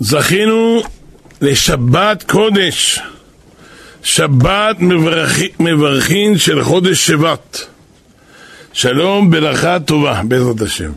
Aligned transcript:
זכינו 0.00 0.82
לשבת 1.40 2.22
קודש, 2.22 3.00
שבת 4.02 4.76
מברכים 5.60 6.38
של 6.38 6.64
חודש 6.64 7.06
שבט. 7.06 7.58
שלום, 8.72 9.30
ברכה 9.30 9.78
טובה, 9.78 10.20
בעזרת 10.24 10.60
השם. 10.60 10.90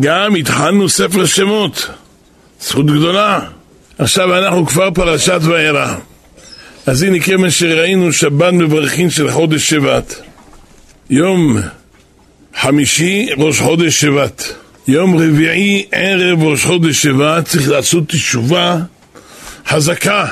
גם 0.00 0.34
התחלנו 0.34 0.88
ספר 0.88 1.26
שמות, 1.26 1.90
זכות 2.60 2.86
גדולה. 2.86 3.40
עכשיו 3.98 4.38
אנחנו 4.38 4.66
כבר 4.66 4.90
פרשת 4.90 5.40
וארא. 5.42 5.94
אז 6.86 7.02
הנה 7.02 7.20
כיוון 7.20 7.50
שראינו 7.50 8.12
שבת 8.12 8.52
מברכים 8.52 9.10
של 9.10 9.30
חודש 9.30 9.70
שבט. 9.70 10.14
יום 11.10 11.56
חמישי, 12.56 13.28
ראש 13.38 13.60
חודש 13.60 14.00
שבט. 14.00 14.42
יום 14.88 15.16
רביעי, 15.16 15.86
ערב 15.92 16.42
ראש 16.42 16.64
חודש 16.64 17.02
שבט, 17.02 17.44
צריך 17.44 17.68
לעשות 17.68 18.08
תשובה 18.08 18.78
חזקה, 19.66 20.26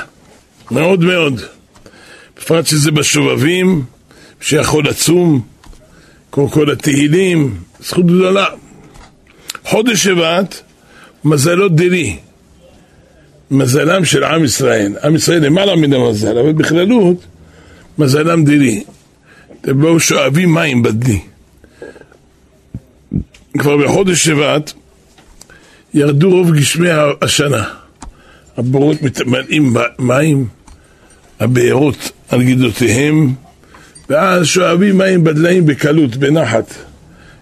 מאוד 0.71 1.03
מאוד. 1.03 1.41
בפרט 2.37 2.65
שזה 2.65 2.91
בשובבים, 2.91 3.83
שיכול 4.41 4.87
לצום, 4.87 5.41
כמו 6.31 6.49
כל 6.49 6.71
התהילים, 6.71 7.57
זכות 7.79 8.05
גדולה. 8.05 8.45
חודש 9.63 10.03
שבט, 10.03 10.61
מזלו 11.23 11.69
דירי. 11.69 12.17
מזלם 13.51 14.05
של 14.05 14.23
עם 14.23 14.43
ישראל. 14.43 14.93
עם 15.03 15.15
ישראל 15.15 15.45
למעלה 15.45 15.75
מן 15.75 15.93
המזל, 15.93 16.37
אבל 16.37 16.53
בכללות, 16.53 17.25
מזלם 17.97 18.45
דירי. 18.45 18.83
אתם 19.61 19.81
באו 19.81 19.99
שואבים 19.99 20.53
מים 20.53 20.83
בדלי. 20.83 21.19
כבר 23.57 23.77
בחודש 23.77 24.25
שבט 24.25 24.73
ירדו 25.93 26.29
רוב 26.29 26.55
גשמי 26.55 26.89
השנה. 27.21 27.63
הבורות 28.57 29.01
מתמלאים 29.01 29.73
מים, 29.99 30.47
הבארות 31.39 32.11
על 32.29 32.43
גידותיהם, 32.43 33.33
ואז 34.09 34.45
שואבים 34.45 34.97
מים 34.97 35.23
בדליים 35.23 35.65
בקלות, 35.65 36.15
בנחת, 36.15 36.73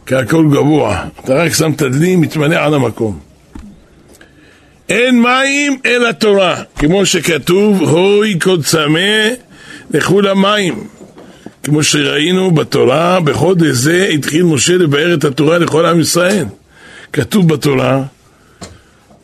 כי 0.05 0.15
הכל 0.15 0.45
גבוה. 0.51 1.05
אתה 1.23 1.33
רק 1.33 1.53
שם 1.53 1.71
את 1.71 1.81
הדלי, 1.81 2.15
מתמלא 2.15 2.55
על 2.55 2.73
המקום. 2.73 3.19
אין 4.89 5.21
מים 5.21 5.79
אלא 5.85 6.11
תורה, 6.11 6.61
כמו 6.75 7.05
שכתוב, 7.05 7.81
הוי 7.81 8.39
קוד 8.39 8.63
צמא 8.63 9.29
לכו 9.91 10.21
למים. 10.21 10.87
כמו 11.65 11.83
שראינו 11.83 12.51
בתורה, 12.51 13.19
בחודש 13.19 13.67
זה 13.67 14.07
התחיל 14.13 14.43
משה 14.43 14.77
לבאר 14.77 15.13
את 15.13 15.23
התורה 15.23 15.57
לכל 15.57 15.85
עם 15.85 15.99
ישראל. 15.99 16.45
כתוב 17.13 17.53
בתורה, 17.53 18.03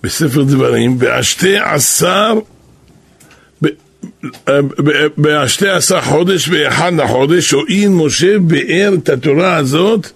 בספר 0.03 0.43
דברים, 0.43 0.99
בשתי 0.99 1.57
עשר, 1.57 2.33
בשתי 5.17 5.69
עשר 5.69 6.01
חודש 6.01 6.49
ואחד 6.49 6.93
לחודש, 6.93 7.51
הואיל 7.51 7.89
משה 7.89 8.39
באר 8.39 8.93
את 8.93 9.09
התורה 9.09 9.55
הזאת 9.55 10.07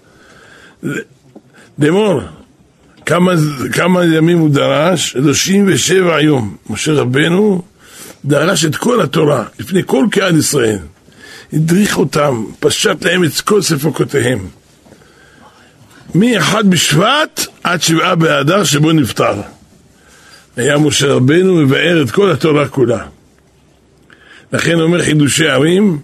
לאמור, 1.79 2.21
כמה, 3.05 3.33
כמה 3.73 4.05
ימים 4.05 4.37
הוא 4.37 4.49
דרש? 4.49 5.11
37 5.11 6.21
יום. 6.21 6.55
משה 6.69 6.93
רבנו 6.93 7.61
דרש 8.25 8.65
את 8.65 8.75
כל 8.75 9.01
התורה, 9.01 9.43
לפני 9.59 9.81
כל 9.85 10.05
קהל 10.11 10.37
ישראל. 10.37 10.79
הדריך 11.53 11.97
אותם, 11.97 12.45
פשט 12.59 13.05
להם 13.05 13.23
את 13.23 13.41
כל 13.41 13.61
ספקותיהם. 13.61 14.47
מאחד 16.15 16.69
בשבט 16.69 17.47
עד 17.63 17.81
שבעה 17.81 18.15
באדר 18.15 18.63
שבו 18.63 18.91
נפטר. 18.91 19.41
היה 20.57 20.77
משה 20.77 21.07
רבנו 21.07 21.55
מבאר 21.55 22.03
את 22.03 22.11
כל 22.11 22.31
התורה 22.31 22.67
כולה. 22.67 23.05
לכן 24.53 24.79
אומר 24.79 25.03
חידושי 25.03 25.47
ערים, 25.47 25.99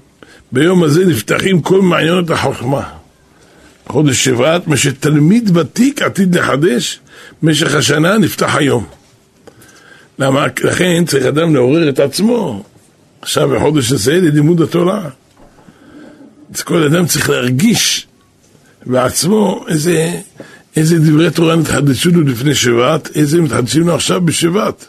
ביום 0.52 0.84
הזה 0.84 1.06
נפתחים 1.06 1.62
כל 1.62 1.82
מעיינות 1.82 2.30
החוכמה. 2.30 2.84
חודש 3.88 4.24
שבט, 4.24 4.68
מה 4.68 4.78
שתלמיד 4.78 5.58
ותיק 5.58 6.02
עתיד 6.02 6.36
לחדש, 6.36 7.00
משך 7.44 7.76
השנה 7.76 8.18
נפתח 8.18 8.56
היום. 8.56 8.86
למה? 10.20 10.46
לכן 10.64 11.06
צריך 11.06 11.26
אדם 11.26 11.56
לעורר 11.56 11.90
את 11.90 12.00
עצמו 12.00 12.64
עכשיו 13.22 13.50
בחודש 13.50 13.92
הזה 13.92 14.14
ללימוד 14.14 14.62
התורה. 14.62 15.10
אז 16.56 16.62
כל 16.62 16.84
אדם 16.84 17.06
צריך 17.06 17.30
להרגיש 17.30 18.08
בעצמו 18.86 19.66
איזה, 19.68 20.12
איזה 20.76 21.00
דברי 21.00 21.32
תורה 21.32 21.56
נתחדשו 21.56 22.10
לו 22.10 22.22
לפני 22.22 22.56
שבט, 22.56 23.10
איזה 23.16 23.42
מתחדשים 23.42 23.88
לו 23.88 23.96
עכשיו 23.96 24.22
בשבט. 24.22 24.86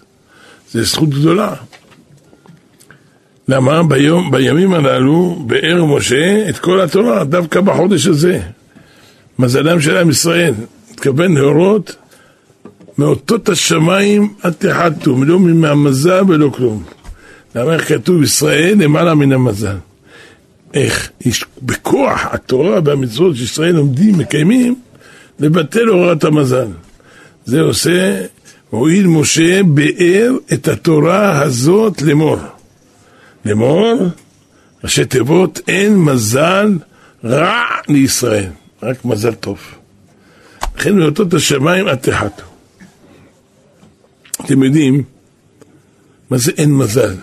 זו 0.73 0.85
זכות 0.85 1.09
גדולה. 1.09 1.55
למה? 3.49 3.83
ביום, 3.83 4.31
בימים 4.31 4.75
הללו 4.75 5.45
באר 5.47 5.85
משה 5.85 6.49
את 6.49 6.59
כל 6.59 6.81
התורה, 6.81 7.25
דווקא 7.25 7.61
בחודש 7.61 8.07
הזה. 8.07 8.41
מזלם 9.39 9.81
של 9.81 9.97
עם 9.97 10.11
ישראל, 10.11 10.55
מתכוון 10.93 11.35
להורות 11.35 11.97
מאותות 12.99 13.49
השמיים 13.49 14.35
עד 14.43 14.53
תחתום, 14.53 15.25
לא 15.25 15.39
מהמזל 15.39 16.23
ולא 16.29 16.49
כלום. 16.49 16.83
למה 17.55 17.75
איך 17.75 17.89
כתוב 17.89 18.23
ישראל 18.23 18.75
למעלה 18.79 19.15
מן 19.15 19.33
המזל? 19.33 19.77
איך? 20.75 21.11
יש 21.21 21.45
בכוח 21.63 22.27
התורה 22.31 22.81
והמצוות 22.85 23.37
שישראל 23.37 23.75
לומדים, 23.75 24.19
מקיימים, 24.19 24.75
לבטל 25.39 25.87
הוראת 25.87 26.25
המזל. 26.25 26.69
זה 27.45 27.61
עושה, 27.61 28.25
הואיל 28.71 29.07
משה 29.07 29.63
באר 29.63 30.33
את 30.53 30.69
התורה 30.69 31.43
הזאת 31.43 32.03
לאמור. 32.03 32.37
לאמור, 33.45 33.99
ראשי 34.85 35.05
תיבות, 35.05 35.61
אין 35.69 35.97
מזל 35.97 36.79
רע 37.25 37.65
לישראל, 37.89 38.51
רק 38.83 39.05
מזל 39.05 39.35
טוב. 39.35 39.59
לכן 40.77 40.99
מאותות 40.99 41.35
השמיים 41.35 41.89
עד 41.89 41.99
תחתו. 41.99 42.43
אתם 44.41 44.63
יודעים 44.63 45.03
מה 46.31 46.39
זה 46.39 46.53
אין 46.59 46.75
מזל? 46.75 47.15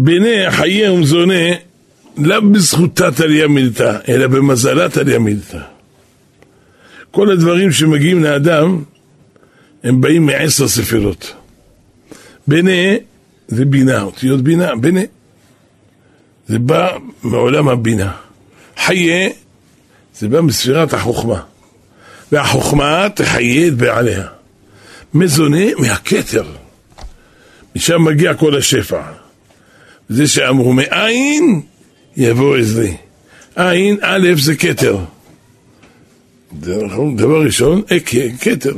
בני 0.00 0.50
חיי 0.50 0.88
ומזונה 0.88 1.54
לא 2.16 2.40
בזכותה 2.40 3.12
תליה 3.12 3.48
מילתא, 3.48 3.98
אלא 4.08 4.26
במזלה 4.26 4.88
תליה 4.88 5.18
מילתא. 5.18 5.58
כל 7.10 7.30
הדברים 7.30 7.72
שמגיעים 7.72 8.24
לאדם, 8.24 8.82
הם 9.84 10.00
באים 10.00 10.26
מעשר 10.26 10.68
ספירות. 10.68 11.34
בני 12.46 12.98
זה 13.48 13.64
בינה, 13.64 14.02
אותיות 14.02 14.40
בינה, 14.40 14.76
בני. 14.76 15.06
זה 16.48 16.58
בא 16.58 16.96
מעולם 17.22 17.68
הבינה. 17.68 18.12
חיה 18.76 19.28
זה 20.18 20.28
בא 20.28 20.40
מספירת 20.40 20.94
החוכמה. 20.94 21.42
והחוכמה 22.32 23.06
תחיה 23.14 23.68
את 23.68 23.74
בעליה. 23.74 24.26
מזונה 25.14 25.74
מהכתר. 25.78 26.44
משם 27.76 28.04
מגיע 28.04 28.34
כל 28.34 28.58
השפע. 28.58 29.02
זה 30.08 30.28
שאמרו 30.28 30.72
מאין 30.72 31.60
יבוא 32.16 32.56
עזרי. 32.56 32.96
עין, 33.56 33.96
א', 34.00 34.28
זה 34.36 34.56
כתר. 34.56 34.98
דבר 37.16 37.44
ראשון, 37.44 37.82
כתר. 38.40 38.74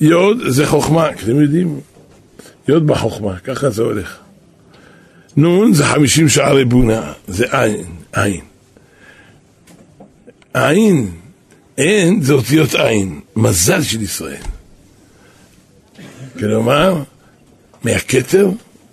יוד 0.00 0.38
זה 0.48 0.66
חוכמה, 0.66 1.10
אתם 1.10 1.40
יודעים? 1.40 1.80
יוד 2.68 2.86
בחוכמה, 2.86 3.38
ככה 3.38 3.70
זה 3.70 3.82
הולך. 3.82 4.16
נון 5.36 5.72
זה 5.72 5.84
חמישים 5.84 6.28
שערי 6.28 6.64
בונה, 6.64 7.12
זה 7.28 7.46
עין, 7.50 7.86
עין. 8.12 8.40
עין, 10.54 11.10
אין 11.78 12.22
זה 12.22 12.32
אותיות 12.32 12.74
עין, 12.74 13.20
מזל 13.36 13.82
של 13.82 14.02
ישראל. 14.02 14.42
כלומר, 16.38 17.02
מהכתר 17.84 18.50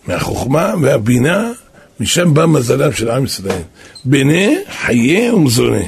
מהחוכמה 0.08 0.74
והבינה, 0.82 1.52
משם 2.00 2.34
בא 2.34 2.46
מזלם 2.46 2.94
של 2.94 3.10
עם 3.10 3.26
ישראל. 3.26 3.62
בני 4.06 4.58
חיה 4.72 5.36
ומזונה. 5.36 5.84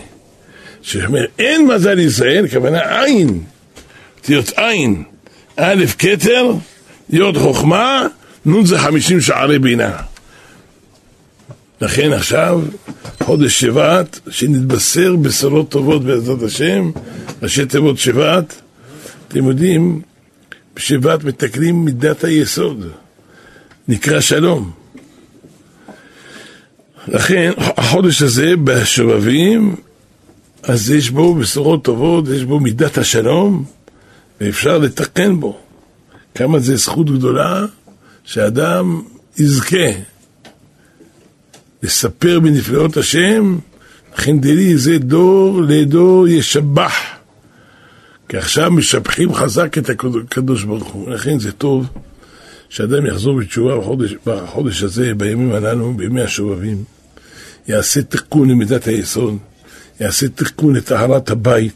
שאומר, 0.82 1.26
אין 1.40 1.68
מזל 1.68 1.94
לישראל, 1.94 2.46
הכוונה 2.46 3.02
עין. 3.04 3.44
אותיות 4.18 4.50
עין. 4.56 5.04
א' 5.58 5.86
כתר, 6.00 6.52
י' 7.10 7.34
חוכמה, 7.40 8.08
נ' 8.46 8.66
זה 8.66 8.80
חמישים 8.80 9.22
שערי 9.22 9.60
בינה. 9.60 9.98
לכן 11.82 12.14
עכשיו, 12.14 12.62
חודש 13.24 13.60
שבט, 13.60 14.20
שנתבשר 14.30 15.16
בשורות 15.16 15.70
טובות 15.70 16.04
בעזרת 16.04 16.44
השם, 16.44 16.92
ראשי 17.42 17.66
תיבות 17.66 17.98
שבט, 17.98 18.54
אתם 19.28 19.48
יודעים, 19.48 20.02
בשבט 20.76 21.24
מתקנים 21.24 21.86
מידת 21.86 22.24
היסוד. 22.24 22.92
נקרא 23.88 24.20
שלום. 24.22 24.72
לכן 27.08 27.52
החודש 27.58 28.22
הזה 28.22 28.54
בשובבים, 28.64 29.76
אז 30.64 30.92
יש 30.92 31.10
בו 31.10 31.36
בשורות 31.36 31.84
טובות, 31.84 32.26
יש 32.36 32.44
בו 32.44 32.60
מידת 32.60 32.98
השלום, 32.98 33.66
ואפשר 34.42 34.78
לתקן 34.78 35.40
בו. 35.40 35.60
כמה 36.36 36.60
זה 36.60 36.76
זכות 36.76 37.10
גדולה 37.12 37.66
שאדם 38.26 39.02
יזכה 39.38 39.88
לספר 41.84 42.40
בנפלאות 42.40 42.98
השם, 42.98 43.58
לכן 44.18 44.40
דלי 44.40 44.78
זה 44.78 44.98
דור 44.98 45.62
לדור 45.62 46.28
ישבח. 46.28 46.94
כי 48.30 48.38
עכשיו 48.38 48.72
משבחים 48.72 49.34
חזק 49.34 49.78
את 49.78 49.90
הקדוש 49.90 50.64
ברוך 50.64 50.88
הוא, 50.88 51.10
לכן 51.10 51.40
זה 51.40 51.52
טוב 51.52 51.88
שאדם 52.70 53.06
יחזור 53.06 53.40
בתשובה 53.40 53.78
בחודש, 53.78 54.16
בחודש 54.26 54.84
הזה, 54.84 55.14
בימים 55.14 55.52
הללו, 55.52 55.94
בימי 55.94 56.22
השובבים, 56.22 56.84
יעשה 57.68 58.02
תיקון 58.02 58.50
למידת 58.50 58.88
היסוד, 58.88 59.38
יעשה 60.00 60.30
תיקון 60.30 60.76
לטהרת 60.76 61.30
הבית. 61.30 61.74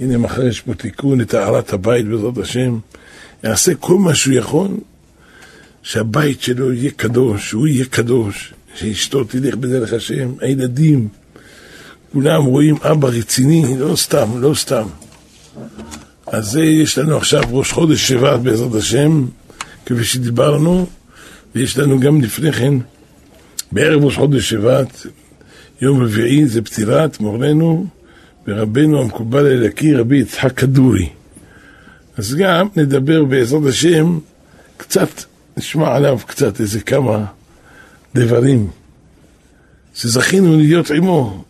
הנה 0.00 0.18
מחר 0.18 0.46
יש 0.46 0.60
פה 0.60 0.74
תיקון 0.74 1.20
לטהרת 1.20 1.72
הבית 1.72 2.08
בעזרת 2.08 2.38
השם. 2.38 2.78
יעשה 3.44 3.74
כל 3.74 3.98
מה 3.98 4.14
שהוא 4.14 4.34
יכול, 4.34 4.68
שהבית 5.82 6.42
שלו 6.42 6.72
יהיה 6.72 6.90
קדוש, 6.90 7.48
שהוא 7.48 7.66
יהיה 7.66 7.84
קדוש, 7.84 8.54
שאשתו 8.74 9.24
תלך 9.24 9.54
בדרך 9.54 9.92
השם, 9.92 10.32
הילדים, 10.40 11.08
כולם 12.12 12.44
רואים 12.44 12.76
אבא 12.82 13.08
רציני, 13.08 13.78
לא 13.78 13.96
סתם, 13.96 14.28
לא 14.40 14.54
סתם. 14.54 14.86
אז 16.26 16.44
זה 16.44 16.62
יש 16.62 16.98
לנו 16.98 17.16
עכשיו 17.16 17.42
ראש 17.50 17.72
חודש 17.72 18.08
שבט 18.08 18.40
בעזרת 18.40 18.74
השם, 18.74 19.26
כפי 19.88 20.04
שדיברנו, 20.04 20.86
ויש 21.54 21.78
לנו 21.78 22.00
גם 22.00 22.20
לפני 22.20 22.52
כן, 22.52 22.74
בערב 23.72 24.04
ראש 24.04 24.16
חודש 24.16 24.50
שבט, 24.50 25.06
יום 25.80 26.02
רביעי 26.02 26.46
זה 26.46 26.62
פטירת 26.62 27.20
מורנו 27.20 27.86
ורבנו 28.46 29.02
המקובל 29.02 29.46
אלוקי 29.46 29.94
רבי 29.94 30.16
יצחק 30.16 30.58
כדורי. 30.58 31.08
אז 32.16 32.34
גם 32.34 32.68
נדבר 32.76 33.24
בעזרת 33.24 33.66
השם, 33.66 34.18
קצת, 34.76 35.08
נשמע 35.56 35.96
עליו 35.96 36.18
קצת 36.26 36.60
איזה 36.60 36.80
כמה 36.80 37.24
דברים 38.14 38.70
שזכינו 39.94 40.56
להיות 40.56 40.90
עמו, 40.90 41.44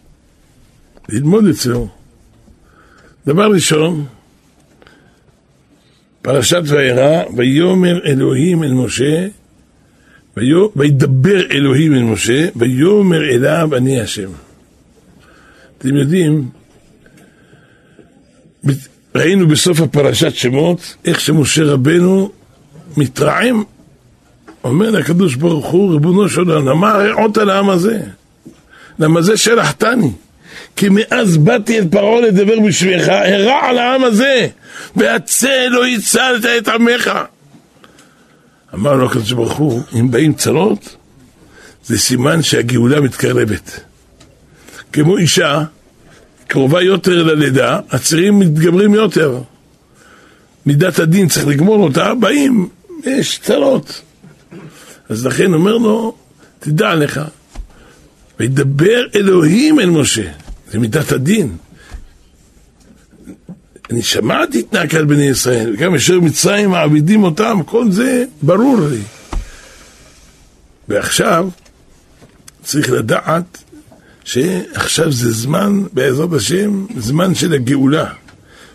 ללמוד 1.09 1.47
אצלו. 1.47 1.89
דבר 3.27 3.51
ראשון, 3.53 4.07
פרשת 6.23 6.63
וירא, 6.65 7.23
ויאמר 7.37 8.05
אלוהים 8.07 8.65
אל 8.65 8.73
משה, 8.73 9.27
וידבר 10.77 11.51
אלוהים 11.51 11.95
אל 11.95 12.03
משה, 12.03 12.49
ויאמר 12.57 13.23
אליו 13.23 13.77
אני 13.77 14.01
השם. 14.01 14.31
אתם 15.79 15.97
יודעים, 15.97 16.49
ראינו 19.15 19.49
בסוף 19.49 19.81
הפרשת 19.81 20.35
שמות, 20.35 20.97
איך 21.05 21.21
שמשה 21.21 21.65
רבנו 21.65 22.31
מתרעם, 22.97 23.65
אומר 24.65 24.91
לקדוש 24.91 25.35
ברוך 25.35 25.67
הוא, 25.67 25.93
ריבונו 25.93 26.29
של 26.29 26.41
עולם, 26.41 26.69
למה 26.69 26.93
הרעות 26.93 27.39
על 27.39 27.51
העם 27.51 27.71
הזה? 27.71 28.01
למה 28.99 29.23
זה 29.23 29.37
שלחתני? 29.37 30.11
כי 30.79 30.89
מאז 30.91 31.37
באתי 31.37 31.79
אל 31.79 31.89
פרעה 31.91 32.21
לדבר 32.21 32.61
בשבילך, 32.61 33.09
הרע 33.09 33.69
על 33.69 33.79
העם 33.79 34.05
הזה, 34.05 34.47
והצא 34.97 35.67
לא 35.71 35.87
הצלת 35.87 36.45
את 36.59 36.69
עמך. 36.69 37.11
אמר 38.75 38.95
לו 38.95 39.07
הקדוש 39.07 39.33
ברוך 39.33 39.53
הוא, 39.53 39.83
אם 40.01 40.11
באים 40.11 40.35
צרות, 40.35 40.97
זה 41.85 41.99
סימן 41.99 42.43
שהגאולה 42.43 43.01
מתקרבת. 43.01 43.81
כמו 44.93 45.17
אישה, 45.17 45.63
קרובה 46.47 46.83
יותר 46.83 47.23
ללידה, 47.23 47.81
הצירים 47.91 48.39
מתגברים 48.39 48.95
יותר. 48.95 49.41
מידת 50.67 50.99
הדין 50.99 51.29
צריך 51.29 51.47
לגמור 51.47 51.85
אותה, 51.85 52.15
באים, 52.15 52.69
יש 53.05 53.39
צרות. 53.39 54.03
אז 55.09 55.27
לכן 55.27 55.55
אומר 55.55 55.77
לו, 55.77 56.17
תדע 56.59 56.95
לך, 56.95 57.21
וידבר 58.41 59.07
אלוהים 59.15 59.81
אל 59.81 59.91
משה, 59.91 60.31
זה 60.71 60.79
מידת 60.79 61.13
הדין. 61.13 61.57
אני 63.91 64.03
שמעתי 64.03 64.61
את 64.61 64.75
נקל 64.75 65.05
בני 65.05 65.25
ישראל, 65.25 65.75
וגם 65.75 65.95
אשר 65.95 66.21
מצרים 66.21 66.71
מעבידים 66.71 67.23
אותם, 67.23 67.59
כל 67.67 67.91
זה 67.91 68.25
ברור 68.43 68.81
לי. 68.91 69.01
ועכשיו 70.89 71.49
צריך 72.63 72.91
לדעת 72.91 73.65
שעכשיו 74.25 75.13
זה 75.13 75.33
זמן, 75.33 75.83
בעזרת 75.93 76.33
השם, 76.33 76.87
זמן 76.97 77.35
של 77.35 77.53
הגאולה. 77.53 78.13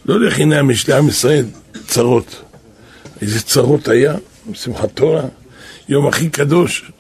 לא 0.06 0.19
לחינם 0.19 0.72
יש 0.72 0.90
לעם 0.90 1.10
ישראל 1.10 1.45
צרות. 1.88 2.42
איזה 3.22 3.42
צרות 3.42 3.88
היה, 3.88 4.16
בשמחת 4.51 4.90
תורה, 4.94 5.24
יום 5.90 6.07
הכי 6.07 6.30
קדוש. 6.30 6.92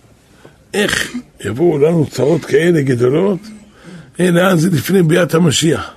איך 0.73 1.11
יבואו 1.45 1.77
לנו 1.77 2.07
צרות 2.11 2.45
כאלה 2.45 2.81
גדולות? 2.81 3.39
אלא 4.19 4.55
זה 4.55 4.69
לפני 4.69 5.03
ביאת 5.03 5.33
המשיח. 5.33 5.91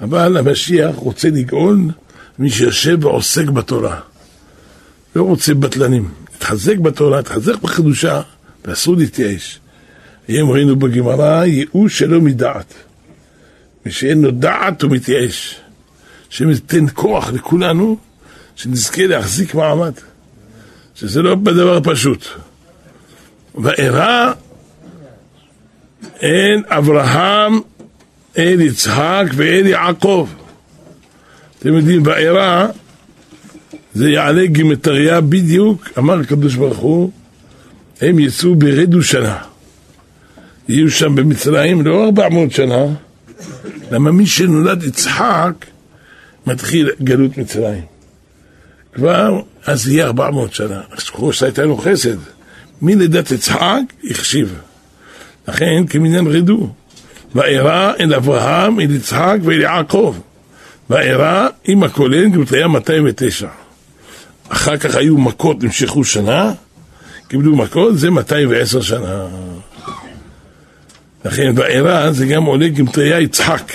אבל 0.00 0.36
המשיח 0.36 0.94
רוצה 0.96 1.28
לגאול 1.30 1.78
מי 2.38 2.50
שיושב 2.50 3.04
ועוסק 3.04 3.44
בתורה. 3.44 4.00
לא 5.16 5.22
רוצה 5.22 5.54
בטלנים. 5.54 6.08
תחזק 6.38 6.78
בתורה, 6.78 7.22
תחזק 7.22 7.62
בקדושה, 7.62 8.20
ואסור 8.64 8.96
להתייאש. 8.96 9.60
היום 10.28 10.50
ראינו 10.50 10.76
בגמרא 10.76 11.44
ייאוש 11.44 11.98
שלא 11.98 12.20
מדעת. 12.20 12.74
מי 13.86 13.92
שאין 13.92 14.22
לו 14.22 14.30
דעת 14.30 14.82
הוא 14.82 14.90
מתייאש. 14.90 15.60
השם 16.30 16.50
ייתן 16.50 16.84
כוח 16.94 17.32
לכולנו, 17.32 17.96
שנזכה 18.56 19.06
להחזיק 19.06 19.54
מעמד. 19.54 19.92
שזה 20.94 21.22
לא 21.22 21.34
בדבר 21.34 21.80
פשוט. 21.84 22.26
ואירע 23.54 24.32
אין 26.20 26.62
אברהם 26.68 27.60
אל 28.38 28.60
יצחק 28.60 29.24
ואל 29.34 29.66
יעקב. 29.66 30.28
אתם 31.58 31.74
יודעים, 31.74 32.06
ואירע 32.06 32.66
זה 33.94 34.10
יעלה 34.10 34.46
גימטריה 34.46 35.20
בדיוק, 35.20 35.88
אמר 35.98 36.20
הקדוש 36.20 36.54
ברוך 36.54 36.78
הוא, 36.78 37.10
הם 38.00 38.18
יצאו 38.18 38.54
ברדו 38.54 39.02
שנה. 39.02 39.38
יהיו 40.68 40.90
שם 40.90 41.14
במצרים 41.14 41.86
לא 41.86 42.04
ארבע 42.04 42.28
מאות 42.28 42.52
שנה, 42.52 42.84
למה 43.90 44.12
מי 44.12 44.26
שנולד 44.26 44.82
יצחק 44.82 45.52
מתחיל 46.46 46.90
גלות 47.02 47.38
מצרים. 47.38 47.84
כבר 48.94 49.40
אז 49.66 49.88
יהיה 49.88 50.06
ארבע 50.06 50.30
מאות 50.30 50.54
שנה. 50.54 50.80
זכרו 50.98 51.32
שהייתה 51.32 51.64
לו 51.64 51.76
חסד. 51.76 52.16
מלידת 52.82 53.30
יצחק 53.30 53.80
החשיב. 54.10 54.54
לכן 55.48 55.86
כמניין 55.86 56.26
רדו. 56.26 56.68
ואירע 57.34 57.92
אל 58.00 58.14
אברהם, 58.14 58.80
אל 58.80 58.90
יצחק 58.90 59.36
ואל 59.42 59.60
יעקב. 59.60 60.16
ואירע 60.90 61.48
עם 61.64 61.82
הכולל 61.82 62.28
גמטריה 62.28 62.68
209. 62.68 63.48
אחר 64.48 64.76
כך 64.76 64.94
היו 64.94 65.18
מכות, 65.18 65.62
נמשכו 65.62 66.04
שנה, 66.04 66.52
קיבלו 67.28 67.56
מכות, 67.56 67.98
זה 67.98 68.10
210 68.10 68.80
שנה. 68.80 69.26
לכן 71.24 71.52
ואירע 71.56 72.12
זה 72.12 72.26
גם 72.26 72.44
עולה 72.44 72.68
גמטריה 72.68 73.20
יצחק. 73.20 73.72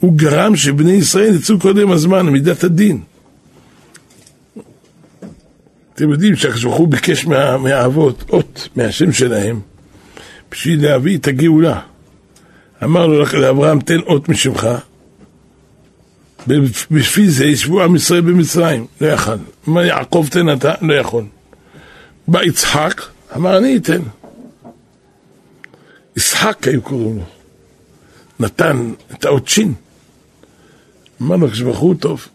הוא 0.00 0.12
גרם 0.16 0.56
שבני 0.56 0.92
ישראל 0.92 1.34
יצאו 1.34 1.58
קודם 1.58 1.90
הזמן, 1.90 2.26
מידת 2.26 2.64
הדין. 2.64 3.00
אתם 5.94 6.10
יודעים 6.10 6.36
שהקדוש 6.36 6.64
ברוך 6.64 6.76
הוא 6.76 6.88
ביקש 6.88 7.26
מה, 7.26 7.56
מהאבות 7.58 8.24
אות 8.30 8.68
מהשם 8.76 9.12
שלהם 9.12 9.60
בשביל 10.54 10.82
להביא 10.82 11.18
את 11.18 11.28
הגאולה. 11.28 11.80
אמר 12.84 13.06
לו 13.06 13.24
לאברהם 13.32 13.80
תן 13.80 13.98
אות 14.00 14.28
משמך 14.28 14.68
בשביל 16.90 17.30
זה 17.30 17.44
ישבו 17.44 17.82
עם 17.82 17.96
ישראל 17.96 18.20
במצרים, 18.20 18.86
לא 19.00 19.06
יכל. 19.06 19.36
אמר 19.68 19.84
יעקב 19.84 20.26
תן 20.30 20.52
אתה, 20.52 20.74
לא 20.80 20.94
יכול. 20.94 21.24
בא 22.28 22.42
יצחק, 22.42 23.02
אמר 23.36 23.58
אני 23.58 23.76
אתן. 23.76 24.00
ישחק 26.16 26.68
היו 26.68 26.82
קוראים 26.82 27.16
לו. 27.16 27.24
נתן 28.40 28.92
את 29.12 29.24
האות 29.24 29.48
שין. 29.48 29.74
אמר 31.22 31.36
לו, 31.36 31.50
כשבחור 31.50 31.94
טוב, 31.94 32.28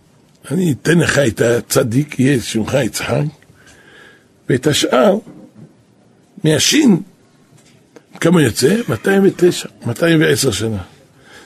אני 0.51 0.71
אתן 0.71 0.99
לך 0.99 1.19
את 1.19 1.41
הצדיק, 1.41 2.19
יהיה 2.19 2.41
שמך 2.41 2.77
יצחק, 2.83 3.23
ואת 4.49 4.67
השאר, 4.67 5.17
מהשין, 6.43 7.01
כמה 8.19 8.41
יוצא? 8.41 8.75
209, 8.89 9.69
210 9.85 10.51
שנה. 10.51 10.81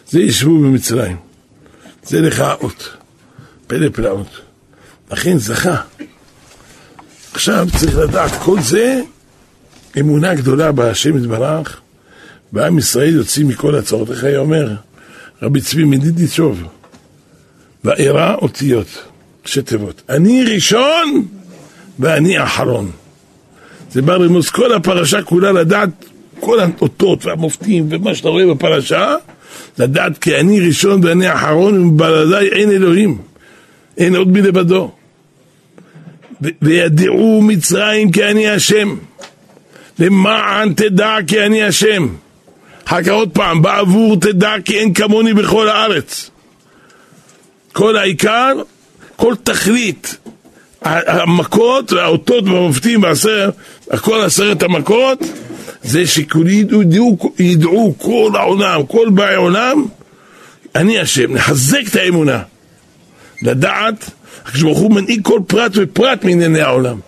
זה 0.10 0.20
ישבו 0.20 0.60
במצרים. 0.60 1.18
זה 2.04 2.22
לך 2.22 2.40
האות. 2.40 2.90
פלא 3.68 3.90
פלאות. 3.94 4.42
לכן 5.12 5.38
זכה. 5.38 5.82
עכשיו 7.34 7.68
צריך 7.78 7.98
לדעת, 7.98 8.32
כל 8.44 8.62
זה 8.62 9.02
אמונה 10.00 10.36
גדולה 10.36 10.72
בהשם 10.72 11.18
יתברך, 11.18 11.80
ועם 12.54 12.78
ישראל 12.78 13.16
יוצאים 13.16 13.48
מכל 13.48 13.76
הצרות. 13.76 14.12
איך 14.12 14.24
היה 14.24 14.40
אומר 14.40 14.76
רבי 15.42 15.62
צבי 15.62 15.84
מדידיצ'וב, 15.84 16.64
ואירע 17.84 18.36
אותיות. 18.36 18.88
ראשי 19.44 19.62
תיבות. 19.62 20.02
אני 20.10 20.44
ראשון 20.44 21.28
ואני 22.00 22.44
אחרון. 22.44 22.92
זה 23.92 24.02
בא 24.02 24.14
רמוז 24.14 24.50
כל 24.50 24.74
הפרשה 24.74 25.22
כולה 25.22 25.52
לדעת 25.52 25.90
כל 26.46 26.60
האותות 26.60 27.26
והמופתים 27.26 27.88
ומה 27.90 28.16
שאתה 28.16 28.30
רואה 28.30 28.46
בפרשה, 28.46 29.16
לדעת 29.78 30.18
כי 30.18 30.36
אני 30.40 30.60
ראשון 30.60 31.04
ואני 31.04 31.34
אחרון 31.34 31.86
ובלעדיי 31.86 32.48
אין 32.48 32.72
אלוהים, 32.72 33.18
אין 33.98 34.16
עוד 34.16 34.28
מלבדו. 34.28 34.92
וידעו 36.62 37.42
מצרים 37.42 38.12
כי 38.12 38.24
אני 38.24 38.50
השם, 38.50 38.96
למען 40.00 40.74
תדע 40.74 41.16
כי 41.28 41.46
אני 41.46 41.64
השם. 41.64 42.08
אחר 42.86 43.04
כך 43.04 43.12
עוד 43.12 43.30
פעם, 43.34 43.62
בעבור 43.62 44.16
תדע 44.16 44.54
כי 44.66 44.80
אין 44.80 44.94
כמוני 44.94 45.34
בכל 45.34 45.70
הארץ. 45.70 46.30
כל 47.74 47.98
העיקר, 47.98 48.54
כל 49.16 49.36
תכלית, 49.44 50.18
המכות 50.82 51.94
והאותות 51.94 52.44
והמופתים 52.44 53.04
והעשר, 53.04 53.50
כל 54.02 54.22
עשרת 54.22 54.64
המכות, 54.64 55.20
זה 55.84 56.08
שידעו 56.08 56.82
ידעו 57.40 57.96
כל 57.98 58.32
העולם, 58.36 58.86
כל 58.86 59.10
באי 59.10 59.36
עולם, 59.36 59.86
אני 60.76 61.00
השם, 61.00 61.34
נחזק 61.34 61.82
את 61.88 61.96
האמונה. 61.96 62.42
לדעת, 63.42 64.10
הקדוש 64.46 64.62
ברוך 64.62 64.80
הוא 64.80 64.92
מנהיג 64.92 65.22
כל 65.24 65.40
פרט 65.48 65.72
ופרט 65.76 66.24
מענייני 66.24 66.62
העולם. 66.62 67.00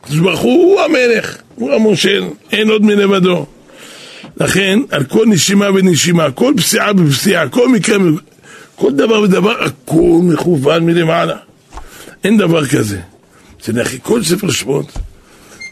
הקדוש 0.00 0.18
ברוך 0.18 0.40
הוא 0.40 0.80
המלך, 0.80 1.36
הוא 1.54 1.72
המושל, 1.72 2.24
אין 2.52 2.70
עוד 2.70 2.82
מלבדו. 2.82 3.46
לכן, 4.36 4.78
על 4.90 5.04
כל 5.04 5.26
נשימה 5.26 5.66
ונשימה, 5.74 6.30
כל 6.30 6.54
פסיעה 6.56 6.92
בפסיעה, 6.92 7.48
כל 7.48 7.68
מקרה, 7.68 7.96
כל 8.76 8.92
דבר 8.92 9.20
ודבר, 9.20 9.64
הכל 9.64 10.20
מכוון 10.22 10.86
מלמעלה. 10.86 11.36
אין 12.24 12.38
דבר 12.38 12.66
כזה. 12.66 13.00
זה 13.64 13.72
נכי 13.72 13.98
כל 14.02 14.22
ספר 14.22 14.50
שמות, 14.50 14.98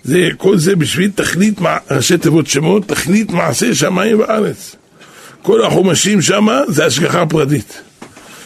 זה, 0.06 0.28
כל 0.36 0.58
זה 0.58 0.76
בשביל 0.76 1.10
תכלית, 1.14 1.58
ראשי 1.90 2.18
תיבות 2.18 2.46
שמות, 2.46 2.88
תכלית 2.88 3.30
מעשה 3.30 3.74
שמיים 3.74 4.20
וארץ. 4.20 4.76
כל 5.42 5.64
החומשים 5.64 6.22
שם 6.22 6.46
זה 6.68 6.86
השגחה 6.86 7.26
פרטית. 7.26 7.82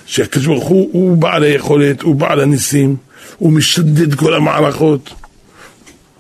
שהקדוש 0.07 0.47
ברוך 0.47 0.65
הוא, 0.65 0.89
הוא 0.93 1.17
בעל 1.17 1.43
היכולת, 1.43 2.03
הוא 2.03 2.15
בעל 2.15 2.41
הניסים, 2.41 2.97
הוא 3.39 3.53
משדד 3.53 4.15
כל 4.15 4.35
המערכות, 4.35 5.11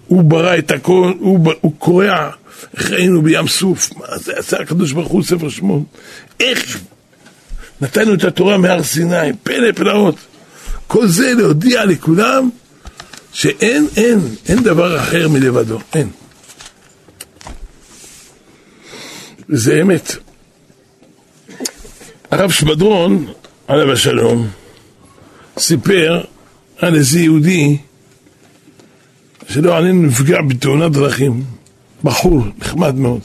הוא 0.06 0.22
ברא 0.22 0.58
את 0.58 0.70
הכל, 0.70 1.12
הוא, 1.18 1.52
הוא 1.60 1.72
קורע, 1.78 2.30
איך 2.76 2.90
ראינו 2.90 3.22
בים 3.22 3.48
סוף, 3.48 3.90
מה 3.96 4.18
זה 4.18 4.32
עשה 4.36 4.60
הקדוש 4.60 4.92
ברוך 4.92 5.08
הוא 5.08 5.22
ספר 5.22 5.48
שמות, 5.48 5.82
איך 6.40 6.78
נתנו 7.80 8.14
את 8.14 8.24
התורה 8.24 8.58
מהר 8.58 8.82
סיני, 8.82 9.32
פלא 9.42 9.72
פלאות, 9.72 10.16
כל 10.86 11.06
זה 11.06 11.34
להודיע 11.34 11.84
לכולם 11.84 12.50
שאין, 13.32 13.86
אין, 13.96 14.18
אין 14.48 14.62
דבר 14.62 15.00
אחר 15.00 15.28
מלבדו, 15.28 15.78
אין. 15.94 16.08
זה 19.48 19.82
אמת. 19.82 20.16
הרב 22.30 22.50
שבדרון, 22.50 23.32
עליו 23.66 23.92
השלום, 23.92 24.48
סיפר 25.58 26.24
על 26.78 26.94
איזה 26.94 27.20
יהודי 27.20 27.78
שלא 29.48 29.76
עלינו 29.76 30.02
נפגע 30.02 30.42
בתאונת 30.42 30.92
דרכים, 30.92 31.44
בחור 32.04 32.42
נחמד 32.58 32.94
מאוד. 32.94 33.20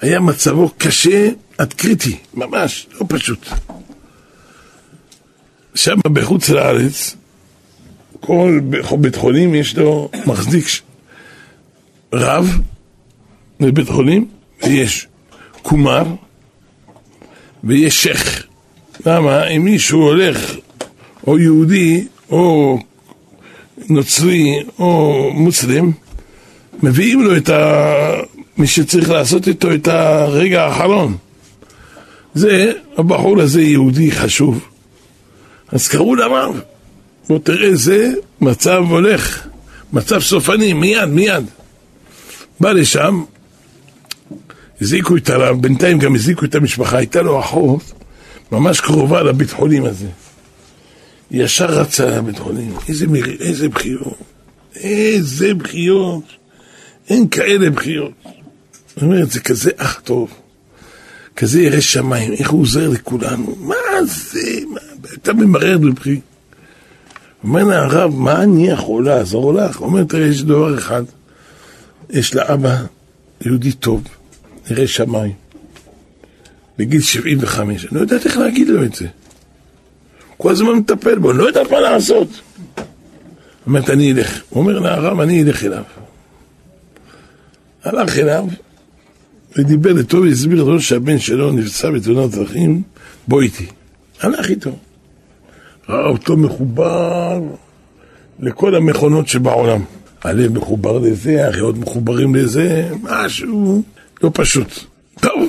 היה 0.00 0.20
מצבו 0.20 0.70
קשה 0.78 1.28
עד 1.58 1.72
קריטי, 1.72 2.18
ממש, 2.34 2.86
לא 3.00 3.06
פשוט. 3.08 3.48
שם 5.74 5.96
בחוץ 6.12 6.48
לארץ 6.48 7.16
כל 8.26 8.60
בית 9.00 9.16
חולים 9.16 9.54
יש 9.54 9.76
לו 9.76 10.10
מחזיק 10.26 10.66
רב 12.12 12.60
בבית 13.60 13.88
חולים, 13.88 14.26
ויש 14.62 15.06
קומר, 15.62 16.04
ויש 17.64 18.02
שייח. 18.02 18.42
למה? 19.06 19.46
אם 19.46 19.64
מישהו 19.64 20.02
הולך, 20.02 20.56
או 21.26 21.38
יהודי, 21.38 22.06
או 22.30 22.78
נוצרי, 23.88 24.62
או 24.78 25.30
מוסלם, 25.34 25.90
מביאים 26.82 27.22
לו 27.22 27.36
את 27.36 27.48
ה... 27.48 27.92
מי 28.58 28.66
שצריך 28.66 29.10
לעשות 29.10 29.48
איתו 29.48 29.74
את 29.74 29.88
הרגע 29.88 30.64
האחרון. 30.64 31.16
זה, 32.34 32.72
הבחור 32.96 33.40
הזה 33.40 33.62
יהודי 33.62 34.12
חשוב. 34.12 34.68
אז 35.68 35.88
קראו 35.88 36.14
לרב. 36.14 36.60
בוא 37.28 37.38
תראה, 37.38 37.74
זה 37.74 38.12
מצב 38.40 38.82
הולך, 38.88 39.46
מצב 39.92 40.20
סופני, 40.20 40.72
מיד, 40.72 41.04
מיד. 41.04 41.44
בא 42.60 42.72
לשם, 42.72 43.24
הזעיקו 44.80 45.16
את 45.16 45.30
הרב, 45.30 45.62
בינתיים 45.62 45.98
גם 45.98 46.14
הזעיקו 46.14 46.44
את 46.44 46.54
המשפחה, 46.54 46.96
הייתה 46.96 47.22
לו 47.22 47.40
אחות 47.40 47.92
ממש 48.52 48.80
קרובה 48.80 49.22
לבית 49.22 49.50
חולים 49.50 49.84
הזה. 49.84 50.08
ישר 51.30 51.66
רצה 51.66 52.06
לבית 52.06 52.38
חולים, 52.38 52.74
איזה, 52.88 53.06
מר... 53.06 53.30
איזה 53.40 53.68
בחיות, 53.68 54.18
איזה 54.76 55.54
בחיות, 55.54 56.24
אין 57.08 57.28
כאלה 57.28 57.70
בחיות. 57.70 58.12
זאת 58.88 59.02
אומרת, 59.02 59.30
זה 59.30 59.40
כזה 59.40 59.70
אח 59.76 60.00
טוב, 60.04 60.30
כזה 61.36 61.62
ירא 61.62 61.80
שמיים, 61.80 62.32
איך 62.32 62.50
הוא 62.50 62.60
עוזר 62.60 62.88
לכולנו, 62.88 63.56
מה 63.60 63.74
זה, 64.04 64.60
מה, 64.68 64.80
אתה 65.14 65.32
ממרר 65.32 65.78
בבחי. 65.78 66.20
אומר 67.44 67.64
לה 67.64 67.84
הרב, 67.84 68.14
מה 68.14 68.42
אני 68.42 68.68
יכול 68.68 69.06
לעזור 69.06 69.54
לך? 69.54 69.76
הוא 69.76 69.86
אומר, 69.86 70.04
תראה, 70.04 70.26
יש 70.26 70.42
דבר 70.42 70.78
אחד, 70.78 71.02
יש 72.10 72.34
לה 72.34 72.54
אבא 72.54 72.76
יהודי 73.40 73.72
טוב, 73.72 74.02
נראה 74.70 74.86
שמיים, 74.86 75.32
בגיל 76.78 77.00
75, 77.00 77.84
אני 77.84 77.94
לא 77.94 78.00
יודעת 78.00 78.26
איך 78.26 78.36
להגיד 78.36 78.68
לו 78.68 78.84
את 78.84 78.94
זה. 78.94 79.06
כל 80.36 80.50
הזמן 80.50 80.72
מטפל 80.72 81.18
בו, 81.18 81.30
אני 81.30 81.38
לא 81.38 81.44
יודעת 81.44 81.70
מה 81.70 81.80
לעשות. 81.80 82.28
אומרת, 83.66 83.90
אני 83.90 84.12
אלך. 84.12 84.42
הוא 84.50 84.62
אומר 84.62 84.78
לה, 84.78 84.94
הרב, 84.94 85.20
אני 85.20 85.42
אלך 85.42 85.64
אליו. 85.64 85.82
הלך 87.84 88.18
אליו, 88.18 88.46
ודיבר 89.56 89.98
איתו 89.98 90.22
והסביר 90.22 90.64
לו 90.64 90.80
שהבן 90.80 91.18
שלו 91.18 91.52
נפצע 91.52 91.90
בתאונת 91.90 92.30
דרכים, 92.30 92.82
בוא 93.28 93.42
איתי. 93.42 93.66
הלך 94.20 94.50
איתו. 94.50 94.76
ראה 95.88 96.06
אותו 96.06 96.36
מחובר 96.36 97.40
לכל 98.40 98.74
המכונות 98.74 99.28
שבעולם. 99.28 99.80
הלב 100.24 100.58
מחובר 100.58 100.98
לזה, 100.98 101.46
הריאות 101.46 101.78
מחוברים 101.78 102.34
לזה, 102.34 102.90
משהו 103.02 103.82
לא 104.22 104.30
פשוט. 104.34 104.68
טוב, 105.20 105.48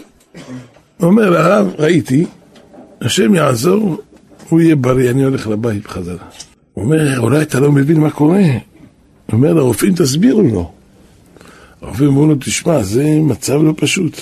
אומר 1.02 1.30
לרב, 1.30 1.74
ראיתי, 1.78 2.26
השם 3.02 3.36
יעזור, 3.36 3.98
הוא 4.50 4.62
יהיה 4.62 4.76
בריא, 4.76 5.10
אני 5.10 5.24
הולך 5.24 5.48
לבית 5.48 5.84
בחזרה. 5.84 6.26
הוא 6.74 6.84
אומר, 6.84 7.20
אולי 7.20 7.42
אתה 7.42 7.60
לא 7.60 7.72
מבין 7.72 8.00
מה 8.00 8.12
קורה. 8.12 8.42
הוא 9.26 9.34
אומר 9.34 9.54
לרופאים, 9.54 9.96
תסבירו 9.96 10.42
לו. 10.42 10.72
הרופאים 11.82 12.10
אמרו 12.10 12.26
לו, 12.26 12.36
תשמע, 12.36 12.84
זה 12.84 13.06
מצב 13.22 13.64
לא 13.64 13.74
פשוט. 13.78 14.22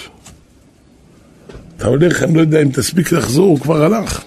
אתה 1.78 1.88
הולך, 1.88 2.24
אני 2.24 2.34
לא 2.34 2.42
יודע 2.42 2.62
אם 2.62 2.70
תספיק 2.70 3.12
לחזור, 3.12 3.48
הוא 3.48 3.60
כבר 3.60 3.84
הלך. 3.84 4.24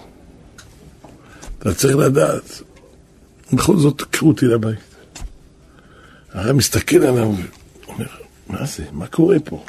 אתה 1.59 1.75
צריך 1.75 1.97
לדעת. 1.97 2.63
בכל 3.53 3.77
זאת, 3.77 4.03
קחו 4.11 4.29
אותי 4.29 4.47
לבית. 4.47 4.79
הרב 6.33 6.57
מסתכל 6.57 6.97
עליו 6.97 7.35
ואומר, 7.89 8.07
מה 8.49 8.67
זה? 8.67 8.85
מה 8.93 9.07
קורה 9.07 9.37
פה? 9.45 9.65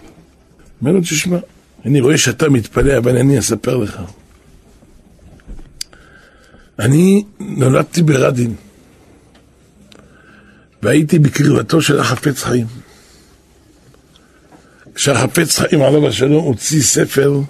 אומר 0.81 0.91
לו, 0.91 1.01
תשמע, 1.01 1.37
אני 1.85 2.01
רואה 2.01 2.17
שאתה 2.17 2.49
מתפלא, 2.49 2.97
אבל 2.97 3.17
אני 3.17 3.39
אספר 3.39 3.77
לך. 3.77 4.01
אני 6.79 7.23
נולדתי 7.39 8.03
ברדין, 8.03 8.55
והייתי 10.83 11.19
בקרבתו 11.19 11.81
של 11.81 11.99
החפץ 11.99 12.43
חיים. 12.43 12.67
כשהחפץ 14.95 15.59
חיים 15.59 15.81
עליו 15.81 16.07
השלום 16.07 16.43
הוציא 16.43 16.81
ספר 16.81 17.41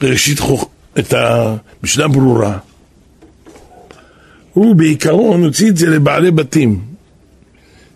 בראשית 0.00 0.38
חוכ... 0.38 0.68
את 0.98 1.12
המשנה 1.12 2.08
ברורה. 2.08 2.58
הוא 4.52 4.74
בעיקרון 4.74 5.44
הוציא 5.44 5.68
את 5.68 5.76
זה 5.76 5.86
לבעלי 5.86 6.30
בתים, 6.30 6.80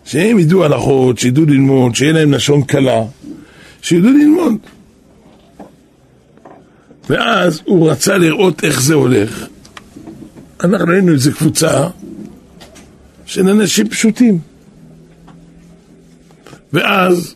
שהם 0.05 0.39
ידעו 0.39 0.65
הלכות, 0.65 1.17
שידעו 1.19 1.45
ללמוד, 1.45 1.95
שיהיה 1.95 2.13
להם 2.13 2.31
לשון 2.31 2.61
קלה, 2.61 3.03
שידעו 3.81 4.11
ללמוד. 4.11 4.53
ואז 7.09 7.61
הוא 7.65 7.91
רצה 7.91 8.17
לראות 8.17 8.63
איך 8.63 8.81
זה 8.81 8.93
הולך. 8.93 9.45
אנחנו 10.63 10.91
היינו 10.91 11.13
איזה 11.13 11.31
קבוצה 11.31 11.87
של 13.25 13.49
אנשים 13.49 13.89
פשוטים. 13.89 14.39
ואז 16.73 17.35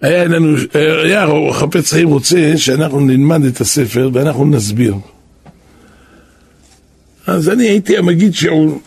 היה 0.00 0.24
לנו, 0.24 0.56
היה 1.04 1.26
חפץ 1.52 1.92
חיים 1.92 2.08
רוצה 2.08 2.52
שאנחנו 2.56 3.00
נלמד 3.00 3.44
את 3.44 3.60
הספר 3.60 4.10
ואנחנו 4.12 4.44
נסביר. 4.44 4.94
אז 7.30 7.48
אני 7.48 7.64
הייתי 7.64 7.98
המגיד 7.98 8.34
שיעור, 8.34 8.80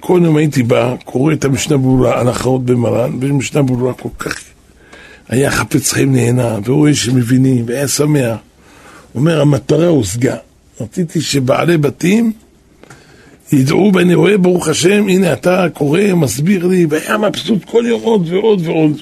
כל 0.00 0.20
יום 0.24 0.36
הייתי 0.36 0.62
בא, 0.62 0.94
קורא 1.04 1.32
את 1.32 1.44
המשנה 1.44 1.76
ברורה, 1.76 2.20
הלכות 2.20 2.64
במרן, 2.64 3.18
ומשנה 3.20 3.62
ברורה 3.62 3.92
כל 3.94 4.08
כך 4.18 4.40
היה 5.28 5.50
חפץ 5.50 5.92
חיים 5.92 6.12
נהנה, 6.12 6.58
ורואה 6.64 6.94
שמבינים, 6.94 7.64
והיה 7.66 7.88
שמח. 7.88 8.36
אומר, 9.14 9.40
המטרה 9.40 9.86
הושגה. 9.86 10.36
רציתי 10.80 11.20
שבעלי 11.20 11.78
בתים 11.78 12.32
ידעו, 13.52 13.90
ואני 13.94 14.14
רואה, 14.14 14.38
ברוך 14.38 14.68
השם, 14.68 15.08
הנה 15.08 15.32
אתה 15.32 15.66
קורא, 15.74 16.00
מסביר 16.16 16.66
לי, 16.66 16.86
והיה 16.90 17.18
מבסוט 17.18 17.64
כל 17.64 17.84
יום 17.88 18.02
עוד 18.02 18.28
ועוד 18.28 18.60
ועוד. 18.66 19.00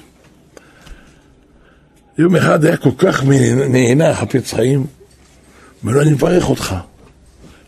יום 2.19 2.37
אחד 2.37 2.65
היה 2.65 2.77
כל 2.77 2.93
כך 2.99 3.25
נהנה 3.69 4.15
חפץ 4.15 4.53
חיים, 4.53 4.87
אומר 5.83 5.93
לו, 5.93 6.03
אני 6.03 6.11
מברך 6.11 6.51
אותך, 6.51 6.75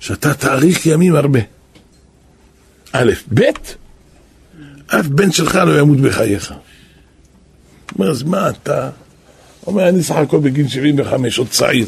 שאתה 0.01 0.35
תאריך 0.35 0.87
ימים 0.87 1.15
הרבה. 1.15 1.41
א', 2.93 3.13
ב', 3.35 3.43
אף 4.87 5.07
בן 5.07 5.33
שלך 5.33 5.55
לא 5.55 5.81
ימות 5.81 6.01
בחייך. 6.01 6.55
אומר, 7.99 8.11
אז 8.11 8.23
מה 8.23 8.49
אתה? 8.49 8.91
אומר, 9.67 9.89
אני 9.89 10.03
סך 10.03 10.17
הכל 10.17 10.39
בגיל 10.39 10.69
75, 10.69 11.39
עוד 11.39 11.49
צעיר. 11.51 11.87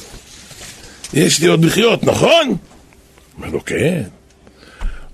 יש 1.14 1.40
לי 1.40 1.46
עוד 1.46 1.64
לחיות, 1.64 2.04
נכון? 2.04 2.56
אומר 3.36 3.48
לו, 3.50 3.64
כן. 3.64 4.02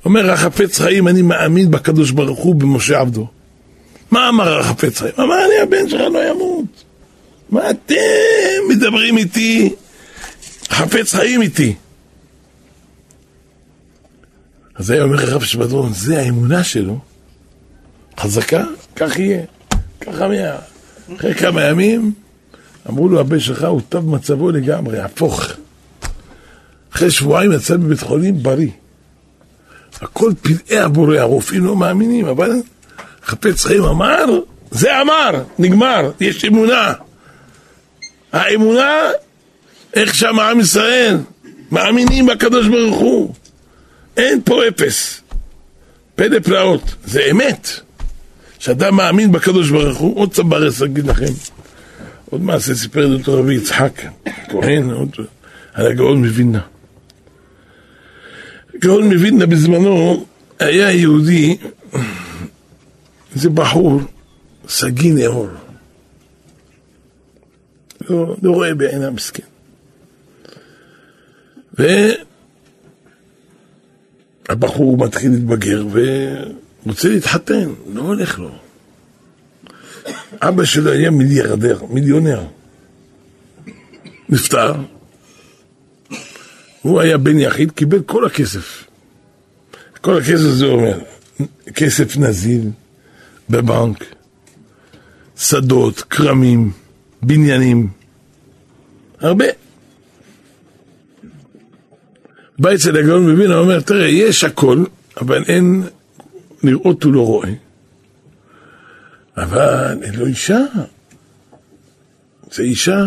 אומר, 0.04 0.30
החפץ 0.30 0.78
חיים, 0.78 1.08
אני 1.08 1.22
מאמין 1.22 1.70
בקדוש 1.70 2.10
ברוך 2.10 2.38
הוא 2.38 2.54
במשה 2.54 3.00
עבדו. 3.00 3.26
מה 4.10 4.28
אמר 4.28 4.58
החפץ 4.58 4.98
חיים? 4.98 5.14
אמר 5.18 5.46
לי, 5.48 5.60
הבן 5.62 5.88
שלך 5.88 6.00
לא 6.00 6.30
ימות. 6.30 6.84
מה 7.50 7.70
אתם 7.70 7.94
מדברים 8.68 9.18
איתי? 9.18 9.74
חפץ 10.70 11.14
חיים 11.14 11.42
איתי. 11.42 11.74
אז 14.78 14.90
היה 14.90 15.02
אומר 15.02 15.20
הרב 15.20 15.42
שבדרון, 15.42 15.92
זה 15.92 16.18
האמונה 16.20 16.64
שלו, 16.64 16.98
חזקה, 18.20 18.64
כך 18.96 19.18
יהיה, 19.18 19.42
ככה 20.00 20.28
מאה. 20.28 20.56
אחרי 21.16 21.34
כמה 21.34 21.64
ימים, 21.64 22.12
אמרו 22.88 23.08
לו, 23.08 23.20
הבן 23.20 23.40
שלך 23.40 23.64
הוא 23.64 23.80
טוב 23.88 24.14
מצבו 24.14 24.50
לגמרי, 24.50 25.00
הפוך. 25.00 25.46
אחרי 26.92 27.10
שבועיים 27.10 27.52
יצא 27.52 27.76
בבית 27.76 28.00
חולים 28.00 28.42
בריא. 28.42 28.70
הכל 30.00 30.32
פלאי 30.42 30.78
הבורא, 30.78 31.16
הרופאים 31.16 31.64
לא 31.64 31.76
מאמינים, 31.76 32.26
אבל 32.26 32.52
חפץ 33.24 33.64
חיים 33.64 33.84
אמר, 33.84 34.24
זה 34.70 35.00
אמר, 35.00 35.30
נגמר, 35.58 36.10
יש 36.20 36.44
אמונה. 36.44 36.92
האמונה, 38.32 38.92
איך 39.94 40.14
שם 40.14 40.38
עם 40.38 40.60
ישראל, 40.60 41.16
מאמינים 41.72 42.26
בקדוש 42.26 42.68
ברוך 42.68 42.98
הוא. 42.98 43.34
אין 44.18 44.40
פה 44.44 44.68
אפס. 44.68 45.20
פלא 46.14 46.38
פלאות, 46.38 46.94
זה 47.04 47.20
אמת. 47.30 47.68
שאדם 48.58 48.96
מאמין 48.96 49.32
בקדוש 49.32 49.70
ברוך 49.70 49.98
הוא, 49.98 50.16
עוד 50.16 50.32
צברס 50.32 50.82
אגיד 50.82 51.06
לכם. 51.06 51.32
עוד 52.30 52.42
מעשה 52.42 52.74
סיפר 52.74 53.06
את 53.06 53.18
אותו 53.18 53.38
רבי 53.38 53.54
יצחק, 53.54 54.02
כהן, 54.48 54.90
עוד, 54.90 55.16
על 55.72 55.86
הגאון 55.86 56.24
מווילנה. 56.24 56.60
גאון 58.78 59.04
מווילנה 59.04 59.46
בזמנו 59.46 60.26
היה 60.58 60.92
יהודי, 60.92 61.56
איזה 63.34 63.50
בחור, 63.50 64.00
סגי 64.68 65.12
נאור. 65.12 65.48
לא, 68.10 68.36
לא 68.42 68.50
רואה 68.50 68.74
בעיניו 68.74 69.12
מסכן. 69.12 69.42
והבחור 74.48 74.98
מתחיל 74.98 75.30
להתבגר 75.30 75.86
ורוצה 75.92 77.08
להתחתן, 77.08 77.70
לא 77.92 78.02
הולך 78.02 78.38
לו. 78.38 78.50
אבא 80.42 80.64
שלו 80.64 80.90
היה 80.90 81.10
מיליארדר, 81.10 81.84
מיליונר. 81.90 82.46
נפטר, 84.28 84.74
הוא 86.82 87.00
היה 87.00 87.18
בן 87.18 87.38
יחיד, 87.38 87.70
קיבל 87.70 88.02
כל 88.02 88.26
הכסף. 88.26 88.84
כל 90.00 90.18
הכסף 90.18 90.48
זה 90.58 90.66
אומר, 90.66 91.00
כסף 91.74 92.16
נזיל 92.16 92.70
בבנק, 93.50 94.04
שדות, 95.36 96.00
כרמים, 96.00 96.72
בניינים, 97.22 97.88
הרבה. 99.20 99.67
בא 102.58 102.74
אצל 102.74 102.96
הגאון 102.96 103.30
הוא 103.30 103.54
אומר, 103.54 103.80
תראה, 103.80 104.06
יש 104.06 104.44
הכל, 104.44 104.84
אבל 105.20 105.44
אין, 105.44 105.82
לראות 106.62 107.02
הוא 107.02 107.12
לא 107.12 107.26
רואה. 107.26 107.52
אבל 109.36 109.98
אין 110.02 110.14
לו 110.14 110.26
אישה. 110.26 110.58
זה 112.52 112.62
אישה. 112.62 113.04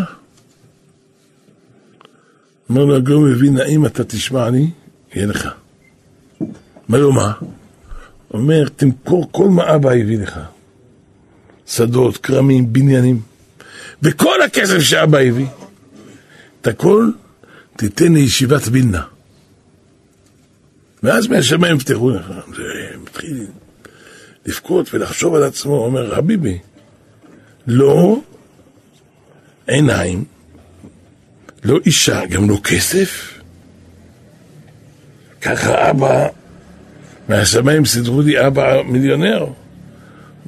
אומר 2.70 2.86
לו 2.86 2.96
הגאון 2.96 3.32
מבין, 3.32 3.58
האם 3.58 3.86
אתה 3.86 4.04
תשמע 4.04 4.50
לי, 4.50 4.70
יהיה 5.14 5.28
לך. 5.28 5.50
אומר 6.90 7.00
לו, 7.00 7.14
מה? 7.14 7.34
אומר, 8.34 8.68
תמכור 8.76 9.30
כל 9.32 9.50
מה 9.50 9.76
אבא 9.76 9.92
הביא 9.92 10.18
לך. 10.18 10.40
שדות, 11.68 12.18
כרמים, 12.18 12.74
בניינים. 12.74 13.22
וכל 14.02 14.42
הכסף 14.42 14.80
שאבא 14.80 15.18
הביא, 15.18 15.48
את 16.62 16.68
הכל 16.68 17.10
תיתן 17.78 18.14
לישיבת 18.14 18.62
וילנה. 18.72 19.02
ואז 21.04 21.28
מהשמיים 21.28 21.76
יפתחו 21.76 22.10
לך. 22.10 22.32
זה 22.56 22.98
מתחיל 23.04 23.48
לבכות 24.46 24.94
ולחשוב 24.94 25.36
על 25.36 25.44
עצמו, 25.44 25.86
אומר, 25.86 26.16
חביבי, 26.16 26.60
לא 27.68 28.20
עיניים, 29.68 30.24
לא 31.64 31.80
אישה, 31.86 32.26
גם 32.26 32.50
לא 32.50 32.58
כסף. 32.64 33.40
ככה 35.42 35.90
אבא, 35.90 36.28
מהשמיים 37.30 37.86
סידרו 37.86 38.22
לי 38.22 38.48
אבא 38.48 38.82
מיליונר. 38.82 39.46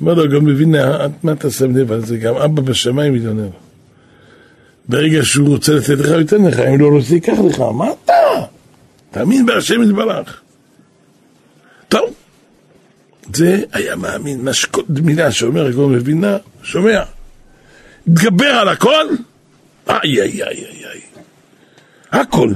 אומר 0.02 0.14
לו, 0.14 0.30
גם 0.30 0.46
מבין, 0.46 0.76
מה 1.24 1.32
אתה 1.32 1.50
שם 1.52 1.76
לב 1.76 1.92
על 1.92 2.06
זה? 2.06 2.18
גם 2.18 2.36
אבא 2.36 2.62
בשמיים 2.62 3.14
מיליונר. 3.14 3.50
ברגע 4.90 5.26
שהוא 5.26 5.48
רוצה 5.48 5.74
לתת 5.74 5.90
לך, 5.90 6.10
הוא 6.10 6.20
ייתן 6.20 6.46
לך, 6.46 6.60
אם 6.60 6.80
לא 6.80 6.88
רוצה, 6.88 7.14
ייקח 7.14 7.38
לך. 7.50 7.60
מה 7.60 7.86
אתה? 8.04 8.14
תאמין 9.12 9.46
בהשם 9.46 9.84
יתברך. 9.84 10.43
טוב, 11.94 12.14
זה 13.34 13.64
היה 13.72 13.96
מאמין, 13.96 14.42
מה 14.46 14.54
שכל 14.54 14.82
מילה 14.90 15.32
שאומר 15.32 15.66
הגאון 15.66 15.96
מבינה, 15.96 16.38
שומע. 16.64 17.04
התגבר 18.08 18.46
על 18.46 18.70
הכל, 18.70 19.06
איי 19.90 20.22
איי 20.22 20.44
איי 20.44 20.66
איי 20.66 20.86
איי. 20.86 21.02
הכל. 22.12 22.54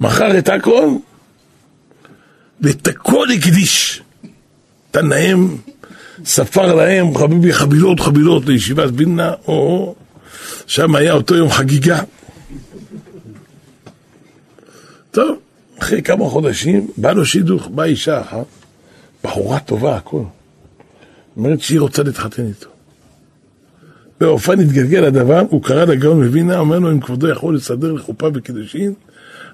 מכר 0.00 0.38
את 0.38 0.48
הכל, 0.48 0.88
ואת 2.60 2.86
הכל 2.86 3.26
הקדיש. 3.30 4.02
להם, 4.94 5.56
ספר 6.24 6.74
להם, 6.74 7.18
חביבי, 7.18 7.52
חבילות 7.52 8.00
חבילות 8.00 8.46
לישיבת 8.46 8.90
וילנה, 8.94 9.32
או 9.46 9.94
שם 10.66 10.94
היה 10.94 11.12
אותו 11.12 11.34
יום 11.34 11.50
חגיגה. 11.50 12.00
טוב, 15.10 15.38
אחרי 15.78 16.02
כמה 16.02 16.28
חודשים, 16.28 16.88
בא 16.96 17.12
לו 17.12 17.26
שידוך, 17.26 17.68
באה 17.68 17.86
אישה 17.86 18.20
אחת, 18.20 18.46
בחורה 19.24 19.60
טובה, 19.60 19.96
הכל. 19.96 20.22
אומרת 21.36 21.60
שהיא 21.60 21.80
רוצה 21.80 22.02
להתחתן 22.02 22.46
איתו. 22.46 22.68
באופן 24.20 24.60
התגלגל 24.60 25.04
הדבר, 25.04 25.42
הוא 25.50 25.62
קרא 25.62 25.84
לגאון 25.84 26.20
מבינה, 26.20 26.58
אומר 26.58 26.78
לו, 26.78 26.90
אם 26.90 27.00
כבודו 27.00 27.28
יכול 27.28 27.56
לסדר 27.56 27.92
לחופה 27.92 28.28
וקידושין, 28.34 28.94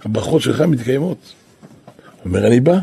הברכות 0.02 0.42
שלך 0.42 0.60
מתקיימות. 0.60 1.34
אומר, 2.24 2.46
אני 2.46 2.60
בא. 2.60 2.78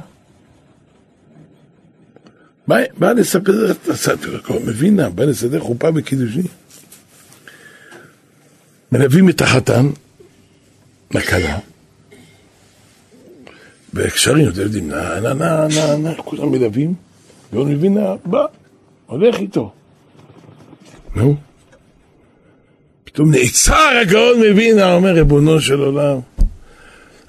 בא, 2.68 2.78
בא 2.98 3.12
לספר 3.12 3.72
את 3.72 3.90
הספר, 3.90 4.40
מבינה, 4.66 5.10
בא 5.10 5.24
לסדר 5.24 5.60
חופה 5.60 5.88
וקידושין. 5.96 6.46
מלווים 8.92 9.30
את 9.30 9.42
החתן 9.42 9.90
לכלה, 11.12 11.60
בקשרים, 13.94 14.50
אתם 14.50 14.62
יודעים, 14.62 14.88
נא, 14.88 15.20
נא, 15.20 15.34
נא, 15.34 15.68
נא, 15.68 15.96
נא, 15.96 16.14
כולם 16.16 16.52
מלווים, 16.52 16.94
והוא 17.54 17.68
מבין, 17.68 17.98
בא, 18.26 18.46
הולך 19.06 19.40
איתו. 19.40 19.72
נו. 21.16 21.36
פתאום 23.04 23.32
נעצר 23.32 23.98
הגאון 24.02 24.42
מבינה, 24.42 24.94
אומר 24.94 25.12
ריבונו 25.12 25.62
של 25.62 25.80
עולם. 25.80 26.20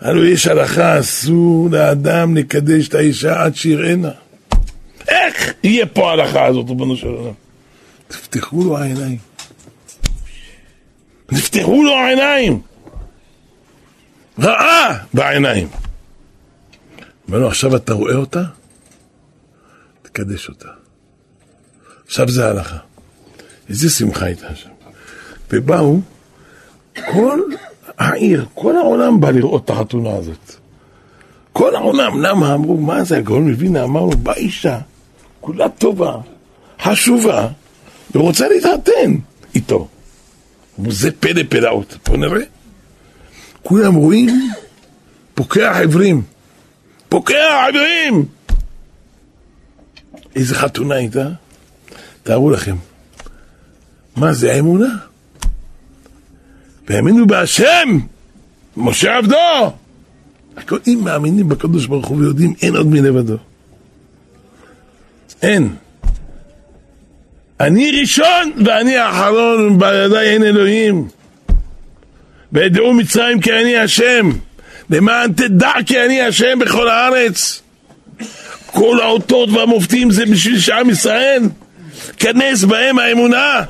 הלו 0.01 0.25
יש 0.25 0.47
הלכה, 0.47 1.01
אסור 1.01 1.69
לאדם 1.71 2.37
לקדש 2.37 2.89
את 2.89 2.95
האישה 2.95 3.43
עד 3.43 3.57
שיראנה. 3.57 4.11
איך 5.09 5.53
יהיה 5.63 5.87
פה 5.87 6.11
ההלכה 6.11 6.47
הזאת, 6.47 6.69
ריבונו 6.69 6.97
של 6.97 7.07
עולם? 7.07 7.33
תפתחו 8.09 8.65
לו 8.65 8.79
העיניים. 8.79 9.19
נפתחו 11.33 11.85
לו 11.85 11.95
העיניים. 11.95 12.61
רעה 14.41 14.99
בעיניים. 15.15 15.69
אומר 17.29 17.39
לו, 17.39 17.49
עכשיו 17.49 17.77
אתה 17.77 17.93
רואה 17.93 18.15
אותה? 18.15 18.43
תקדש 20.03 20.49
אותה. 20.49 20.69
עכשיו 22.07 22.29
זה 22.29 22.47
ההלכה. 22.47 22.77
איזה 23.69 23.91
שמחה 23.91 24.25
הייתה 24.25 24.55
שם. 24.55 24.71
ובאו, 25.51 26.01
כל 27.13 27.41
העיר, 27.99 28.47
כל 28.55 28.77
העולם 28.77 29.21
בא 29.21 29.31
לראות 29.31 29.65
את 29.65 29.71
החתונה 29.71 30.11
הזאת. 30.11 30.53
כל 31.53 31.75
העולם, 31.75 32.23
למה? 32.23 32.55
אמרו, 32.55 32.77
מה 32.77 33.05
זה 33.05 33.17
הגאון 33.17 33.51
מווילנה? 33.51 33.85
אמרנו, 33.85 34.11
באה 34.11 34.35
אישה, 34.35 34.79
כולה 35.41 35.69
טובה, 35.69 36.17
חשובה, 36.83 37.49
ורוצה 38.15 38.49
להתחתן 38.49 39.15
איתו. 39.55 39.89
אמרו, 40.81 40.93
זה 40.93 41.11
פלא 41.21 41.43
פלאות. 41.49 41.97
בוא 42.07 42.17
נראה. 42.17 42.43
כולם 43.63 43.95
רואים, 43.95 44.51
פוקח 45.35 45.77
עיוורים. 45.79 46.23
פוקח 47.09 47.65
עיוורים! 47.67 48.25
איזה 50.37 50.55
חתונה 50.55 50.95
הייתה? 50.95 51.29
תארו 52.23 52.51
לכם. 52.51 52.77
מה 54.17 54.33
זה 54.33 54.53
האמונה? 54.53 54.89
והאמינו 56.89 57.27
בהשם, 57.27 57.99
משה 58.77 59.17
עבדו. 59.17 59.73
הכל, 60.57 60.79
אם 60.87 61.01
מאמינים 61.05 61.49
בקדוש 61.49 61.87
ברוך 61.87 62.07
הוא 62.07 62.19
ויודעים, 62.19 62.55
אין 62.63 62.77
עוד 62.77 62.87
מלבדו. 62.87 63.37
אין. 65.43 65.75
אני 67.61 68.01
ראשון 68.01 68.53
ואני 68.67 68.97
האחרון, 68.97 69.79
בידיי 69.79 70.31
אין 70.31 70.43
אלוהים. 70.43 71.09
וידעו 72.53 72.95
מצרים 72.95 73.41
כי 73.41 73.53
אני 73.53 73.77
השם, 73.77 74.31
למען 74.91 75.33
תדע 75.33 75.73
כי 75.87 76.01
אני 76.01 76.23
השם 76.23 76.59
בכל 76.59 76.89
הארץ. 76.89 77.63
כל 78.67 79.01
האותות 79.03 79.51
והמופתים 79.51 80.11
זה 80.11 80.27
בשביל 80.27 80.61
שעם 80.61 80.91
ישראל, 80.91 81.43
כנס 82.17 82.65
בהם 82.65 82.99
האמונה, 82.99 83.63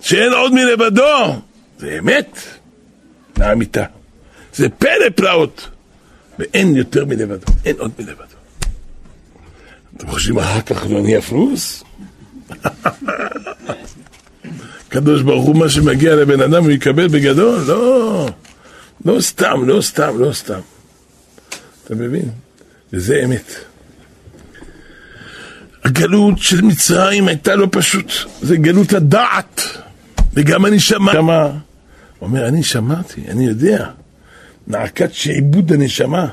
שאין 0.00 0.32
עוד 0.32 0.52
מלבדו. 0.52 1.40
זה 1.78 1.98
אמת, 1.98 2.38
לאמיתה. 3.38 3.84
זה 4.54 4.68
פלא 4.68 5.10
פלאות, 5.14 5.68
ואין 6.38 6.76
יותר 6.76 7.04
מלבדו, 7.04 7.46
אין 7.64 7.76
עוד 7.78 7.90
מלבדו. 7.98 8.36
אתם 9.96 10.08
חושבים 10.08 10.38
אחר 10.38 10.60
כך 10.60 10.86
לא 10.90 11.02
נהיה 11.02 11.22
פלוס? 11.22 11.84
הקדוש 14.88 15.22
ברוך 15.22 15.44
הוא, 15.44 15.56
מה 15.56 15.68
שמגיע 15.68 16.14
לבן 16.14 16.40
אדם 16.40 16.62
הוא 16.64 16.70
יקבל 16.70 17.08
בגדול? 17.08 17.60
לא, 17.66 18.28
לא 19.04 19.20
סתם, 19.20 19.68
לא 19.68 19.82
סתם, 19.82 20.18
לא 20.18 20.32
סתם. 20.32 20.60
אתה 21.84 21.94
מבין? 21.94 22.28
וזה 22.92 23.22
אמת. 23.24 23.54
הגלות 25.84 26.38
של 26.38 26.62
מצרים 26.62 27.28
הייתה 27.28 27.54
לא 27.54 27.68
פשוט, 27.70 28.12
זה 28.42 28.56
גלות 28.56 28.92
הדעת, 28.92 29.60
וגם 30.32 30.66
אני 30.66 30.80
שמע. 30.80 31.12
הוא 31.12 32.28
אומר, 32.28 32.48
אני 32.48 32.62
שמעתי, 32.62 33.22
אני 33.28 33.46
יודע, 33.46 33.90
נעקת 34.66 35.14
שעבוד 35.14 35.72
הנשמה. 35.72 36.28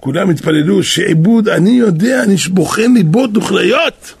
כולם 0.00 0.30
התפללו, 0.30 0.82
שעבוד, 0.82 1.48
אני 1.48 1.70
יודע, 1.70 2.22
אני 2.22 2.36
בוחן 2.50 2.94
ליבות 2.94 3.36
וכליות. 3.36 4.14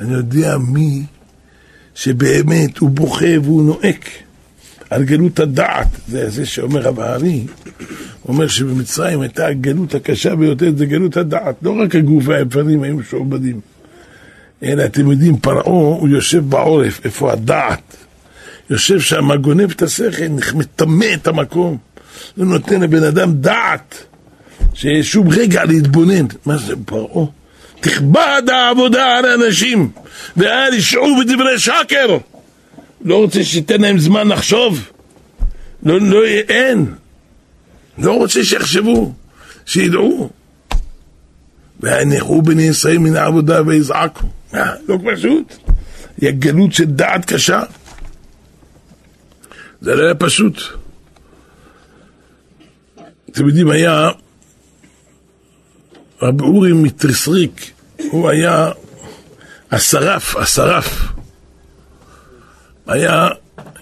אני 0.00 0.12
יודע 0.12 0.56
מי 0.58 1.02
שבאמת 1.94 2.78
הוא 2.78 2.90
בוכה 2.90 3.40
והוא 3.42 3.62
נואק 3.62 4.10
על 4.90 5.04
גלות 5.04 5.40
הדעת. 5.40 5.88
זה 6.08 6.30
זה 6.30 6.46
שאומר 6.46 6.80
רב 6.80 7.00
הארי, 7.00 7.46
אומר 8.28 8.48
שבמצרים 8.48 9.20
הייתה 9.20 9.46
הגלות 9.46 9.94
הקשה 9.94 10.36
ביותר, 10.36 10.70
זה 10.76 10.86
גלות 10.86 11.16
הדעת. 11.16 11.54
לא 11.62 11.76
רק 11.82 11.94
הגוף 11.94 12.24
והאיברים 12.26 12.82
היו 12.82 12.96
משועבדים, 12.96 13.60
אלא 14.62 14.84
אתם 14.84 15.10
יודעים, 15.10 15.36
פרעה 15.36 15.64
הוא 15.64 16.08
יושב 16.08 16.50
בעורף, 16.50 17.00
איפה 17.04 17.32
הדעת? 17.32 17.96
יושב 18.70 19.00
שם, 19.00 19.34
גונב 19.34 19.70
את 19.70 19.82
השכל, 19.82 20.28
מטמא 20.54 21.06
את 21.14 21.26
המקום. 21.26 21.78
לא 22.36 22.46
נותן 22.46 22.80
לבן 22.80 23.04
אדם 23.04 23.32
דעת, 23.32 24.04
שיש 24.74 25.12
שום 25.12 25.28
רגע 25.28 25.64
להתבונן. 25.64 26.26
מה 26.46 26.58
זה 26.58 26.74
פרעה? 26.84 27.26
תכבד 27.80 28.42
העבודה 28.48 29.04
על 29.04 29.24
האנשים, 29.24 29.90
ואל 30.36 30.74
ישעו 30.74 31.16
בדברי 31.20 31.58
שקר. 31.58 32.18
לא 33.06 33.16
רוצה 33.16 33.44
שייתן 33.44 33.80
להם 33.80 33.98
זמן 33.98 34.28
לחשוב. 34.28 34.90
לא, 35.82 36.00
לא, 36.00 36.24
אין. 36.26 36.94
לא 37.98 38.12
רוצה 38.12 38.44
שיחשבו, 38.44 39.14
שידעו. 39.66 40.30
והנחו 41.80 42.42
בני 42.42 42.62
ישראל 42.62 42.98
מן 42.98 43.16
העבודה 43.16 43.62
ויזעקו. 43.66 44.26
אה, 44.54 44.72
לא 44.88 44.98
פשוט. 45.10 45.56
היא 46.20 46.28
הגלות 46.28 46.72
של 46.72 46.84
דעת 46.84 47.24
קשה. 47.24 47.62
זה 49.80 49.94
לא 49.94 50.04
היה 50.04 50.14
פשוט. 50.14 50.60
אתם 53.30 53.48
יודעים, 53.48 53.70
היה 53.70 54.10
רב 56.22 56.40
אורי 56.40 56.72
מתריסריק, 56.72 57.70
הוא 58.10 58.28
היה 58.28 58.70
השרף, 59.70 60.36
השרף. 60.36 61.15
היה, 62.86 63.28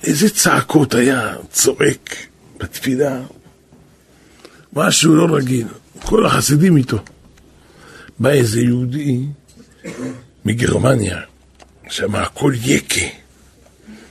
איזה 0.04 0.28
צעקות 0.28 0.94
היה 0.94 1.34
צועק 1.50 2.16
בתפילה. 2.58 3.20
משהו 4.72 5.14
לא 5.14 5.36
רגיל. 5.36 5.66
כל 6.02 6.26
החסידים 6.26 6.76
איתו. 6.76 6.98
בא 8.18 8.30
איזה 8.30 8.60
יהודי 8.60 9.26
מגרמניה, 10.44 11.20
שם 11.88 12.14
הכל 12.14 12.52
יקה, 12.64 13.06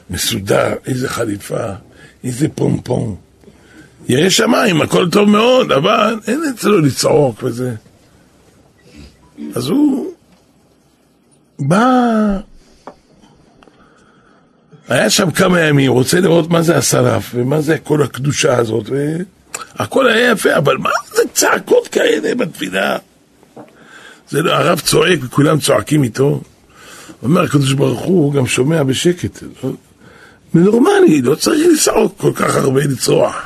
מסודר, 0.09 0.73
איזה 0.85 1.09
חליפה, 1.09 1.65
איזה 2.23 2.47
פומפום. 2.55 3.15
ירא 4.07 4.29
שמיים, 4.29 4.81
הכל 4.81 5.09
טוב 5.09 5.29
מאוד, 5.29 5.71
אבל 5.71 6.19
אין 6.27 6.41
אצלו 6.55 6.79
לצעוק 6.79 7.43
וזה. 7.43 7.75
אז 9.55 9.67
הוא 9.67 10.13
בא, 11.59 11.85
היה 14.87 15.09
שם 15.09 15.31
כמה 15.31 15.59
ימים, 15.59 15.91
רוצה 15.91 16.19
לראות 16.19 16.49
מה 16.49 16.61
זה 16.61 16.77
השרף 16.77 17.31
ומה 17.35 17.61
זה 17.61 17.77
כל 17.77 18.03
הקדושה 18.03 18.57
הזאת, 18.57 18.89
והכל 19.79 20.07
היה 20.07 20.31
יפה, 20.31 20.57
אבל 20.57 20.77
מה 20.77 20.89
זה 21.15 21.21
צעקות 21.33 21.87
כאלה 21.87 22.35
בתפילה? 22.35 22.97
זה 24.29 24.41
לא, 24.41 24.53
הרב 24.53 24.79
צועק 24.79 25.19
וכולם 25.23 25.59
צועקים 25.59 26.03
איתו. 26.03 26.41
אומר 27.23 27.43
הקדוש 27.43 27.73
ברוך 27.73 28.01
הוא, 28.01 28.23
הוא 28.23 28.33
גם 28.33 28.47
שומע 28.47 28.83
בשקט. 28.83 29.43
נורמלי, 30.53 31.21
לא 31.21 31.35
צריך 31.35 31.67
לצעוק 31.73 32.13
כל 32.17 32.31
כך 32.35 32.55
הרבה 32.55 32.81
לצרוח. 32.81 33.41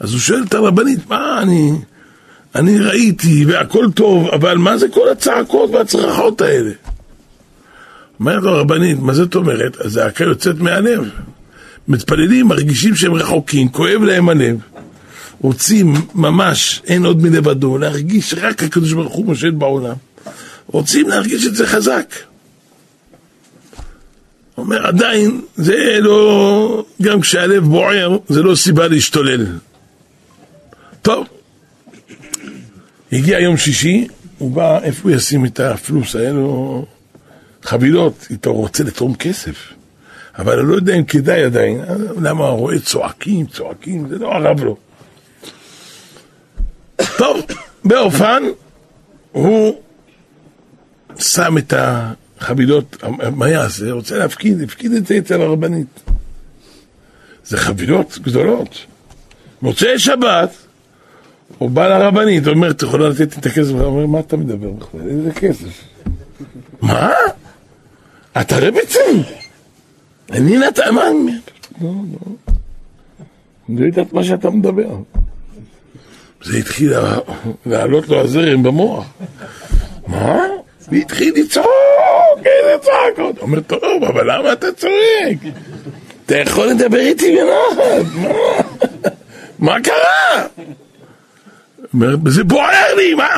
אז 0.00 0.12
הוא 0.12 0.20
שואל 0.20 0.42
את 0.48 0.54
הרבנית, 0.54 1.08
מה 1.08 1.42
אני... 1.42 1.72
אני 2.54 2.78
ראיתי 2.78 3.44
והכל 3.44 3.90
טוב, 3.94 4.28
אבל 4.28 4.58
מה 4.58 4.78
זה 4.78 4.88
כל 4.88 5.08
הצעקות 5.08 5.70
והצרחות 5.70 6.40
האלה? 6.40 6.70
אומרת 8.22 8.42
לו 8.42 8.50
הרבנית, 8.50 8.98
מה 8.98 9.14
זאת 9.14 9.34
אומרת? 9.34 9.76
הזעקה 9.80 10.24
יוצאת 10.24 10.58
מהלב. 10.58 11.04
מתפללים, 11.88 12.48
מרגישים 12.48 12.94
שהם 12.94 13.14
רחוקים, 13.14 13.68
כואב 13.68 14.02
להם 14.02 14.28
הלב. 14.28 14.56
רוצים 15.40 15.94
ממש, 16.14 16.82
אין 16.86 17.04
עוד 17.04 17.22
מלבדו, 17.22 17.78
להרגיש 17.78 18.34
רק 18.34 18.62
הקדוש 18.62 18.92
ברוך 18.92 19.14
הוא 19.14 19.26
מושל 19.26 19.50
בעולם. 19.50 19.94
רוצים 20.66 21.08
להרגיש 21.08 21.46
את 21.46 21.54
זה 21.54 21.66
חזק. 21.66 22.14
אומר, 24.58 24.86
עדיין, 24.86 25.40
זה 25.56 25.98
לא, 26.00 26.84
גם 27.02 27.20
כשהלב 27.20 27.64
בוער, 27.64 28.16
זה 28.28 28.42
לא 28.42 28.54
סיבה 28.54 28.88
להשתולל. 28.88 29.46
טוב, 31.02 31.26
הגיע 33.12 33.40
יום 33.40 33.56
שישי, 33.56 34.06
הוא 34.38 34.50
בא, 34.50 34.78
איפה 34.82 35.00
הוא 35.02 35.10
ישים 35.10 35.46
את 35.46 35.60
הפלוס? 35.60 36.16
היה 36.16 36.32
לו 36.32 36.86
חבילות, 37.62 38.26
איתו 38.30 38.52
רוצה 38.52 38.84
לתרום 38.84 39.14
כסף. 39.14 39.72
אבל 40.38 40.58
אני 40.58 40.68
לא 40.68 40.74
יודע 40.74 40.94
אם 40.94 41.04
כדאי 41.04 41.44
עדיין, 41.44 41.80
למה 42.22 42.46
הוא 42.46 42.58
רואה 42.58 42.78
צועקים, 42.78 43.46
צועקים, 43.46 44.08
זה 44.08 44.18
לא 44.18 44.32
ערב 44.32 44.60
לו. 44.60 44.76
טוב, 47.18 47.40
באופן, 47.84 48.42
הוא 49.32 49.80
שם 51.18 51.58
את 51.58 51.74
החבילות, 51.76 53.04
מה 53.36 53.48
יעשה? 53.48 53.92
רוצה 53.92 54.18
להפקיד, 54.18 54.62
הפקיד 54.62 54.92
את 54.92 55.06
זה 55.06 55.18
אצל 55.18 55.42
הרבנית. 55.42 56.00
זה 57.44 57.56
חבילות 57.56 58.18
גדולות. 58.22 58.78
מוצאי 59.62 59.98
שבת, 59.98 60.50
הוא 61.58 61.70
בא 61.70 61.88
לרבנית, 61.88 62.46
אומר, 62.46 62.70
את 62.70 62.82
יכולה 62.82 63.08
לתת 63.08 63.34
לי 63.34 63.40
את 63.40 63.46
הכסף? 63.46 63.70
הוא 63.70 63.80
אומר, 63.80 64.06
מה 64.06 64.20
אתה 64.20 64.36
מדבר 64.36 64.70
בכלל? 64.70 65.00
איזה 65.08 65.32
כסף? 65.32 65.84
מה? 66.82 67.10
אתה 68.40 68.56
רבצן? 68.58 69.32
אני 70.30 70.58
נתן, 70.58 70.94
מה? 70.94 71.04
לא, 71.80 71.88
לא. 71.88 72.32
לא 73.68 73.86
יודעת 73.86 74.12
מה 74.12 74.24
שאתה 74.24 74.50
מדבר. 74.50 74.96
זה 76.42 76.56
התחיל 76.58 76.92
לעלות 77.66 78.08
לו 78.08 78.20
הזרם 78.20 78.62
במוח. 78.62 79.06
מה? 80.06 80.38
והתחיל 80.88 81.34
לצעוק, 81.36 81.66
איזה 82.38 82.78
צעקות. 82.82 83.38
אומר, 83.38 83.60
טוב, 83.60 84.04
אבל 84.04 84.32
למה 84.32 84.52
אתה 84.52 84.66
צועק? 84.72 85.54
אתה 86.26 86.36
יכול 86.36 86.66
לדבר 86.66 86.98
איתי 86.98 87.36
בנחת, 87.36 88.06
מה? 88.14 88.28
מה 89.58 89.76
קרה? 89.80 90.46
אומר, 91.94 92.16
זה 92.26 92.44
בוער 92.44 92.94
לי, 92.96 93.14
מה? 93.14 93.28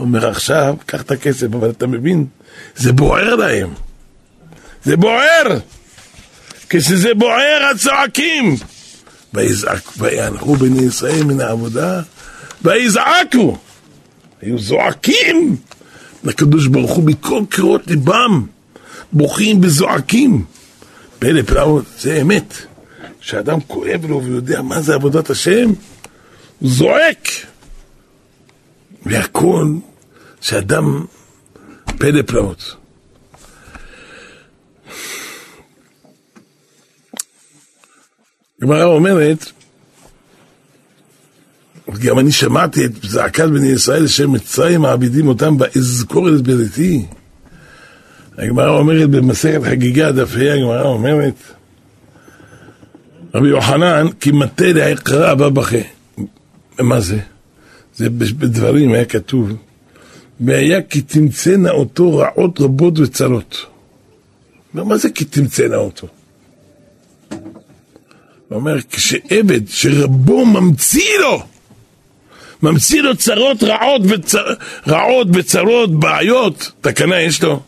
אומר, 0.00 0.28
עכשיו, 0.28 0.74
קח 0.86 1.02
את 1.02 1.10
הכסף, 1.10 1.46
אבל 1.46 1.70
אתה 1.70 1.86
מבין? 1.86 2.26
זה 2.76 2.92
בוער 2.92 3.34
להם. 3.34 3.68
זה 4.84 4.96
בוער! 4.96 5.58
כשזה 6.68 7.14
בוער, 7.14 7.70
הצועקים! 7.70 8.56
ויענחו 9.98 10.56
בני 10.56 10.82
ישראל 10.82 11.24
מן 11.24 11.40
העבודה, 11.40 12.02
ויזעקו! 12.62 13.58
היו 14.42 14.58
זועקים! 14.58 15.56
לקדוש 16.24 16.66
ברוך 16.66 16.90
הוא 16.90 17.04
מכל 17.04 17.42
קריאות 17.48 17.86
ליבם, 17.86 18.46
בוכים 19.12 19.60
וזועקים. 19.62 20.44
פלא 21.18 21.42
פלאות, 21.42 21.84
זה 21.98 22.20
אמת. 22.20 22.54
כשאדם 23.20 23.60
כואב 23.60 24.06
לו 24.08 24.24
ויודע 24.24 24.62
מה 24.62 24.80
זה 24.80 24.94
עבודת 24.94 25.30
השם, 25.30 25.68
הוא 26.58 26.70
זועק. 26.70 27.28
והכל, 29.06 29.74
שאדם 30.40 31.04
פלא 31.98 32.22
פלאות. 32.22 32.77
הגמרא 38.62 38.84
אומרת, 38.84 39.52
גם 41.98 42.18
אני 42.18 42.32
שמעתי 42.32 42.84
את 42.84 42.90
זעקת 43.02 43.48
בני 43.48 43.68
ישראל 43.68 44.04
אשר 44.04 44.28
מצרים 44.28 44.80
מעבידים 44.80 45.28
אותם 45.28 45.58
באזכור 45.58 46.28
את 46.28 46.42
בריתי. 46.42 47.06
הגמרא 48.38 48.78
אומרת 48.78 49.10
במסכת 49.10 49.60
חגיגה 49.64 50.12
דף 50.12 50.36
ה' 50.36 50.54
הגמרא 50.54 50.82
אומרת 50.82 51.34
רבי 53.34 53.48
יוחנן 53.48 54.06
כי 54.20 54.30
מטה 54.30 54.72
לעקרה 54.72 55.30
הבא 55.30 55.48
בכה. 55.48 55.78
מה 56.80 57.00
זה? 57.00 57.18
זה 57.96 58.10
בדברים 58.10 58.92
היה 58.92 59.04
כתוב 59.04 59.52
והיה 60.40 60.82
כי 60.82 61.02
תמצאנה 61.02 61.70
אותו 61.70 62.16
רעות 62.16 62.60
רבות 62.60 62.98
וצרות. 62.98 63.66
מה 64.74 64.96
זה 64.96 65.10
כי 65.10 65.24
תמצאנה 65.24 65.76
אותו? 65.76 66.08
הוא 68.48 68.58
אומר, 68.58 68.76
כשעבד 68.90 69.68
שרבו 69.68 70.46
ממציא 70.46 71.18
לו, 71.20 71.42
ממציא 72.62 73.02
לו 73.02 73.16
צרות 73.16 73.62
רעות, 73.62 74.02
וצר, 74.08 74.44
רעות 74.88 75.28
וצרות, 75.34 76.00
בעיות, 76.00 76.70
תקנה 76.80 77.20
יש 77.20 77.42
לו. 77.42 77.60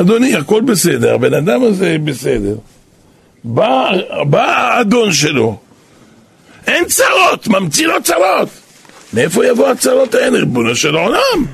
אדוני, 0.00 0.36
הכל 0.36 0.60
בסדר, 0.60 1.14
הבן 1.14 1.34
אדם 1.34 1.62
הזה 1.62 1.96
בסדר. 2.04 2.56
בא, 3.44 3.90
בא 4.30 4.44
האדון 4.44 5.12
שלו, 5.12 5.58
אין 6.66 6.84
צרות, 6.84 7.48
ממציא 7.48 7.86
לו 7.86 8.02
צרות. 8.02 8.48
מאיפה 9.12 9.46
יבוא 9.46 9.68
הצרות 9.68 10.14
האלה, 10.14 10.38
ריבונו 10.38 10.76
של 10.76 10.96
עולם? 10.96 11.46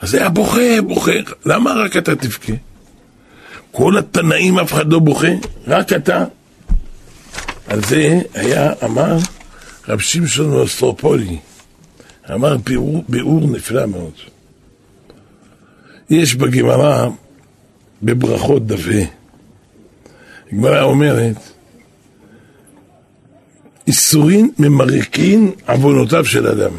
אז 0.00 0.14
היה 0.14 0.28
בוכה, 0.28 0.82
בוכה. 0.86 1.12
למה 1.46 1.72
רק 1.72 1.96
אתה 1.96 2.16
תבכה? 2.16 2.52
כל 3.72 3.98
התנאים 3.98 4.58
אף 4.58 4.72
אחד 4.72 4.92
לא 4.92 4.98
בוכה, 4.98 5.28
רק 5.66 5.92
אתה. 5.92 6.24
על 7.66 7.84
זה 7.84 8.20
היה, 8.34 8.72
אמר 8.84 9.16
רב 9.88 9.98
שמשון 9.98 10.50
מאוסטרופולי, 10.50 11.38
אמר 12.34 12.56
ביאור, 12.56 13.04
ביאור 13.08 13.40
נפלא 13.40 13.86
מאוד. 13.86 14.12
יש 16.10 16.34
בגמרא, 16.34 17.08
בברכות 18.02 18.66
דווה, 18.66 19.02
הגמרא 20.52 20.82
אומרת, 20.82 21.36
איסורין 23.86 24.50
ממרקין 24.58 25.52
עוונותיו 25.68 26.24
של 26.24 26.46
אדם. 26.46 26.72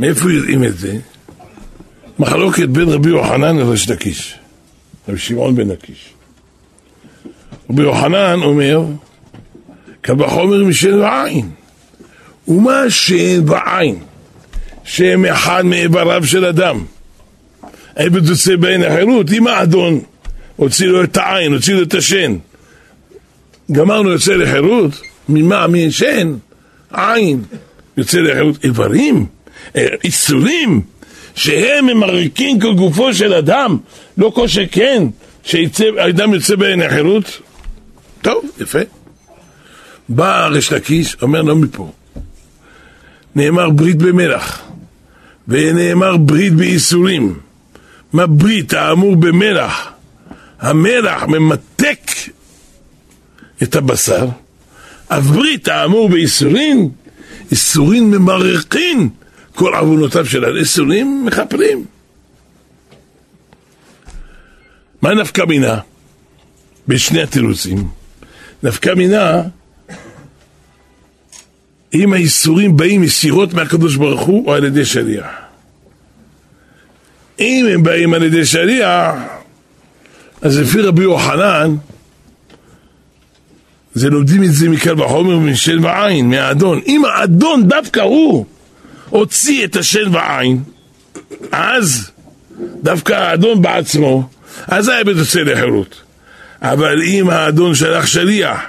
מאיפה 0.00 0.32
יודעים 0.32 0.64
את 0.64 0.78
זה? 0.78 0.98
מחלוקת 2.18 2.68
בין 2.68 2.88
רבי 2.88 3.08
יוחנן 3.08 3.56
לריש 3.56 3.90
לקיש, 3.90 4.38
רבי 5.08 5.18
שמעון 5.18 5.54
בן 5.54 5.68
לקיש. 5.68 6.12
רבי 7.70 7.82
יוחנן 7.82 8.40
אומר, 8.42 8.84
קל 10.08 10.22
וחומר 10.22 10.64
משן 10.64 10.94
ועין. 10.94 11.50
ומה 12.48 12.90
שאין 12.90 13.48
ועין, 13.48 13.98
שהם 14.84 15.24
אחד 15.24 15.64
מאיבריו 15.64 16.26
של 16.26 16.44
אדם. 16.44 16.84
עבד 17.96 18.28
יוצא 18.28 18.56
בעין 18.56 18.82
החירות, 18.82 19.32
אם 19.32 19.46
האדון 19.46 20.00
הוציא 20.56 20.86
לו 20.86 21.04
את 21.04 21.16
העין, 21.16 21.52
הוציא 21.52 21.74
לו 21.74 21.82
את 21.82 21.94
השן, 21.94 22.36
גמרנו 23.72 24.10
יוצא 24.10 24.32
לחירות, 24.32 25.00
ממה? 25.28 25.66
משן, 25.66 26.34
עין, 26.92 27.42
יוצא 27.96 28.18
לחירות, 28.18 28.64
איברים, 28.64 29.26
אה, 29.76 29.86
איסורים, 30.04 30.80
שהם 31.34 31.86
ממרקים 31.86 32.60
כל 32.60 32.74
גופו 32.74 33.14
של 33.14 33.34
אדם, 33.34 33.76
לא 34.18 34.32
כל 34.34 34.48
שכן, 34.48 35.02
שהאדם 35.42 36.34
יוצא 36.34 36.56
בעין 36.56 36.82
החירות. 36.82 37.40
טוב, 38.22 38.44
יפה. 38.60 38.97
בא 40.08 40.46
ריש 40.46 40.72
לקיש, 40.72 41.16
אומר 41.22 41.42
לא 41.42 41.56
מפה. 41.56 41.92
נאמר 43.34 43.70
ברית 43.70 43.96
במלח, 43.96 44.62
ונאמר 45.48 46.16
ברית 46.16 46.54
בייסורים. 46.54 47.38
מה 48.12 48.26
ברית 48.26 48.72
האמור 48.72 49.16
במלח? 49.16 49.92
המלח 50.60 51.22
ממתק 51.22 52.10
את 53.62 53.76
הבשר, 53.76 54.28
אף 55.08 55.22
ברית 55.24 55.68
האמור 55.68 56.08
בייסורים, 56.08 56.90
ייסורים 57.50 58.10
ממרחין 58.10 59.08
כל 59.54 59.74
עוונותיו 59.74 60.26
של 60.26 60.44
הייסורים 60.44 61.24
מכפרים. 61.26 61.84
מה 65.02 65.14
נפקא 65.14 65.42
מינה? 65.42 65.78
בשני 66.88 67.22
התירוצים. 67.22 67.88
נפקא 68.62 68.94
מינה 68.94 69.42
אם 71.94 72.12
האיסורים 72.12 72.76
באים 72.76 73.04
ישירות 73.04 73.54
מהקדוש 73.54 73.96
ברוך 73.96 74.20
הוא 74.20 74.46
או 74.46 74.54
על 74.54 74.64
ידי 74.64 74.84
שליח. 74.84 75.26
אם 77.40 77.66
הם 77.74 77.82
באים 77.82 78.14
על 78.14 78.22
ידי 78.22 78.46
שליח, 78.46 79.14
אז 80.42 80.58
לפי 80.58 80.80
רבי 80.80 81.02
יוחנן, 81.02 81.76
זה 83.94 84.10
לומדים 84.10 84.44
את 84.44 84.52
זה 84.52 84.68
מקל 84.68 85.02
וחומר 85.02 85.38
משן 85.38 85.84
ועין, 85.84 86.30
מהאדון. 86.30 86.80
אם 86.86 87.04
האדון 87.04 87.68
דווקא 87.68 88.00
הוא 88.00 88.46
הוציא 89.10 89.64
את 89.64 89.76
השן 89.76 90.14
ועין, 90.14 90.62
אז 91.52 92.10
דווקא 92.82 93.12
האדון 93.12 93.62
בעצמו, 93.62 94.28
אז 94.66 94.88
העבד 94.88 95.16
יוצא 95.16 95.40
לחירות. 95.40 96.02
אבל 96.62 97.02
אם 97.02 97.30
האדון 97.30 97.74
שלח 97.74 98.06
שליח, 98.06 98.60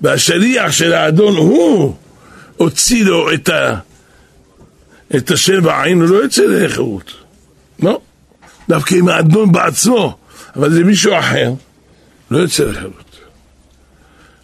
והשליח 0.00 0.72
של 0.72 0.92
האדון 0.92 1.36
הוא 1.36 1.94
הוציא 2.56 3.04
לו 3.04 3.32
את, 3.32 3.48
ה, 3.48 3.76
את 5.16 5.30
השן 5.30 5.60
בעין, 5.60 6.00
הוא 6.00 6.08
לא 6.08 6.16
יוצא 6.16 6.42
לחירות. 6.42 7.12
לא. 7.82 8.00
דווקא 8.68 8.94
אם 8.94 9.08
האדון 9.08 9.52
בעצמו, 9.52 10.16
אבל 10.56 10.72
זה 10.72 10.84
מישהו 10.84 11.18
אחר, 11.18 11.52
לא 12.30 12.38
יוצא 12.38 12.64
לחירות. 12.64 13.16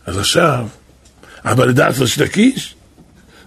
אז 0.07 0.19
עכשיו, 0.19 0.67
אבל 1.45 1.69
לדעת 1.69 1.99
ראש 1.99 2.19
לקיש, 2.19 2.75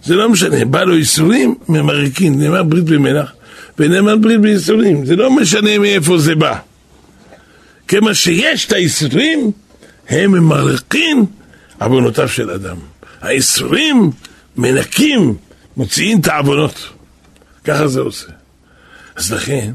זה 0.04 0.16
לא 0.16 0.30
משנה, 0.30 0.66
בא 0.66 0.84
לו 0.84 0.98
ייסורים 0.98 1.56
ממריקין, 1.70 2.40
נאמר 2.40 2.64
ברית 2.64 2.86
במלח, 2.86 3.32
ונאמר 3.80 4.16
ברית 4.16 4.42
בייסורים, 4.42 5.06
זה 5.06 5.16
לא 5.16 5.32
משנה 5.32 5.78
מאיפה 5.78 6.18
זה 6.18 6.36
בא. 6.36 6.60
כמה 7.88 8.14
שיש 8.14 8.66
את 8.66 8.72
הייסורים, 8.72 9.52
הם 10.10 10.32
ממרקין 10.32 11.26
עוונותיו 11.80 12.30
של 12.30 12.50
אדם. 12.50 12.78
הייסורים 13.22 14.12
מנקים, 14.58 15.36
מוציאים 15.78 16.20
את 16.20 16.28
העוונות. 16.28 16.90
ככה 17.64 17.88
זה 17.88 18.00
עושה. 18.02 18.28
אז 19.16 19.34
לכן, 19.34 19.72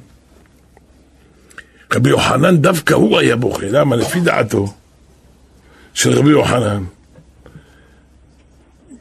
רבי 1.94 2.10
יוחנן 2.10 2.56
דווקא 2.56 2.94
הוא 2.94 3.18
היה 3.18 3.36
בוכה. 3.36 3.66
למה? 3.66 3.96
לפי 3.96 4.20
דעתו 4.20 4.74
של 5.94 6.12
רבי 6.12 6.30
יוחנן, 6.30 6.84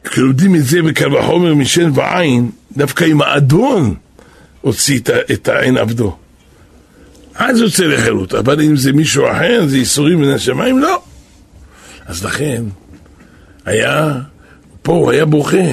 כשלומדים 0.03 0.55
את 0.55 0.65
זה 0.65 0.81
בקל 0.81 1.15
וחומר 1.15 1.53
משן 1.53 1.91
ועין, 1.93 2.51
דווקא 2.77 3.05
אם 3.05 3.21
האדון 3.21 3.95
הוציא 4.61 4.99
את 5.33 5.47
העין 5.47 5.77
עבדו. 5.77 6.17
אז 7.35 7.59
יוצא 7.59 7.83
לחירות, 7.83 8.33
אבל 8.33 8.61
אם 8.61 8.77
זה 8.77 8.93
מישהו 8.93 9.31
אחר, 9.31 9.63
זה 9.67 9.77
ייסורים 9.77 10.21
מן 10.21 10.29
השמיים, 10.29 10.79
לא. 10.79 11.01
אז 12.05 12.25
לכן, 12.25 12.63
היה 13.65 14.13
פה 14.85 14.93
הוא 14.93 15.11
היה 15.11 15.25
בוכה, 15.25 15.67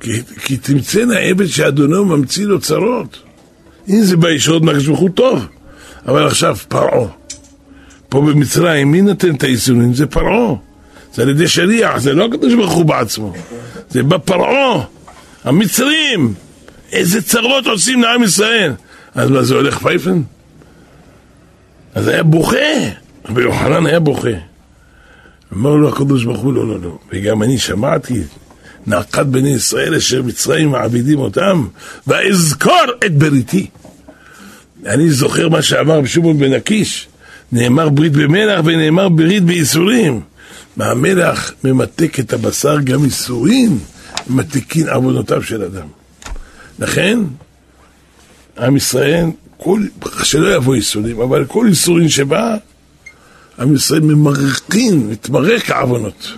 כי, 0.00 0.22
כי 0.44 0.56
תמצאנה 0.56 1.18
עבד 1.18 1.46
שאדונו 1.46 2.04
ממציא 2.04 2.46
לו 2.46 2.60
צרות. 2.60 3.18
אם 3.88 4.00
זה 4.00 4.16
בישועות 4.16 4.62
מהקדוש 4.62 4.86
ברוך 4.86 5.00
הוא 5.00 5.10
טוב, 5.10 5.46
אבל 6.08 6.26
עכשיו 6.26 6.56
פרעה. 6.68 7.08
פה 8.08 8.20
במצרים, 8.20 8.90
מי 8.90 9.02
נותן 9.02 9.34
את 9.34 9.42
האיזונים? 9.42 9.94
זה 9.94 10.06
פרעה. 10.06 10.54
זה 11.14 11.22
על 11.22 11.28
ידי 11.28 11.48
שליח, 11.48 11.98
זה 11.98 12.12
לא 12.12 12.24
הקדוש 12.24 12.54
ברוך 12.54 12.72
הוא 12.72 12.84
בעצמו. 12.84 13.32
זה 13.90 14.02
בא 14.02 14.18
פרעה, 14.18 14.84
המצרים. 15.44 16.34
איזה 16.92 17.22
צרות 17.22 17.66
עושים 17.66 18.02
לעם 18.02 18.22
ישראל. 18.22 18.72
אז 19.14 19.30
מה 19.30 19.42
זה 19.42 19.54
הולך 19.54 19.78
פייפן? 19.78 20.22
אז 21.94 22.08
היה 22.08 22.22
בוכה, 22.22 22.56
רבי 23.28 23.42
יוחנן 23.42 23.86
היה 23.86 24.00
בוכה. 24.00 24.36
אמר 25.52 25.74
לו 25.74 25.88
הקדוש 25.88 26.24
ברוך 26.24 26.40
הוא, 26.40 26.52
לא, 26.52 26.68
לא, 26.68 26.80
לא. 26.80 26.98
וגם 27.12 27.42
אני 27.42 27.58
שמעתי, 27.58 28.22
נעקת 28.86 29.26
בני 29.26 29.50
ישראל 29.50 29.94
אשר 29.94 30.22
מצרים 30.22 30.70
מעבידים 30.70 31.18
אותם, 31.18 31.66
ואזכור 32.06 32.84
את 33.06 33.18
בריתי. 33.18 33.66
אני 34.86 35.10
זוכר 35.10 35.48
מה 35.48 35.62
שאמר 35.62 36.00
בשומון 36.00 36.38
בן 36.38 36.52
הקיש, 36.52 37.08
נאמר 37.52 37.88
ברית 37.88 38.12
במלח 38.12 38.60
ונאמר 38.64 39.08
ברית 39.08 39.44
בייסורים. 39.44 40.20
מהמלח 40.76 41.52
ממתק 41.64 42.20
את 42.20 42.32
הבשר 42.32 42.80
גם 42.80 43.04
ייסורים, 43.04 43.78
ממתקין 44.30 44.88
עוונותיו 44.88 45.42
של 45.42 45.62
אדם. 45.62 45.86
לכן, 46.78 47.18
עם 48.58 48.76
ישראל, 48.76 49.26
כל, 49.56 49.82
שלא 50.22 50.54
יבוא 50.54 50.76
ייסורים, 50.76 51.20
אבל 51.20 51.44
כל 51.44 51.66
ייסורים 51.68 52.08
שבא, 52.08 52.56
עם 53.58 53.74
ישראל 53.74 54.00
ממרקין, 54.00 55.10
מתמרק 55.10 55.70
העוונות. 55.70 56.32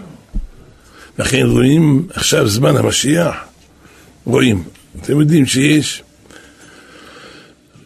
לכן 1.19 1.47
רואים 1.47 2.07
עכשיו 2.15 2.49
זמן 2.49 2.77
המשיח, 2.77 3.37
רואים. 4.25 4.65
אתם 5.01 5.21
יודעים 5.21 5.47
שיש, 5.47 6.03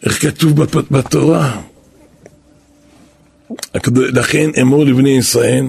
איך 0.05 0.21
כתוב 0.21 0.63
בתורה, 0.91 1.61
לכן 3.93 4.49
אמור 4.61 4.85
לבני 4.85 5.17
ישראל, 5.17 5.65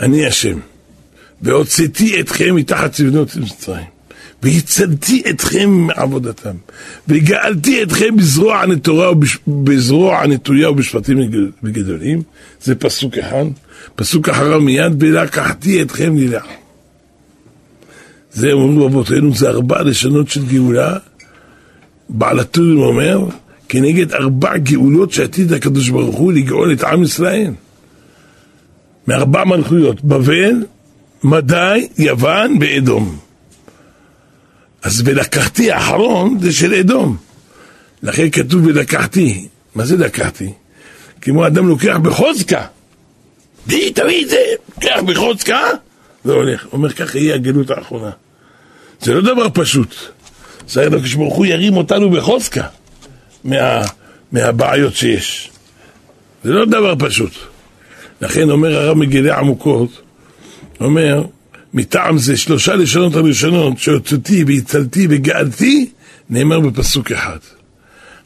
אני 0.00 0.26
השם, 0.26 0.58
והוצאתי 1.42 2.20
אתכם 2.20 2.54
מתחת 2.56 2.92
צבנות 2.92 3.36
מצרים. 3.36 3.93
והצלתי 4.44 5.22
אתכם 5.30 5.70
מעבודתם, 5.70 6.56
וגאלתי 7.08 7.82
אתכם 7.82 8.16
בזרוע 8.16 8.60
הנטורה 8.60 9.12
ובזרוע 9.12 10.18
הנטויה 10.18 10.70
ובשפטים 10.70 11.18
וגדולים, 11.62 12.22
זה 12.62 12.74
פסוק 12.74 13.18
אחד. 13.18 13.44
פסוק 13.96 14.28
אחריו 14.28 14.60
מיד, 14.60 15.02
ולקחתי 15.02 15.82
אתכם 15.82 16.16
ללח. 16.16 16.46
זה 18.32 18.52
אומרים 18.52 18.82
רבותינו, 18.82 19.34
זה 19.34 19.48
ארבע 19.48 19.82
לשונות 19.82 20.28
של 20.28 20.46
גאולה. 20.46 20.96
בעל 22.08 22.40
הטורים 22.40 22.78
אומר, 22.78 23.26
כנגד 23.68 24.12
ארבע 24.12 24.56
גאולות 24.56 25.12
שעתיד 25.12 25.52
הקדוש 25.52 25.88
ברוך 25.88 26.16
הוא 26.16 26.32
לגאול 26.32 26.72
את 26.72 26.84
עם 26.84 27.02
ישראל. 27.02 27.52
מארבע 29.08 29.44
מלכויות, 29.44 30.04
בבל, 30.04 30.64
מדי, 31.24 31.88
יוון 31.98 32.58
ואדום. 32.60 33.24
אז 34.84 35.02
ולקחתי 35.04 35.72
האחרון 35.72 36.38
זה 36.40 36.52
של 36.52 36.74
אדום. 36.74 37.16
לכן 38.02 38.30
כתוב 38.30 38.66
ולקחתי. 38.66 39.48
מה 39.74 39.84
זה 39.84 39.96
לקחתי? 39.96 40.52
כמו 41.20 41.46
אדם 41.46 41.68
לוקח 41.68 41.96
בחוזקה. 42.02 42.66
די, 43.66 43.92
תביא 43.92 44.24
את 44.24 44.28
זה, 44.30 44.36
לוקח 44.74 45.00
בחוזקה, 45.06 45.60
והולך. 46.24 46.66
אומר 46.72 46.92
ככה 46.92 47.18
יהיה 47.18 47.34
הגלות 47.34 47.70
האחרונה. 47.70 48.10
זה 49.00 49.14
לא 49.14 49.20
דבר 49.20 49.46
פשוט. 49.54 49.94
צריך 50.66 50.92
לקדוש 50.92 51.14
ברוך 51.14 51.34
הוא 51.34 51.46
ירים 51.46 51.76
אותנו 51.76 52.10
בחוזקה 52.10 52.66
מה, 53.44 53.82
מהבעיות 54.32 54.94
שיש. 54.94 55.50
זה 56.44 56.50
לא 56.50 56.64
דבר 56.64 56.94
פשוט. 56.98 57.32
לכן 58.20 58.50
אומר 58.50 58.76
הרב 58.76 58.96
מגילי 58.96 59.30
עמוקות, 59.30 60.00
אומר, 60.80 61.24
מטעם 61.74 62.18
זה 62.18 62.36
שלושה 62.36 62.74
לשונות 62.74 63.14
הראשונות 63.14 63.78
שהוצאתי 63.78 64.44
והצלתי 64.44 65.06
וגאלתי 65.10 65.90
נאמר 66.30 66.60
בפסוק 66.60 67.12
אחד. 67.12 67.38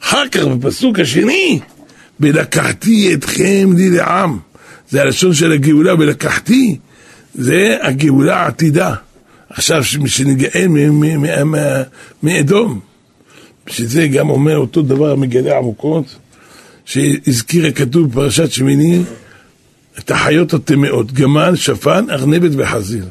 אחר 0.03 0.27
כך 0.31 0.43
בפסוק 0.43 0.99
השני 0.99 1.59
ולקחתי 2.19 3.13
אתכם 3.13 3.69
לי 3.77 3.89
לעם. 3.89 4.39
זה 4.89 5.01
הלשון 5.01 5.33
של 5.33 5.51
הגאולה 5.51 5.93
ולקחתי 5.93 6.77
זה 7.35 7.77
הגאולה 7.81 8.39
העתידה. 8.39 8.95
עכשיו 9.49 9.83
שנגאל 9.83 10.67
מאדום 12.23 12.79
שזה 13.67 14.07
גם 14.07 14.29
אומר 14.29 14.57
אותו 14.57 14.81
דבר 14.81 15.15
מגלה 15.15 15.57
עמוקות 15.57 16.15
שהזכיר 16.85 17.67
הכתוב 17.67 18.11
בפרשת 18.11 18.51
שמיני 18.51 19.01
את 19.99 20.11
החיות 20.11 20.53
הטמאות 20.53 21.11
גמל, 21.11 21.55
שפן, 21.55 22.05
ארנבת 22.09 22.51
וחזיר 22.57 23.05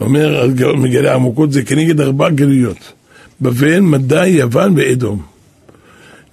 אומר 0.00 0.46
מגלה 0.76 1.14
עמוקות 1.14 1.52
זה 1.52 1.62
כנגד 1.62 2.00
ארבע 2.00 2.30
גלויות 2.30 2.92
בבל, 3.40 3.80
מדי, 3.80 4.28
יוון 4.28 4.74
ואדום 4.76 5.22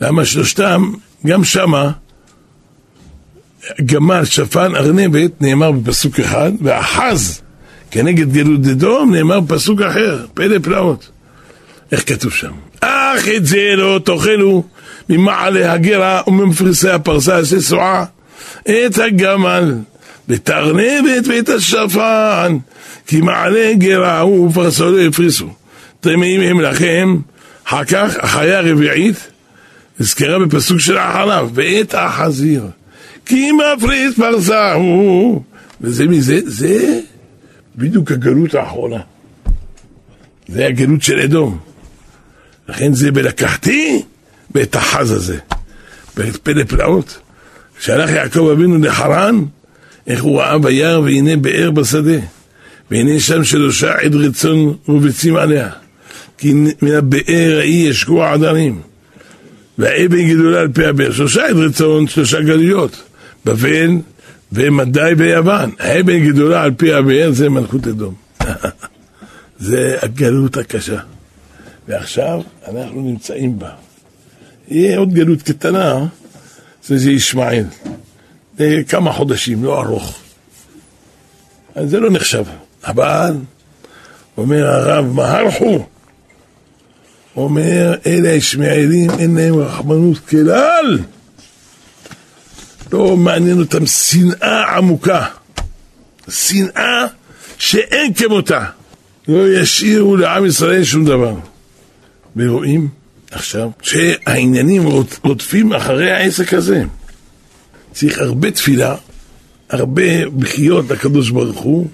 למה 0.01 0.25
שלושתם, 0.25 0.91
גם 1.25 1.43
שמה 1.43 1.91
גמל, 3.85 4.25
שפן, 4.25 4.75
ארנבת 4.75 5.41
נאמר 5.41 5.71
בפסוק 5.71 6.19
אחד 6.19 6.51
ואחז 6.61 7.41
כנגד 7.91 8.33
גלות 8.33 8.67
אדום 8.71 9.15
נאמר 9.15 9.39
בפסוק 9.39 9.81
אחר, 9.81 10.25
פלא 10.33 10.59
פלאות 10.63 11.09
איך 11.91 12.09
כתוב 12.09 12.31
שם? 12.31 12.51
אך 12.79 13.27
את 13.37 13.45
זה 13.45 13.73
לא 13.77 13.99
תאכלו 14.05 14.63
ממעלה 15.09 15.73
הגרה 15.73 16.21
וממפרסי 16.27 16.89
הפרסה 16.89 17.37
עשה 17.37 17.61
סועה 17.61 18.05
את 18.63 18.97
הגמל 18.97 19.75
ואת 20.31 20.49
הארנבת 20.49 21.27
ואת 21.27 21.49
השפן 21.49 22.57
כי 23.07 23.21
מעלה 23.21 23.73
גרה 23.73 24.27
ופרסו 24.27 24.91
לא 24.91 25.01
הפריסו. 25.01 25.49
טמאים 25.99 26.41
הם 26.41 26.61
לכם, 26.61 27.17
אחר 27.63 27.83
כך 27.83 28.15
החיה 28.19 28.57
הרביעית 28.57 29.27
נזכרה 29.99 30.39
בפסוק 30.39 30.79
של 30.79 30.97
אחריו, 30.97 31.49
ואת 31.53 31.93
החזיר. 31.97 32.67
כי 33.25 33.49
מפריס 33.51 34.15
פרסה 34.15 34.73
הוא. 34.73 35.43
וזה 35.81 36.05
מזה, 36.07 36.39
זה 36.45 36.99
בדיוק 37.75 38.11
הגלות 38.11 38.55
האחרונה. 38.55 39.01
זה 40.47 40.67
הגלות 40.67 41.03
של 41.03 41.19
אדום. 41.19 41.57
לכן 42.69 42.93
זה 42.93 43.11
בלקחתי 43.11 44.01
ואת 44.55 44.75
החז 44.75 45.11
הזה. 45.11 45.37
פלא 46.43 46.63
פלאות. 46.63 47.19
כשהלך 47.79 48.09
יעקב 48.09 48.49
אבינו 48.53 48.77
לחרן, 48.77 49.45
איך 50.07 50.23
הוא 50.23 50.39
ראה 50.39 50.57
ביער 50.57 51.01
והנה 51.01 51.35
באר 51.37 51.71
בשדה. 51.71 52.19
והנה 52.91 53.19
שם 53.19 53.43
שלושה 53.43 53.93
עד 53.93 54.15
רצון 54.15 54.75
מובצים 54.87 55.35
עליה, 55.35 55.69
כי 56.37 56.53
מן 56.53 56.91
הבאר 56.97 57.57
ההיא 57.59 57.89
ישקו 57.89 58.23
עדרים. 58.23 58.81
והאבן 59.77 60.29
גדולה 60.29 60.59
על 60.59 60.67
פי 60.73 60.85
הבאר, 60.85 61.11
שלושה 61.11 61.47
עד 61.47 61.55
רצון, 61.55 62.07
שלושה 62.07 62.41
גלויות, 62.41 63.03
בבל 63.45 63.91
ומדי 64.51 65.11
ויוון. 65.17 65.71
האבן 65.79 66.27
גדולה 66.27 66.63
על 66.63 66.71
פי 66.77 66.93
הבאר 66.93 67.31
זה 67.31 67.49
מלכות 67.49 67.87
אדום. 67.87 68.13
זה 69.59 69.97
הגלות 70.01 70.57
הקשה. 70.57 70.99
ועכשיו 71.87 72.41
אנחנו 72.67 73.01
נמצאים 73.01 73.59
בה. 73.59 73.69
יהיה 74.67 74.97
עוד 74.97 75.13
גלות 75.13 75.41
קטנה, 75.41 76.05
זה 76.83 77.11
ישמעאל. 77.11 77.65
כמה 78.87 79.11
חודשים, 79.11 79.63
לא 79.63 79.81
ארוך. 79.81 80.19
אז 81.75 81.89
זה 81.89 81.99
לא 81.99 82.11
נחשב. 82.11 82.43
אבל, 82.83 83.33
אומר 84.37 84.67
הרב 84.67 85.05
מהרחו, 85.05 85.85
אומר, 87.35 87.95
אלה 88.05 88.29
הישמעאלים 88.29 89.11
אין 89.19 89.35
להם 89.35 89.55
רחמנות 89.55 90.17
כלל. 90.29 90.99
לא 92.93 93.17
מעניין 93.17 93.59
אותם 93.59 93.85
שנאה 93.85 94.77
עמוקה. 94.77 95.25
שנאה 96.29 97.05
שאין 97.57 98.13
כמותה. 98.13 98.65
לא 99.27 99.49
ישאירו 99.49 100.17
לעם 100.17 100.45
ישראל 100.45 100.83
שום 100.83 101.05
דבר. 101.05 101.35
ורואים 102.35 102.87
עכשיו 103.31 103.69
שהעניינים 103.81 104.83
רודפים 105.23 105.73
אחרי 105.73 106.11
העסק 106.11 106.53
הזה. 106.53 106.83
צריך 107.93 108.19
הרבה 108.19 108.51
תפילה, 108.51 108.95
הרבה 109.69 110.29
בחיות 110.29 110.89
לקדוש 110.89 111.29
ברוך 111.29 111.59
הוא, 111.59 111.87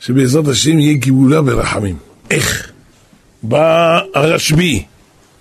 שבעזרת 0.00 0.48
השם 0.48 0.78
יהיה 0.78 0.96
גאולה 0.96 1.40
ורחמים. 1.44 1.96
איך? 2.30 2.72
בא 3.42 4.00
הרשב"י 4.14 4.84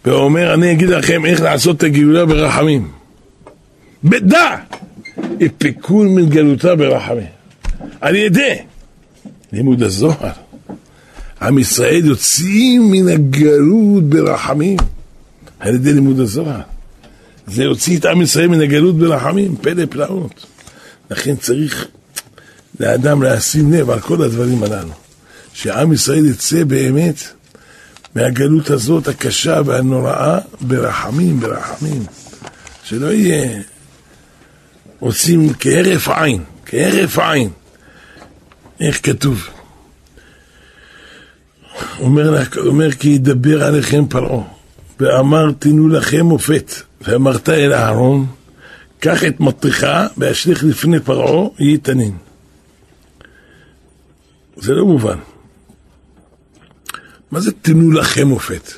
ואומר, 0.06 0.54
אני 0.54 0.72
אגיד 0.72 0.90
לכם 0.90 1.26
איך 1.26 1.42
לעשות 1.42 1.78
את 1.78 1.84
הגאולה 1.84 2.26
ברחמים. 2.26 2.92
בדע! 4.04 4.56
יפקון 5.40 6.16
מן 6.16 6.30
גלותה 6.30 6.76
ברחמים. 6.76 7.28
על 8.02 8.16
ידי 8.16 8.56
לימוד 9.54 9.84
הזוהר, 9.84 10.32
עם 11.42 11.58
ישראל 11.58 12.06
יוצאים 12.06 12.92
מן 12.92 13.08
הגלות 13.08 14.04
ברחמים 14.04 14.78
על 15.60 15.76
ידי 15.76 15.94
לימוד 15.94 16.20
הזוהר. 16.20 16.62
זה 17.52 17.64
יוציא 17.64 17.98
את 18.00 18.06
עם 18.06 18.22
ישראל 18.22 18.48
מן 18.48 18.62
הגלות 18.62 18.98
ברחמים, 18.98 19.56
פלא 19.56 19.84
פלאות. 19.90 20.46
לכן 21.12 21.36
צריך 21.36 21.88
לאדם 22.80 23.24
לשים 23.24 23.74
לב 23.74 23.90
על 23.90 24.00
כל 24.00 24.24
הדברים 24.24 24.64
הללו. 24.64 24.94
שעם 25.54 25.94
ישראל 25.94 26.26
יצא 26.26 26.64
באמת 26.64 27.24
מהגלות 28.16 28.70
הזאת 28.70 29.08
הקשה 29.08 29.62
והנוראה 29.66 30.40
ברחמים, 30.62 31.40
ברחמים. 31.40 32.06
שלא 32.84 33.12
יהיה 33.12 33.62
רוצים 35.00 35.54
כהרף 35.60 36.08
עין, 36.08 36.44
כהרף 36.66 37.20
עין. 37.20 37.50
איך 38.80 39.00
כתוב? 39.04 39.48
אומר, 42.00 42.44
אומר 42.58 42.92
כי 42.92 43.10
ידבר 43.10 43.64
עליכם 43.64 44.08
פרעה, 44.08 44.44
ואמר 45.00 45.52
תנו 45.60 45.88
לכם 45.88 46.26
מופת, 46.26 46.72
ואמרת 47.02 47.50
אל 47.50 47.74
אהרון, 47.74 48.26
קח 49.00 49.24
את 49.24 49.40
מטריך 49.40 49.86
ואשליך 50.18 50.64
לפני 50.64 51.00
פרעה, 51.00 51.50
יהי 51.60 51.78
תנין. 51.78 52.18
זה 54.58 54.74
לא 54.74 54.86
מובן. 54.86 55.18
מה 57.32 57.40
זה 57.40 57.52
תנו 57.62 57.92
לכם 57.92 58.28
מופת? 58.28 58.72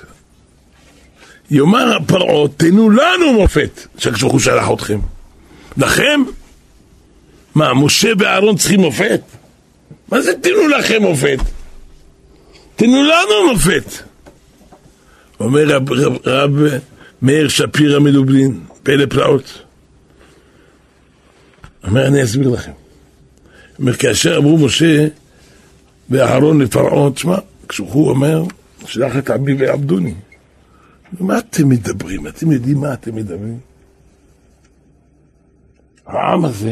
יאמר 1.52 1.98
פרעה, 2.08 2.48
תנו 2.58 2.90
לנו 2.90 3.34
מופת, 3.34 3.88
הוא 4.22 4.40
שלח 4.40 4.72
אתכם. 4.74 5.00
לכם? 5.78 6.22
מה, 7.56 7.74
משה 7.74 8.10
ואהרון 8.20 8.58
צריכים 8.58 8.80
מופת? 8.80 9.22
מה 10.12 10.22
זה 10.22 10.32
תנו 10.42 10.68
לכם 10.68 11.02
מופת? 11.02 11.40
תנו 12.76 13.04
לנו 13.04 13.54
מופת. 13.54 13.86
אומר 15.40 15.68
רב, 15.68 15.92
רב, 15.92 16.18
רב 16.26 16.52
מאיר 17.22 17.48
שפירא 17.48 18.00
מלובלין, 18.00 18.60
פלא 18.84 19.06
פלאות. 19.06 19.64
אומר, 21.88 22.08
אני 22.08 22.24
אסביר 22.24 22.50
לכם. 22.50 22.72
אומר, 23.80 23.94
כאשר 23.94 24.38
אמרו 24.38 24.58
משה 24.58 25.08
ואהרון 26.10 26.62
לפרעה, 26.62 27.12
תשמע, 27.12 27.38
כשהוא 27.68 28.10
אומר, 28.10 28.44
שלח 28.86 29.18
את 29.18 29.30
עמי 29.30 29.54
ויעבדוני. 29.54 30.14
מה 31.20 31.38
אתם 31.38 31.70
מדברים? 31.70 32.28
אתם 32.28 32.52
יודעים 32.52 32.78
מה 32.78 32.94
אתם 32.94 33.16
מדברים? 33.16 33.60
העם 36.06 36.46
הזה, 36.46 36.72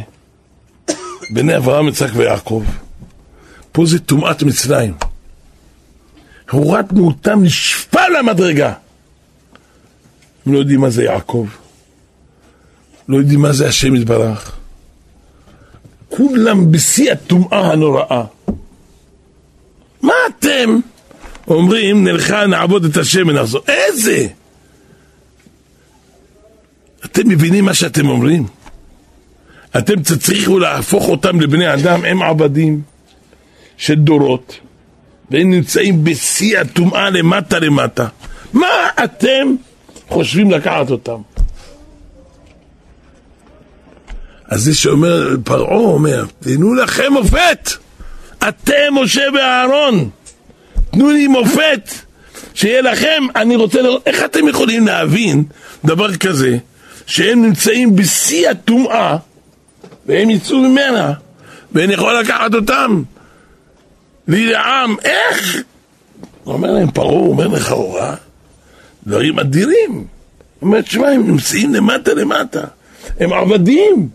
בני 1.34 1.58
אברהם, 1.58 1.88
יצחק 1.88 2.10
ויעקב, 2.16 2.64
פה 3.72 3.86
זה 3.86 4.00
טומאת 4.00 4.44
מצרים. 4.44 4.94
הורדנו 6.52 7.08
אותם 7.08 7.44
נשפע 7.44 8.10
למדרגה. 8.10 8.74
הם 10.50 10.54
לא 10.54 10.60
יודעים 10.60 10.82
מה 10.82 10.90
זה 10.90 11.04
יעקב, 11.04 11.48
לא 13.10 13.18
יודעים 13.18 13.42
מה 13.42 13.54
זה 13.54 13.68
השם 13.68 13.96
יתברך. 13.96 14.52
כולם 16.10 16.72
בשיא 16.72 17.12
הטומאה 17.12 17.72
הנוראה. 17.72 18.24
מה 20.02 20.14
אתם 20.30 20.80
אומרים, 21.48 22.04
נלכה 22.04 22.46
נעבוד 22.46 22.86
את 22.86 22.98
השם 22.98 23.28
ונחזור? 23.28 23.62
איזה? 23.68 24.28
אתם 27.06 27.30
מבינים 27.30 27.66
מה 27.66 27.74
שאתם 27.74 28.10
אומרים? 28.10 28.46
אתם 29.78 30.02
תצליחו 30.02 30.60
להפוך 30.60 31.08
אותם 31.08 31.42
לבני 31.42 31.74
אדם, 31.74 32.06
הם 32.06 32.22
עבדים 32.22 32.82
של 33.78 33.96
דורות, 33.96 34.60
והם 35.32 35.50
נמצאים 35.50 36.04
בשיא 36.04 36.60
הטומאה 36.60 37.10
למטה 37.10 37.60
למטה. 37.60 38.08
מה 38.54 38.90
אתם 39.04 39.56
חושבים 40.10 40.52
לקחת 40.52 40.92
אותם? 40.92 41.22
אז 44.50 44.64
זה 44.64 44.76
שאומר, 44.76 45.36
פרעה 45.44 45.78
אומר, 45.78 46.26
תנו 46.40 46.74
לכם 46.74 47.14
מופת, 47.14 47.70
אתם 48.48 48.94
משה 48.94 49.24
ואהרון, 49.36 50.10
תנו 50.92 51.10
לי 51.10 51.28
מופת, 51.28 51.92
שיהיה 52.54 52.82
לכם, 52.82 53.24
אני 53.36 53.56
רוצה 53.56 53.82
לראות, 53.82 54.08
איך 54.08 54.24
אתם 54.26 54.48
יכולים 54.48 54.88
להבין 54.88 55.44
דבר 55.86 56.16
כזה, 56.16 56.58
שהם 57.08 57.46
נמצאים 57.46 57.96
בשיא 57.96 58.50
הטומאה 58.50 59.18
והם 60.06 60.30
יצאו 60.30 60.58
ממנה, 60.58 61.14
ואני 61.72 61.94
יכול 61.94 62.20
לקחת 62.20 62.54
אותם 62.54 63.04
לי 64.28 64.46
לעם, 64.46 64.96
איך? 65.04 65.58
הוא 66.44 66.54
אומר 66.54 66.72
להם, 66.72 66.92
פרעה, 66.92 67.12
אומר 67.12 67.48
לכאורה, 67.48 68.16
דברים 69.08 69.40
אדירים. 69.40 70.08
אומר, 70.62 70.82
תשמע, 70.82 71.08
הם 71.10 71.28
נמצאים 71.28 71.74
למטה 71.74 72.14
למטה, 72.14 72.64
הם 73.20 73.34
עבדים, 73.34 74.10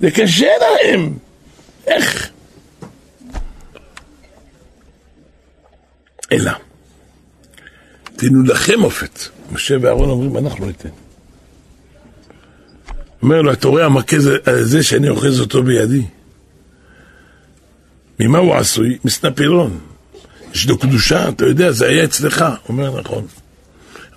זה 0.00 0.10
קשה 0.10 0.50
להם, 0.60 1.14
איך? 1.86 2.30
אלא, 6.32 6.52
תנו 8.16 8.42
לכם 8.42 8.84
אופת. 8.84 9.20
משה 9.52 9.76
ואהרון 9.80 10.10
אומרים, 10.10 10.46
אנחנו 10.46 10.66
ניתן. 10.66 10.88
אומר 13.22 13.42
לו, 13.42 13.52
אתה 13.52 13.68
רואה 13.68 13.84
המכה 13.84 14.16
הזה 14.46 14.82
שאני 14.82 15.08
אוחז 15.08 15.40
אותו 15.40 15.62
בידי? 15.62 16.02
ממה 18.20 18.38
הוא 18.38 18.54
עשוי? 18.54 18.98
מסנפרון. 19.04 19.78
יש 20.54 20.68
לו 20.68 20.78
קדושה, 20.78 21.28
אתה 21.28 21.46
יודע, 21.46 21.72
זה 21.72 21.86
היה 21.86 22.04
אצלך. 22.04 22.44
אומר, 22.68 23.00
נכון. 23.00 23.26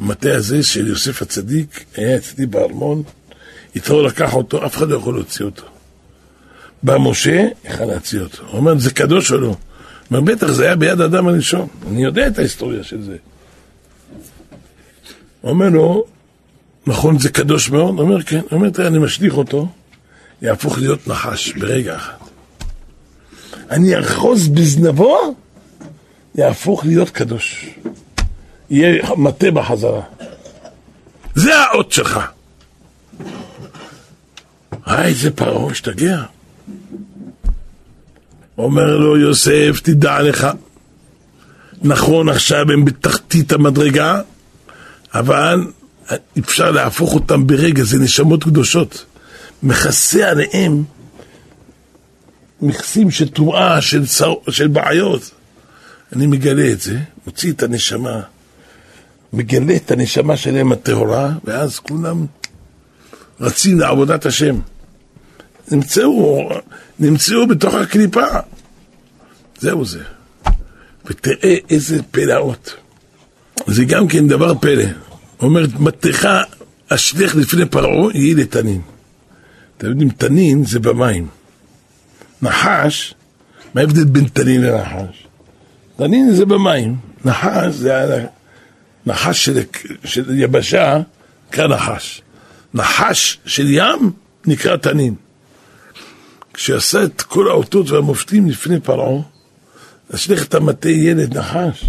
המטה 0.02 0.36
הזה 0.36 0.64
של 0.64 0.88
יוסף 0.88 1.22
הצדיק 1.22 1.86
היה 1.96 2.18
אצלי 2.18 2.46
בארמון, 2.46 3.04
יתרו 3.76 4.02
לקח 4.02 4.34
אותו, 4.34 4.66
אף 4.66 4.78
אחד 4.78 4.90
לא 4.90 4.96
יכול 4.96 5.14
להוציא 5.14 5.46
אותו. 5.46 5.64
בא 6.84 6.98
משה, 6.98 7.48
יכל 7.66 7.86
להוציא 7.86 8.20
אותו. 8.22 8.44
הוא 8.44 8.58
אומר, 8.58 8.80
זה 8.80 8.92
קדוש 8.92 9.32
או 9.32 9.38
לא? 9.38 9.56
אומר, 10.12 10.22
בטח, 10.22 10.52
זה 10.52 10.66
היה 10.66 10.76
ביד 10.76 11.02
האדם 11.02 11.28
הראשון. 11.28 11.68
אני 11.88 12.04
יודע 12.04 12.28
את 12.28 12.40
ההיסטוריה 12.40 12.84
של 12.84 13.02
זה. 13.04 13.18
הוא 15.42 15.52
אומר 15.52 15.70
לו, 15.70 16.06
נכון, 16.88 17.20
זה 17.20 17.30
קדוש 17.30 17.70
מאוד? 17.70 17.90
הוא 17.90 18.02
אומר, 18.02 18.24
כן. 18.24 18.40
הוא 18.40 18.52
אומר, 18.52 18.70
תראה, 18.70 18.88
אני 18.88 18.98
משליך 18.98 19.34
אותו, 19.34 19.68
יהפוך 20.42 20.78
להיות 20.78 21.08
נחש 21.08 21.54
ברגע 21.54 21.96
אחד. 21.96 22.14
אני 23.70 24.00
אחוז 24.00 24.48
בזנבו, 24.48 25.36
יהפוך 26.36 26.86
להיות 26.86 27.10
קדוש. 27.10 27.70
יהיה 28.72 29.16
מטה 29.18 29.52
בחזרה. 29.52 30.02
זה 31.36 31.60
האות 31.60 31.92
שלך. 31.92 32.20
אה, 34.88 35.06
איזה 35.06 35.32
פרעה, 35.32 35.72
השתגע. 35.72 36.24
אומר 38.58 38.98
לו 38.98 39.18
יוסף, 39.18 39.80
תדע 39.84 40.22
לך, 40.22 40.48
נכון 41.82 42.30
עכשיו 42.30 42.72
הם 42.72 42.86
בתחתית 42.86 43.52
המדרגה, 43.52 44.22
אבל 45.14 45.68
אפשר 46.40 46.72
להפוך 46.72 47.14
אותם 47.14 47.48
ברגע, 47.48 47.84
זה 47.84 48.00
נשמות 48.00 48.44
קדושות. 48.44 49.06
מכסה 49.64 50.30
עליהם 50.30 50.84
מכסים 52.62 53.12
של 53.12 53.30
טומאה, 53.30 53.82
של. 53.82 54.04
של 54.50 54.68
בעיות. 54.68 55.32
אני 56.16 56.28
מגלה 56.28 56.72
את 56.72 56.82
זה, 56.82 57.00
מוציא 57.26 57.52
את 57.52 57.64
הנשמה, 57.64 58.22
מגלה 59.34 59.76
את 59.76 59.92
הנשמה 59.92 60.38
שלהם 60.38 60.72
הטהורה, 60.72 61.34
ואז 61.44 61.80
כולם 61.80 62.26
רצים 63.40 63.80
לעבודת 63.80 64.26
השם. 64.26 64.60
נמצאו, 65.72 66.50
נמצאו 67.00 67.48
בתוך 67.48 67.74
הקליפה. 67.74 68.26
זהו 69.60 69.86
זה. 69.86 70.04
ותראה 71.06 71.56
איזה 71.70 72.04
פלאות. 72.12 72.76
זה 73.68 73.86
גם 73.86 74.08
כן 74.08 74.28
דבר 74.28 74.54
פלא. 74.56 74.84
אומרת, 75.42 75.70
מטך 75.80 76.28
אשליך 76.90 77.36
לפני 77.36 77.66
פרעה, 77.66 78.14
יהי 78.14 78.36
לתנין. 78.36 78.82
אתם 79.78 79.88
יודעים, 79.88 80.10
תנין 80.10 80.66
זה 80.66 80.80
במים. 80.80 81.28
נחש, 82.42 83.14
מה 83.74 83.82
ההבדל 83.82 84.04
בין 84.04 84.28
תנין 84.28 84.62
לנחש? 84.62 85.28
תנין 85.98 86.34
זה 86.34 86.46
במים, 86.46 86.96
נחש 87.26 87.74
זה 87.74 88.26
נחש 89.06 89.46
של, 89.46 89.60
של 90.06 90.40
יבשה 90.40 91.02
נקרא 91.50 91.68
נחש. 91.68 92.22
נחש 92.74 93.38
של 93.46 93.70
ים 93.70 94.12
נקרא 94.46 94.76
תנין. 94.76 95.16
כשעשה 96.54 97.04
את 97.04 97.22
כל 97.22 97.48
האותות 97.48 97.90
והמופתים 97.90 98.50
לפני 98.50 98.80
פרעה, 98.80 99.22
אשליך 100.16 100.46
את 100.46 100.54
המטה 100.54 100.90
ילד 100.90 101.38
נחש. 101.38 101.86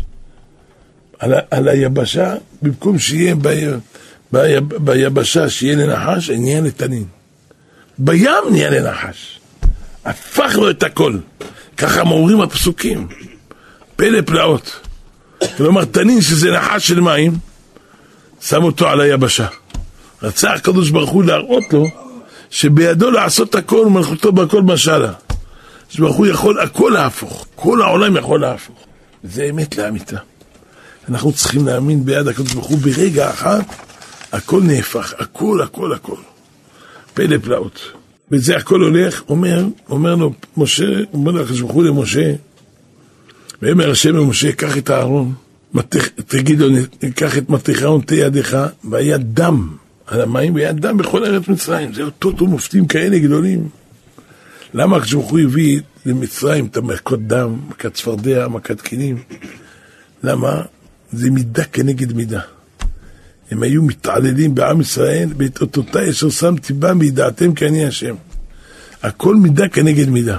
על, 1.18 1.34
על 1.50 1.68
היבשה, 1.68 2.34
במקום 2.62 2.98
שיהיה 2.98 3.34
ב, 3.34 3.48
ב, 4.32 4.58
ביבשה 4.58 5.50
שיהיה 5.50 5.76
לנחש, 5.76 6.30
נהיה 6.30 6.60
לתנין. 6.60 7.04
בים 7.98 8.44
נהיה 8.50 8.70
לנחש. 8.70 9.40
הפך 10.04 10.54
לו 10.54 10.70
את 10.70 10.82
הכל. 10.82 11.18
ככה 11.76 12.00
אומרים 12.00 12.40
הפסוקים. 12.40 13.08
פלא 13.96 14.20
פלאות. 14.26 14.80
כלומר, 15.57 15.84
תנין 15.84 16.20
שזה 16.20 16.51
נחש 16.51 16.88
של 16.88 17.01
מים, 17.01 17.32
שם 18.40 18.64
אותו 18.64 18.88
על 18.88 19.01
היבשה. 19.01 19.47
רצה 20.22 20.53
הקדוש 20.53 20.90
ברוך 20.90 21.11
הוא 21.11 21.24
להראות 21.24 21.72
לו 21.72 21.86
שבידו 22.51 23.11
לעשות 23.11 23.55
הכל 23.55 23.76
ומלכותו 23.76 24.32
בכל 24.32 24.62
משלה. 24.62 25.12
שברוך 25.88 26.16
הוא 26.16 26.26
יכול 26.26 26.61
הכל 26.61 26.90
להפוך, 26.95 27.47
כל 27.55 27.82
העולם 27.82 28.16
יכול 28.16 28.40
להפוך. 28.40 28.76
זה 29.24 29.45
אמת 29.51 29.78
לאמיתה. 29.78 30.16
אנחנו 31.09 31.32
צריכים 31.32 31.66
להאמין 31.66 32.05
ביד 32.05 32.28
הקדוש 32.28 32.53
ברוך 32.53 32.66
הוא 32.66 32.78
ברגע 32.78 33.30
אחד, 33.30 33.62
הכל 34.32 34.61
נהפך, 34.62 35.14
הכל, 35.18 35.62
הכל, 35.62 35.93
הכל. 35.93 36.16
פלא 37.14 37.36
פלאות. 37.43 37.80
וזה 38.30 38.57
הכל 38.57 38.80
הולך, 38.80 39.22
אומר, 39.28 39.64
אומר 39.90 40.14
לו 40.14 40.32
משה, 40.57 40.84
אומר 41.12 41.32
לו 41.32 41.43
הקדוש 41.43 41.61
ברוך 41.61 41.72
הוא 41.72 41.84
למשה, 41.84 42.32
ויאמר 43.62 43.90
השם 43.90 44.16
למשה, 44.16 44.52
קח 44.52 44.78
את 44.78 44.90
הארון, 44.90 45.32
תגיד 46.26 46.60
לו, 46.60 46.68
קח 47.14 47.38
את 47.38 47.50
מטך 47.50 47.82
ונטה 47.82 48.14
ידיך, 48.14 48.56
והיה 48.84 49.18
דם 49.18 49.76
על 50.06 50.20
המים, 50.20 50.54
והיה 50.54 50.72
דם 50.72 50.96
בכל 50.96 51.24
ארץ 51.24 51.48
מצרים. 51.48 51.94
זה 51.94 52.02
אותו 52.24 52.46
מופתים 52.46 52.86
כאלה 52.86 53.18
גדולים. 53.18 53.68
למה 54.74 54.96
הקדוש 54.96 55.12
הוא 55.12 55.40
הביא 55.40 55.80
למצרים 56.06 56.66
את 56.66 56.76
המכות 56.76 57.26
דם, 57.26 57.56
מכת 57.68 57.94
צפרדע, 57.94 58.48
מכת 58.48 58.80
קינים? 58.80 59.18
למה? 60.22 60.62
זה 61.12 61.30
מידה 61.30 61.64
כנגד 61.64 62.12
מידה. 62.12 62.40
הם 63.50 63.62
היו 63.62 63.82
מתעללים 63.82 64.54
בעם 64.54 64.80
ישראל, 64.80 65.28
ואת 65.36 65.60
אותותי 65.60 66.10
אשר 66.10 66.30
שמתי 66.30 66.72
בם 66.72 66.98
בידעתם 66.98 67.54
כי 67.54 67.66
אני 67.66 67.84
השם. 67.84 68.14
הכל 69.02 69.36
מידה 69.36 69.68
כנגד 69.68 70.08
מידה. 70.08 70.38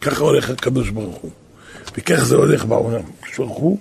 ככה 0.00 0.24
הולך 0.24 0.50
הקדוש 0.50 0.90
ברוך 0.90 1.16
הוא. 1.16 1.30
וכך 1.98 2.24
זה 2.24 2.36
הולך 2.36 2.64
בעולם. 2.64 3.02
הוא, 3.36 3.78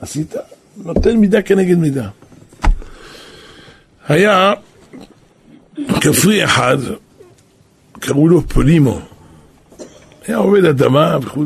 עשית, 0.00 0.34
נותן 0.76 1.16
מידה 1.16 1.42
כנגד 1.42 1.78
מידה. 1.78 2.08
היה 4.08 4.52
כפרי 6.00 6.44
אחד, 6.44 6.76
קראו 8.00 8.28
לו 8.28 8.48
פולימו. 8.48 9.00
היה 10.26 10.36
עובד 10.36 10.64
אדמה 10.64 11.18
וכו'. 11.22 11.44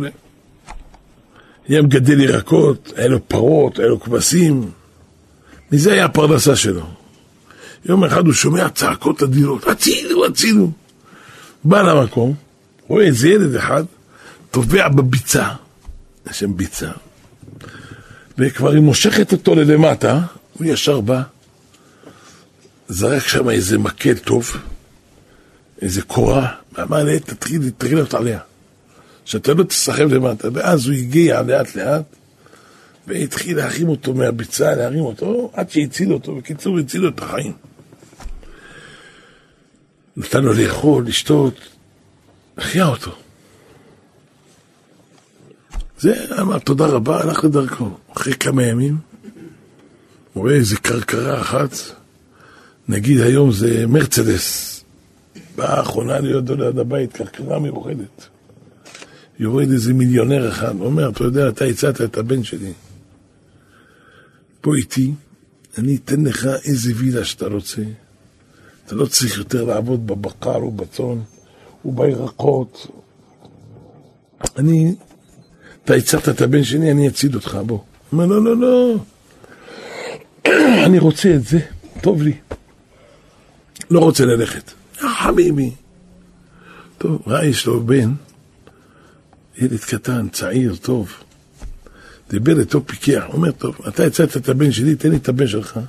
היה 1.68 1.82
מגדל 1.82 2.20
ירקות, 2.20 2.92
היה 2.97 3.09
לו 3.09 3.28
פרות, 3.28 3.78
היה 3.78 3.88
לו 3.88 4.01
כבשים. 4.01 4.70
מזה 5.72 5.92
היה 5.92 6.05
הפרנסה 6.05 6.57
שלו. 6.57 6.86
יום 7.84 8.05
אחד 8.05 8.26
הוא 8.26 8.34
שומע 8.34 8.68
צעקות 8.68 9.22
אדירות, 9.22 9.66
הצילו, 9.66 10.26
הצילו. 10.26 10.70
בא 11.64 11.82
למקום, 11.82 12.34
רואה 12.86 13.05
איזה 13.05 13.28
ילד 13.28 13.55
אחד, 13.55 13.84
טובע 14.51 14.88
בביצה, 14.88 15.49
יש 16.30 16.38
שם 16.38 16.56
ביצה, 16.56 16.90
וכבר 18.38 18.70
היא 18.70 18.80
מושכת 18.80 19.32
אותו 19.32 19.54
ללמטה, 19.54 20.20
הוא 20.52 20.66
ישר 20.66 21.00
בא, 21.00 21.22
זרק 22.88 23.26
שם 23.26 23.50
איזה 23.50 23.78
מקל 23.78 24.18
טוב, 24.18 24.56
איזה 25.82 26.02
קורה, 26.02 26.54
ואמר 26.72 27.04
לה, 27.04 27.18
תתחיל, 27.20 27.70
תתחיל 27.70 28.00
אותה 28.00 28.18
עליה. 28.18 28.40
שאתה 29.26 29.54
לא 29.54 29.64
תסחב 29.64 30.14
למטה. 30.14 30.48
ואז 30.52 30.86
הוא 30.86 30.94
הגיע 30.94 31.42
לאט 31.42 31.74
לאט, 31.74 32.04
והתחיל 33.06 33.56
להרים 33.56 33.88
אותו 33.88 34.14
מהביצה, 34.14 34.74
להרים 34.74 35.00
אותו, 35.00 35.50
עד 35.54 35.70
שהציל 35.70 36.12
אותו. 36.12 36.34
בקיצור, 36.34 36.78
הציל 36.78 37.00
לו 37.00 37.08
את 37.08 37.22
החיים. 37.22 37.52
נתן 40.16 40.44
לו 40.44 40.52
לאכול, 40.52 41.06
לשתות, 41.06 41.54
החיה 42.58 42.86
אותו. 42.86 43.16
זה 46.01 46.40
אמר 46.40 46.59
תודה 46.59 46.86
רבה, 46.86 47.20
הלך 47.20 47.44
לדרכו. 47.44 47.90
אחרי 48.16 48.32
כמה 48.34 48.62
ימים, 48.62 48.97
הוא 50.32 50.42
רואה 50.42 50.55
איזה 50.55 50.76
קרקרה 50.76 51.40
אחת, 51.40 51.70
נגיד 52.88 53.20
היום 53.20 53.53
זה 53.53 53.86
מרצדס, 53.86 54.84
באה 55.57 55.78
האחרונה 55.78 56.20
להיות 56.20 56.51
ליד 56.51 56.78
הבית, 56.78 57.12
קרקרה 57.12 57.59
מיוחדת. 57.59 58.28
יורד 59.38 59.70
איזה 59.70 59.94
מיליונר 59.94 60.49
אחד, 60.49 60.80
אומר, 60.80 61.09
אתה 61.09 61.24
יודע, 61.24 61.49
אתה 61.49 61.64
הצעת 61.64 62.01
את 62.01 62.18
הבן 62.18 62.44
שלי. 62.44 62.72
פה 64.61 64.74
איתי, 64.74 65.12
אני 65.78 65.97
אתן 65.97 66.24
לך 66.24 66.47
איזה 66.64 66.92
וילה 66.97 67.24
שאתה 67.24 67.47
רוצה. 67.47 67.82
אתה 68.86 68.94
לא 68.94 69.07
צריך 69.07 69.38
יותר 69.38 69.64
לעבוד 69.64 70.07
בבקר 70.07 70.64
ובצאן 70.64 71.18
ובירקות. 71.84 72.86
אני, 74.57 74.94
אתה 75.87 75.95
הצעת 75.95 76.28
את 76.28 76.41
הבן 76.41 76.64
שלי, 76.64 76.91
אני 76.91 77.09
אציל 77.09 77.34
אותך, 77.34 77.59
בוא. 77.66 77.78
אומר, 78.12 78.26
לא, 78.26 78.45
לא, 78.45 78.57
לא. 78.57 78.97
אני 80.87 80.99
רוצה 80.99 81.34
את 81.34 81.45
זה, 81.45 81.59
טוב 82.01 82.22
לי. 82.22 82.32
לא 83.91 84.01
רוצה 84.01 84.24
ללכת. 84.24 84.72
חביבי. 84.99 85.70
טוב, 86.99 87.22
ראה 87.26 87.45
יש 87.45 87.66
לו 87.66 87.80
בן, 87.80 88.12
ילד 89.59 89.78
קטן, 89.78 90.28
צעיר, 90.28 90.76
טוב. 90.76 91.12
דיבר 92.30 92.61
איתו 92.61 92.87
פיקח, 92.87 93.24
אומר, 93.32 93.51
טוב, 93.51 93.76
אתה 93.89 94.05
הצעת 94.05 94.37
את 94.37 94.49
הבן 94.49 94.72
שלי, 94.72 94.95
תן 94.95 95.11
לי 95.11 95.16
את 95.16 95.28
הבן 95.28 95.47
שלך. 95.47 95.80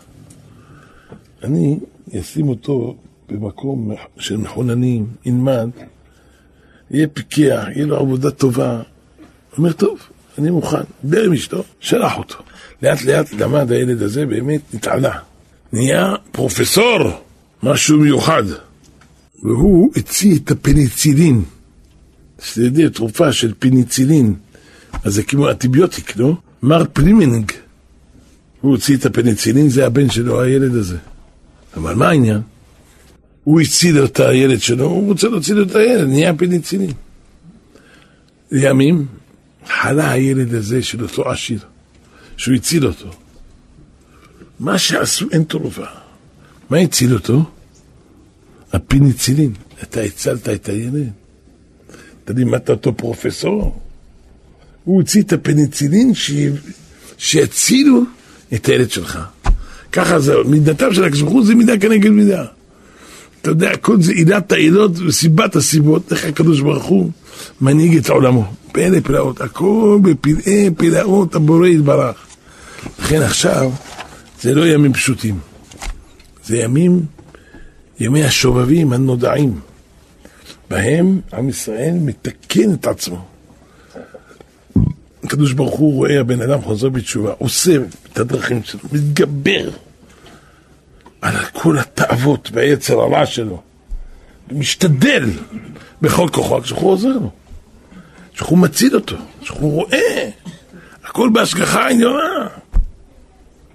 אני 1.43 1.79
אשים 2.19 2.49
אותו 2.49 2.97
במקום 3.29 3.95
של 4.19 4.37
מחוננים, 4.37 5.07
ילמד, 5.25 5.69
יהיה 6.91 7.07
פיקח, 7.07 7.65
יהיה 7.75 7.85
לו 7.85 7.97
עבודה 7.97 8.31
טובה. 8.31 8.81
אומר, 9.57 9.73
טוב, 9.73 9.99
אני 10.37 10.49
מוכן. 10.49 10.77
דיבר 11.03 11.23
עם 11.23 11.33
אשתו, 11.33 11.63
שלח 11.79 12.17
אותו. 12.17 12.35
לאט 12.83 13.03
לאט 13.03 13.33
למד 13.33 13.71
הילד 13.71 14.01
הזה, 14.01 14.25
באמת 14.25 14.61
נתעלה. 14.73 15.19
נהיה 15.73 16.13
פרופסור, 16.31 16.99
משהו 17.63 17.99
מיוחד. 17.99 18.43
והוא 19.43 19.91
הציע 19.95 20.35
את 20.35 20.51
הפניצילין. 20.51 21.43
שתדעי, 22.41 22.89
תרופה 22.89 23.31
של 23.31 23.53
פניצילין, 23.59 24.35
אז 25.03 25.13
זה 25.13 25.23
כמו 25.23 25.49
אנטיביוטיק, 25.49 26.17
לא? 26.17 26.33
מר 26.63 26.83
פלימינג, 26.93 27.51
הוא 28.61 28.71
הוציא 28.71 28.97
את 28.97 29.05
הפניצילין, 29.05 29.69
זה 29.69 29.85
הבן 29.85 30.09
שלו, 30.09 30.41
הילד 30.41 30.75
הזה. 30.75 30.97
אבל 31.77 31.95
מה 31.95 32.09
העניין? 32.09 32.41
הוא 33.43 33.61
הציל 33.61 34.05
את 34.05 34.19
הילד 34.19 34.61
שלו, 34.61 34.85
הוא 34.85 35.07
רוצה 35.07 35.27
להוציא 35.27 35.55
לו 35.55 35.63
את 35.63 35.75
הילד, 35.75 36.07
נהיה 36.07 36.33
פניצילין. 36.33 36.91
לימים 38.51 39.05
חלה 39.69 40.11
הילד 40.11 40.53
הזה 40.53 40.83
של 40.83 41.03
אותו 41.03 41.31
עשיר, 41.31 41.59
שהוא 42.37 42.55
הציל 42.55 42.87
אותו. 42.87 43.11
מה 44.59 44.77
שעשו 44.77 45.27
אין 45.31 45.43
תרופה. 45.43 45.85
מה 46.69 46.77
הציל 46.77 47.13
אותו? 47.13 47.43
הפניצילין. 48.73 49.53
אתה 49.83 50.01
הצלת 50.01 50.49
את 50.49 50.69
הילד. 50.69 51.11
אתה 52.23 52.33
לימדת 52.33 52.69
אותו 52.69 52.97
פרופסור? 52.97 53.81
הוא 54.83 54.97
הוציא 54.97 55.21
את 55.21 55.33
הפניצילין 55.33 56.11
שיצילו 57.17 58.03
את 58.53 58.65
הילד 58.65 58.91
שלך. 58.91 59.19
ככה 59.91 60.19
זה, 60.19 60.33
מידתם 60.45 60.93
של 60.93 61.03
הקדוש 61.03 61.45
זה 61.45 61.55
מידה 61.55 61.77
כנגד 61.77 62.09
מידה. 62.09 62.45
אתה 63.41 63.49
יודע, 63.49 63.77
כל 63.77 64.01
זה 64.01 64.11
עילת 64.11 64.51
העילות 64.51 64.91
וסיבת 65.07 65.55
הסיבות, 65.55 66.11
איך 66.11 66.25
הקדוש 66.25 66.61
ברוך 66.61 66.85
הוא 66.85 67.11
מנהיג 67.61 67.97
את 67.97 68.09
עולמו. 68.09 68.45
פלא 68.71 68.99
פלאות, 68.99 69.41
הכל 69.41 69.99
בפלאי 70.01 70.69
פלאות 70.77 71.35
הבורא 71.35 71.67
יתברך. 71.67 72.27
לכן 72.99 73.21
עכשיו, 73.21 73.71
זה 74.41 74.55
לא 74.55 74.67
ימים 74.67 74.93
פשוטים. 74.93 75.39
זה 76.45 76.57
ימים, 76.57 77.05
ימי 77.99 78.23
השובבים 78.23 78.93
הנודעים. 78.93 79.59
בהם 80.69 81.19
עם 81.33 81.49
ישראל 81.49 81.93
מתקן 82.01 82.73
את 82.73 82.87
עצמו. 82.87 83.25
הקדוש 85.23 85.53
ברוך 85.53 85.75
הוא 85.75 85.93
רואה 85.93 86.19
הבן 86.19 86.41
אדם 86.41 86.61
חוזר 86.61 86.89
בתשובה, 86.89 87.33
עושה 87.37 87.77
את 88.13 88.19
הדרכים 88.19 88.63
שלו, 88.63 88.79
מתגבר 88.91 89.69
על 91.27 91.45
כל 91.45 91.79
התאוות 91.79 92.49
והיצר 92.53 92.99
הרע 93.01 93.25
שלו, 93.25 93.61
ומשתדל 94.49 95.29
בכל 96.01 96.27
כוחו, 96.33 96.61
כשהוא 96.61 96.91
עוזר 96.91 97.13
לו, 97.13 97.31
כשהוא 98.33 98.57
מציל 98.57 98.95
אותו, 98.95 99.15
כשהוא 99.41 99.71
רואה, 99.71 100.29
הכל 101.03 101.29
בהשגחה 101.33 101.89
עניונה, 101.89 102.47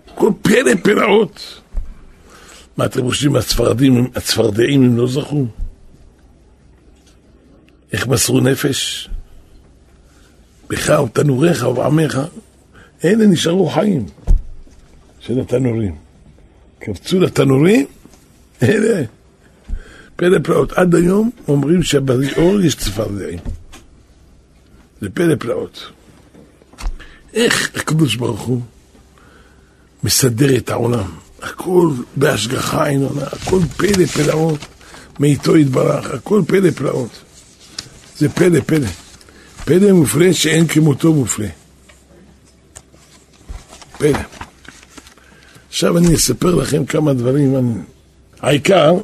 הכל 0.09 0.31
פלא 0.43 0.73
פלאות. 0.83 1.61
מה 2.77 2.85
אתם 2.85 3.03
חושבים, 3.03 3.37
הצפרדים, 3.37 4.11
הצפרדעים 4.15 4.83
הם 4.83 4.97
לא 4.97 5.07
זכו? 5.07 5.45
איך 7.93 8.07
מסרו 8.07 8.41
נפש? 8.41 9.09
בך 10.71 10.93
ובתנוריך 11.03 11.67
ובעמך, 11.67 12.21
אלה 13.05 13.27
נשארו 13.27 13.69
חיים 13.69 14.07
של 15.21 15.41
התנורים. 15.41 16.12
קפצו 16.85 17.21
לתנורים, 17.21 17.87
אלה. 18.63 19.03
פלא 20.17 20.39
פלאות. 20.43 20.73
עד 20.73 20.95
היום 20.95 21.31
אומרים 21.49 21.83
שבאור 21.83 22.61
יש 22.61 22.75
צפרדעים. 22.75 23.39
זה 25.01 25.11
פלא 25.11 25.35
פלאות. 25.39 25.91
איך 27.35 27.71
הקדוש 27.77 28.17
ברוך 28.17 28.41
הוא 28.41 28.61
מסדר 30.05 30.57
את 30.57 30.71
העולם. 30.71 31.11
הכל 31.43 31.91
בהשגחה 32.17 32.87
עינונה, 32.87 33.23
הכל 33.23 33.61
פלא 33.77 34.07
פלאות, 34.07 34.61
מאיתו 35.21 35.57
יתברך, 35.57 36.15
הכל 36.15 36.43
פלא 36.47 36.71
פלאות. 36.71 37.11
זה 38.17 38.29
פלא 38.29 38.61
פלא. 38.61 38.89
פלא 39.65 39.93
מופלא 39.93 40.33
שאין 40.33 40.67
כמותו 40.67 41.13
מופלא. 41.13 41.47
פלא. 43.99 44.19
עכשיו 45.73 45.99
אני 45.99 46.15
אספר 46.15 46.55
לכם 46.55 46.85
כמה 46.85 47.13
דברים. 47.13 47.57
אני... 47.57 47.73
העיקר 48.41 48.95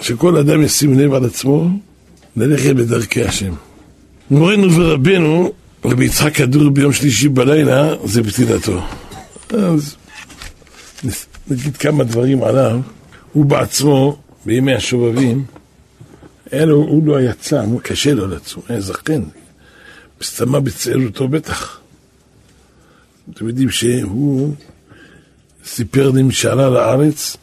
שכל 0.00 0.36
אדם 0.36 0.62
ישים 0.62 0.98
לב 0.98 1.14
על 1.14 1.24
עצמו 1.24 1.68
ללכת 2.36 2.76
בדרכי 2.76 3.24
השם. 3.24 3.54
מורנו 4.30 4.72
ורבנו, 4.72 5.52
רבי 5.84 6.04
יצחק 6.04 6.34
כדור 6.34 6.70
ביום 6.70 6.92
שלישי 6.92 7.28
בלילה, 7.28 7.94
זה 8.04 8.22
פתילתו. 8.24 8.80
אז 9.50 9.96
נגיד 11.50 11.76
כמה 11.76 12.04
דברים 12.04 12.42
עליו. 12.42 12.80
הוא 13.32 13.44
בעצמו, 13.44 14.18
בימי 14.46 14.74
השובבים, 14.74 15.44
אלו, 16.52 16.76
הוא 16.76 17.06
לא 17.06 17.16
היה 17.16 17.32
צם, 17.32 17.78
קשה 17.78 18.14
לו 18.14 18.28
לצום, 18.28 18.62
היה 18.68 18.80
זקן. 18.80 19.22
מסתמה 20.20 20.60
בצעירותו 20.60 21.28
בטח. 21.28 21.80
אתם 23.34 23.48
יודעים 23.48 23.70
שהוא 23.70 24.54
סיפר 25.68 26.10
לי 26.10 26.22
משעלה 26.22 26.70
לארץ, 26.70 27.36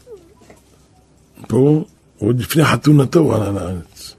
פה, 1.47 1.83
עוד 2.17 2.39
לפני 2.39 2.65
חתונתו 2.65 3.19
הוא 3.19 3.35
עלה 3.35 3.51
לארץ. 3.51 4.15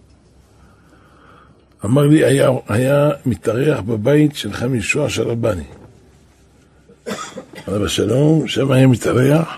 אמר 1.85 2.07
לי, 2.07 2.25
היה, 2.25 2.51
היה 2.69 3.11
מתארח 3.27 3.81
בבית 3.81 4.37
של 4.37 4.53
חמי 4.53 4.83
של 4.83 5.23
רבני. 5.23 5.65
עליו 7.67 7.85
השלום, 7.85 8.49
שם 8.49 8.71
היה 8.71 8.87
מתארח, 8.87 9.49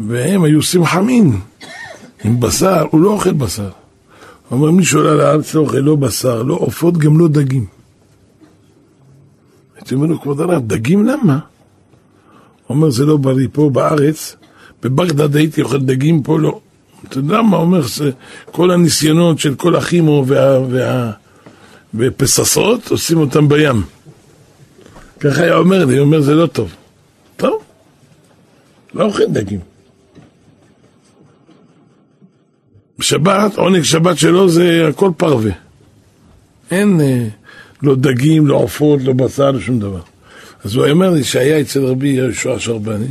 והם 0.00 0.44
היו 0.44 0.58
עושים 0.58 0.84
חמין 0.84 1.40
עם 2.24 2.40
בשר, 2.40 2.86
הוא 2.90 3.00
לא 3.00 3.10
אוכל 3.10 3.32
בשר. 3.32 3.70
הוא 4.48 4.58
אומר, 4.58 4.70
מי 4.70 4.84
שעולה 4.84 5.14
לארץ 5.14 5.54
לא 5.54 5.60
אוכל 5.60 5.76
לא 5.76 5.96
בשר, 5.96 6.42
לא 6.42 6.54
עופות, 6.54 6.98
גם 6.98 7.18
לא 7.18 7.28
דגים. 7.28 7.66
הייתי 9.76 9.94
אומר 9.94 10.06
לו, 10.06 10.20
כבוד 10.20 10.40
הרב, 10.40 10.62
דגים 10.66 11.06
למה? 11.06 11.38
הוא 12.66 12.76
אומר, 12.76 12.90
זה 12.90 13.04
לא 13.04 13.16
בריא 13.16 13.48
פה 13.52 13.70
בארץ, 13.72 14.36
בבגדד 14.82 15.36
הייתי 15.36 15.62
אוכל 15.62 15.80
דגים, 15.80 16.22
פה 16.22 16.38
לא. 16.38 16.60
אתה 17.08 17.18
יודע 17.18 17.42
מה 17.42 17.56
אומר, 17.56 17.80
כל 18.50 18.70
הניסיונות 18.70 19.38
של 19.38 19.54
כל 19.54 19.76
הכימו 19.76 20.24
וה, 20.26 20.60
וה, 20.70 21.10
ופססות, 21.94 22.90
עושים 22.90 23.18
אותם 23.18 23.48
בים. 23.48 23.82
ככה 25.20 25.42
היה 25.42 25.56
אומר 25.56 25.84
לי, 25.84 25.96
הוא 25.96 26.06
אומר, 26.06 26.20
זה 26.20 26.34
לא 26.34 26.46
טוב. 26.46 26.74
טוב, 27.36 27.62
לא 28.94 29.04
אוכל 29.04 29.24
דגים. 29.26 29.60
בשבת, 32.98 33.56
עונג 33.56 33.82
שבת 33.82 34.18
שלו 34.18 34.48
זה 34.48 34.86
הכל 34.88 35.10
פרווה. 35.16 35.52
אין 36.70 37.00
אה, 37.00 37.28
לא 37.82 37.94
דגים, 37.94 38.46
לא 38.46 38.56
עופות, 38.56 39.00
לא 39.02 39.12
בשר, 39.12 39.50
לא 39.50 39.60
שום 39.60 39.78
דבר. 39.78 40.00
אז 40.64 40.74
הוא 40.74 40.86
אומר 40.86 41.10
לי 41.10 41.24
שהיה 41.24 41.60
אצל 41.60 41.84
רבי 41.84 42.08
יהושע 42.08 42.58
שרבני, 42.58 43.06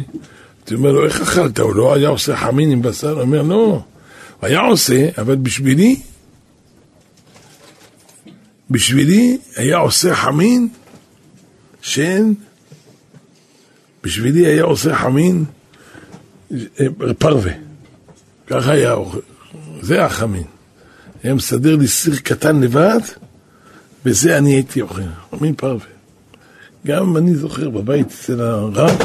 הייתי 0.60 0.74
אומר 0.74 0.91
לו, 0.91 1.06
איך 1.06 1.22
אכלת? 1.22 1.60
הוא 1.60 1.76
לא 1.76 1.93
היה 1.93 2.10
עושה 2.10 2.36
חמין 2.36 2.72
עם 2.72 2.82
בשר? 2.82 3.12
הוא 3.12 3.22
אומר, 3.22 3.41
לא, 3.41 3.56
הוא 3.56 3.82
היה 4.41 4.60
עושה, 4.60 5.10
אבל 5.18 5.36
בשבילי, 5.36 5.99
בשבילי 8.70 9.38
היה 9.56 9.78
עושה 9.78 10.16
חמין 10.16 10.68
שאין, 11.82 12.34
בשבילי 14.04 14.45
היה 14.45 14.64
עושה 14.64 14.95
חמין 14.95 15.45
אה, 16.54 16.86
פרווה. 17.18 17.51
ככה 18.47 18.72
היה 18.72 18.93
אוכל. 18.93 19.20
זה 19.82 20.06
החמין. 20.06 20.43
היה 21.24 21.34
מסדר 21.34 21.76
לי 21.76 21.88
סיר 21.88 22.16
קטן 22.16 22.62
לבד, 22.62 22.99
וזה 24.06 24.38
אני 24.38 24.54
הייתי 24.54 24.82
אוכל. 24.82 25.01
חמין 25.32 25.56
פרווה. 25.56 25.93
גם 26.88 27.18
אני 27.18 27.36
זוכר 27.36 27.70
בבית 27.70 28.08
אצל 28.08 28.42
הרב, 28.42 28.98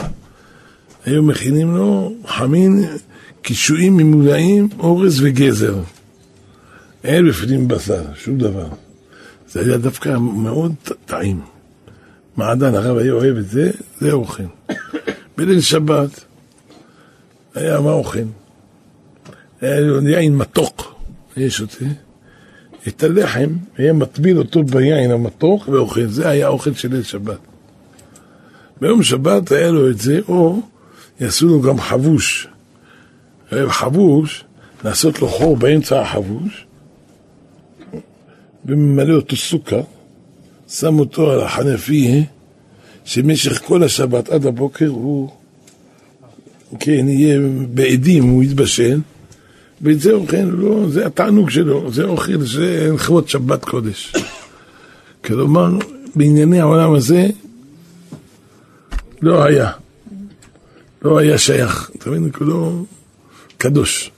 היו 1.05 1.23
מכינים 1.23 1.77
לו 1.77 2.13
חמין, 2.27 2.85
קישואים 3.43 3.97
ממולאים, 3.97 4.69
אורז 4.79 5.23
וגזר. 5.23 5.77
אין 7.05 7.29
בפנים 7.29 7.69
בשר, 7.69 8.03
שום 8.15 8.39
דבר. 8.39 8.69
זה 9.49 9.61
היה 9.61 9.79
דווקא 9.79 10.17
מאוד 10.19 10.75
טעים. 11.07 11.41
מעדן, 12.37 12.75
הרב 12.75 12.97
היה 12.97 13.13
אוהב 13.13 13.37
את 13.37 13.49
זה, 13.49 13.71
זה 14.01 14.13
אוכל. 14.13 14.43
בליל 15.37 15.61
שבת 15.61 16.25
היה 17.55 17.81
מה 17.81 17.93
אוכל? 17.93 18.19
היה 19.61 19.81
לו 19.81 20.09
יין 20.09 20.37
מתוק, 20.37 20.95
היה 21.37 21.51
שותה. 21.51 21.85
את 22.89 23.03
הלחם 23.03 23.49
היה 23.77 23.93
מטביל 23.93 24.39
אותו 24.39 24.63
ביין 24.63 25.11
המתוק 25.11 25.69
ואוכל. 25.69 26.07
זה 26.07 26.29
היה 26.29 26.49
אוכל 26.49 26.75
של 26.75 26.93
ליל 26.93 27.03
שבת. 27.03 27.39
ביום 28.81 29.03
שבת 29.03 29.53
היה 29.53 29.71
לו 29.71 29.91
את 29.91 29.99
זה, 29.99 30.21
או 30.29 30.63
יעשו 31.21 31.47
לו 31.47 31.61
גם 31.61 31.81
חבוש. 31.81 32.49
חבוש, 33.69 34.45
לעשות 34.85 35.21
לו 35.21 35.29
חור 35.29 35.57
באמצע 35.57 36.01
החבוש, 36.01 36.67
וממלא 38.67 39.15
אותו 39.15 39.37
סוכר, 39.37 39.83
שם 40.69 40.99
אותו 40.99 41.31
על 41.31 41.41
החנפי, 41.41 42.25
שמשך 43.05 43.63
כל 43.67 43.83
השבת 43.83 44.29
עד 44.29 44.47
הבוקר 44.47 44.87
הוא, 44.87 45.31
כן, 46.81 47.09
יהיה 47.09 47.41
בעדים, 47.75 48.25
הוא 48.25 48.43
יתבשל, 48.43 49.01
ואת 49.83 50.01
זה 50.01 50.13
אוכל, 50.13 50.37
לא, 50.37 50.89
זה 50.89 51.07
התענוג 51.07 51.51
שלו, 51.51 51.93
זה 51.93 52.05
אוכל, 52.05 52.41
זה 52.41 52.91
לכבוד 52.95 53.29
שבת 53.29 53.65
קודש. 53.65 54.15
כלומר, 55.25 55.79
בענייני 56.15 56.61
העולם 56.61 56.95
הזה, 56.95 57.27
לא 59.23 59.45
היה. 59.45 59.71
לא 61.03 61.19
היה 61.19 61.39
שייך, 61.39 61.91
אתה 61.99 62.11
מבין? 62.11 62.31
כולו 62.33 62.87
קדוש. 63.59 64.11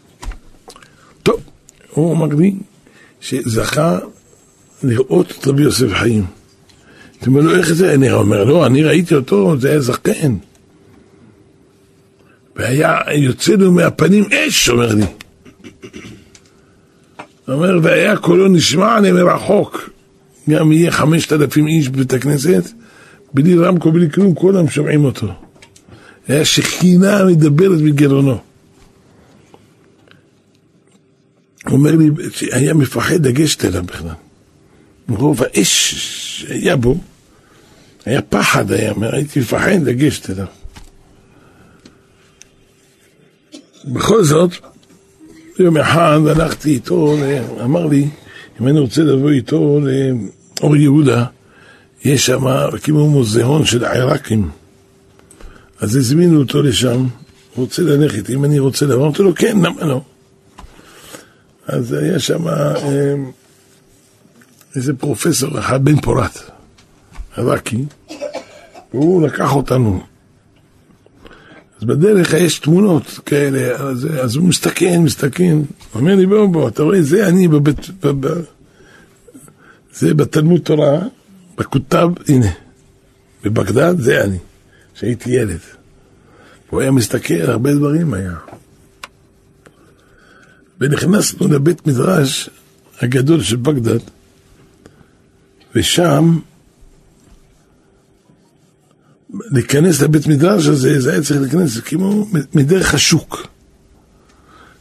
טוב, 1.23 1.41
הוא 1.91 2.13
אמר 2.13 2.27
לי 2.27 2.55
שזכה 3.21 3.99
לראות 4.83 5.31
את 5.31 5.47
רבי 5.47 5.63
יוסף 5.63 5.93
חיים. 5.93 6.25
אתה 7.19 7.27
אומר 7.27 7.41
לו, 7.41 7.57
איך 7.57 7.73
זה? 7.73 7.95
אני 7.95 8.13
אומר, 8.13 8.45
לא, 8.45 8.67
אני 8.67 8.83
ראיתי 8.83 9.15
אותו, 9.15 9.59
זה 9.59 9.71
היה 9.71 9.81
זקן. 9.81 10.37
והיה 12.57 12.99
יוצא 13.15 13.53
לו 13.53 13.73
מהפנים 13.73 14.25
אש, 14.33 14.69
אומר 14.69 14.95
לי. 14.95 15.05
אומר, 17.49 17.79
והיה 17.83 18.17
קולו 18.17 18.49
נשמע 18.49 18.97
עליהם 18.97 19.15
מרחוק. 19.15 19.91
גם 20.51 20.73
יהיה 20.73 20.91
חמשת 20.91 21.33
אלפים 21.33 21.67
איש 21.67 21.89
בבית 21.89 22.13
הכנסת, 22.13 22.73
בלי 23.35 23.55
רמקו, 23.59 23.93
בלי 23.93 24.11
כלום, 24.11 24.35
כולם 24.35 24.69
שומעים 24.69 25.05
אותו. 25.05 25.27
היה 26.29 26.45
שכינה 26.45 27.25
מדברת 27.25 27.81
בגרונו. 27.81 28.39
הוא 31.67 31.73
אומר 31.73 31.97
לי 31.97 32.11
שהיה 32.31 32.75
מפחד 32.75 33.27
לגשת 33.27 33.65
אליו 33.65 33.83
בכלל. 33.83 34.15
מרוב 35.09 35.43
האש 35.43 35.95
שהיה 35.95 36.77
בו, 36.77 36.97
היה 38.05 38.23
פחד, 38.23 38.73
היה, 38.73 38.93
הייתי 39.13 39.41
מפחד 39.41 39.83
לגשת 39.85 40.31
אליו. 40.31 40.47
בכל 43.85 44.25
זאת, 44.25 44.51
יום 45.59 45.77
אחד 45.77 46.21
הלכתי 46.27 46.71
איתו, 46.71 47.17
אמר 47.65 47.87
לי, 47.87 48.09
אם 48.61 48.69
אני 48.69 48.79
רוצה 48.79 49.03
לבוא 49.03 49.31
איתו 49.31 49.81
לאור 50.61 50.77
יהודה, 50.77 51.25
יש 52.05 52.27
שם, 52.27 52.47
הקימו 52.47 53.09
מוזיאון 53.09 53.65
של 53.65 53.85
עיראקים. 53.85 54.51
אז 55.81 55.97
הזמינו 55.97 56.39
אותו 56.39 56.63
לשם, 56.63 57.07
רוצה 57.57 57.83
ללכת, 57.83 58.31
אם 58.31 58.45
אני 58.45 58.59
רוצה 58.59 58.87
לבוא, 58.87 59.07
אמרתי 59.07 59.23
לו, 59.23 59.35
כן, 59.35 59.59
למה 59.63 59.85
לא? 59.85 60.01
אז 61.67 61.93
היה 61.93 62.19
שם 62.19 62.49
אה, 62.49 63.15
איזה 64.77 64.95
פרופסור 64.95 65.59
אחד, 65.59 65.85
בן 65.85 66.01
פורת, 66.01 66.39
עיראקי, 67.37 67.85
והוא 68.95 69.27
לקח 69.27 69.55
אותנו. 69.55 70.03
אז 71.79 71.85
בדרך 71.85 72.33
יש 72.33 72.59
תמונות 72.59 73.21
כאלה, 73.27 73.77
אז, 73.77 74.09
אז 74.23 74.37
הוא 74.37 74.49
מסתכן, 74.49 75.03
מסתכן, 75.03 75.59
אומר 75.95 76.17
לי, 76.17 76.27
בוא, 76.27 76.47
בוא, 76.47 76.69
אתה 76.69 76.83
רואה, 76.83 77.03
זה 77.03 77.29
אני 77.29 77.49
בבית, 77.49 77.91
בב, 78.05 78.43
זה 79.93 80.15
בתלמוד 80.15 80.61
תורה, 80.61 81.01
בכותב, 81.61 82.09
הנה, 82.29 82.51
בבגדד 83.45 84.01
זה 84.01 84.25
אני, 84.25 84.39
כשהייתי 84.95 85.31
ילד. 85.31 85.59
הוא 86.71 86.81
היה 86.81 86.91
מסתכל, 86.91 87.35
הרבה 87.35 87.75
דברים 87.75 88.15
היה. 88.15 88.35
ונכנסנו 90.81 91.49
לבית 91.49 91.87
מדרש 91.87 92.51
הגדול 93.01 93.43
של 93.43 93.57
בגדד, 93.57 93.99
ושם 95.75 96.39
להיכנס 99.33 100.03
לבית 100.03 100.27
מדרש 100.27 100.67
הזה, 100.67 101.01
זה 101.01 101.13
היה 101.13 101.23
צריך 101.23 101.41
להיכנס 101.41 101.81
כמו 101.81 102.27
מדרך 102.55 102.95
השוק. 102.95 103.47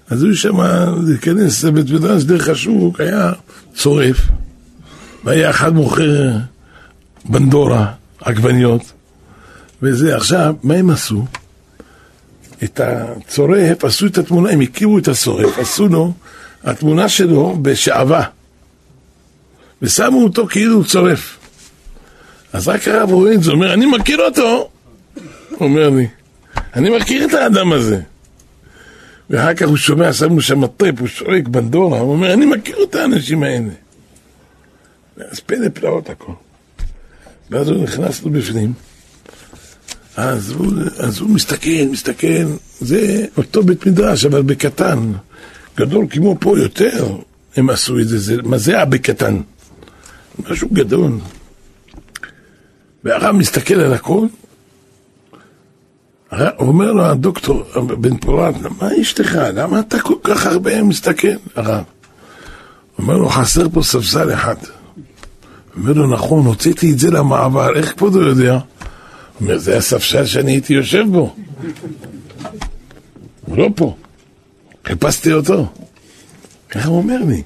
אז 0.10 0.24
הוא 0.24 0.34
שם 0.34 0.58
להיכנס 1.08 1.64
לבית 1.64 1.90
מדרש 1.90 2.24
דרך 2.24 2.50
השוק, 2.50 3.02
היה 3.02 3.34
צורף, 3.76 4.28
והיה 5.24 5.50
אחד 5.50 5.74
מוכר 5.74 6.32
בנדורה, 7.26 7.94
עגבניות, 8.22 8.92
וזה. 9.82 10.16
עכשיו, 10.16 10.56
מה 10.64 10.74
הם 10.74 10.90
עשו? 10.90 11.26
את 12.64 12.80
הצורף, 12.84 13.86
עשו 13.86 14.06
את 14.06 14.18
התמונה, 14.18 14.50
הם 14.50 14.62
הכירו 14.62 14.98
את 14.98 15.08
הצורף, 15.08 15.58
עשו 15.58 15.88
לו, 15.88 16.14
התמונה 16.64 17.10
שלו 17.10 17.58
בשעווה, 17.62 18.24
ושמו 19.82 20.24
אותו 20.24 20.48
כאילו 20.48 20.76
הוא 20.76 20.84
צורף. 20.84 21.38
אז 22.54 22.68
רק 22.68 22.88
הרב 22.88 23.12
רואה 23.12 23.34
את 23.34 23.44
זה, 23.44 23.52
אומר, 23.52 23.74
אני 23.74 23.86
מכיר 23.86 24.22
אותו, 24.22 24.70
אומר 25.60 25.90
לי, 25.90 26.08
אני 26.76 26.98
מכיר 26.98 27.26
את 27.26 27.34
האדם 27.34 27.74
הזה. 27.74 28.02
ואחר 29.30 29.54
כך 29.54 29.68
הוא 29.68 29.78
שומע, 29.78 30.14
שמנו 30.14 30.42
שם 30.42 30.68
טריפ, 30.68 31.00
הוא 31.00 31.08
שורק 31.08 31.48
בנדורה, 31.48 32.00
הוא 32.00 32.12
אומר, 32.12 32.34
אני 32.34 32.46
מכיר 32.46 32.78
את 32.84 32.96
האנשים 32.96 33.44
האלה. 33.44 33.74
אז 35.18 35.40
פלא 35.40 35.70
פלאות 35.74 36.10
הכל. 36.10 36.32
ואז 37.52 37.70
הוא 37.70 37.84
נכנס 37.84 38.24
לו 38.24 38.32
בפנים, 38.32 38.74
אז 40.16 40.52
הוא, 40.52 40.74
אז 40.98 41.20
הוא 41.20 41.30
מסתכל, 41.30 41.86
מסתכל, 41.92 42.46
זה 42.80 43.26
אותו 43.38 43.64
בית 43.64 43.86
מדרש, 43.86 44.26
אבל 44.26 44.42
בקטן. 44.42 45.12
גדול 45.78 46.06
כמו 46.10 46.38
פה 46.40 46.60
יותר, 46.60 47.16
הם 47.56 47.70
עשו 47.70 48.00
את 48.00 48.08
זה, 48.08 48.20
זה 48.20 48.42
מה 48.42 48.58
זה 48.58 48.76
היה 48.76 48.86
בקטן? 48.86 49.42
משהו 50.50 50.68
גדול. 50.74 51.12
והרב 53.04 53.36
מסתכל 53.36 53.80
על 53.80 53.94
הכל, 53.94 54.28
אומר 56.60 56.92
לו 56.92 57.06
הדוקטור 57.06 57.64
בן 58.00 58.18
פורת, 58.18 58.56
מה 58.82 58.90
אשתך? 59.02 59.40
למה 59.54 59.80
אתה 59.80 60.00
כל 60.00 60.16
כך 60.24 60.46
הרבה 60.46 60.84
מסתכל? 60.84 61.28
הרב. 61.56 61.84
אומר 62.98 63.18
לו, 63.18 63.30
חסר 63.30 63.70
פה 63.70 63.84
ספסל 63.84 64.34
אחד. 64.34 64.56
אומר 65.80 65.94
לו, 65.94 66.08
נכון, 66.08 66.46
הוצאתי 66.46 66.92
את 66.92 67.00
זה 67.00 67.12
למעבר, 67.12 67.76
איך 67.76 67.94
כבודו 67.98 68.22
יודע? 68.22 68.60
אומר, 69.42 69.58
זה 69.58 69.78
הספסל 69.78 70.26
שאני 70.26 70.52
הייתי 70.52 70.74
יושב 70.74 71.04
בו. 71.12 71.36
הוא 73.46 73.58
לא 73.58 73.70
פה. 73.76 73.96
חיפשתי 74.86 75.34
אותו. 75.34 75.68
ככה 76.70 76.90
הוא 76.90 76.98
אומר 76.98 77.18
לי. 77.28 77.42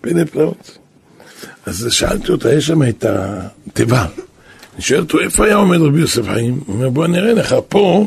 פלא 0.00 0.24
פלאות. 0.24 0.78
אז 1.66 1.86
שאלתי 1.90 2.32
אותה, 2.32 2.52
יש 2.52 2.66
שם 2.66 2.82
את 2.82 3.04
התיבה. 3.08 4.06
אני 4.74 4.82
שואל 4.82 5.00
אותו, 5.00 5.20
איפה 5.20 5.44
היה 5.44 5.54
עומד 5.54 5.80
רבי 5.80 6.00
יוסף 6.00 6.24
חיים? 6.24 6.60
הוא 6.66 6.74
אומר, 6.74 6.88
בוא 6.90 7.06
נראה 7.06 7.32
לך, 7.32 7.54
פה 7.68 8.06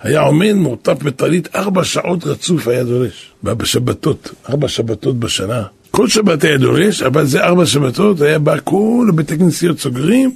היה 0.00 0.20
עומד 0.20 0.52
מורטף 0.52 1.02
בטלית, 1.02 1.56
ארבע 1.56 1.84
שעות 1.84 2.24
רצוף 2.24 2.68
היה 2.68 2.84
דורש, 2.84 3.32
בשבתות, 3.42 4.30
ארבע 4.48 4.68
שבתות 4.68 5.18
בשנה. 5.18 5.62
כל 5.96 6.08
שבת 6.08 6.44
היה 6.44 6.58
דורש, 6.58 7.02
אבל 7.02 7.26
זה 7.26 7.44
ארבע 7.44 7.66
שבתות, 7.66 8.20
היה 8.20 8.38
בא 8.38 8.56
כל 8.64 9.10
בתי 9.14 9.38
כנסיות 9.38 9.80
סוגרים, 9.80 10.34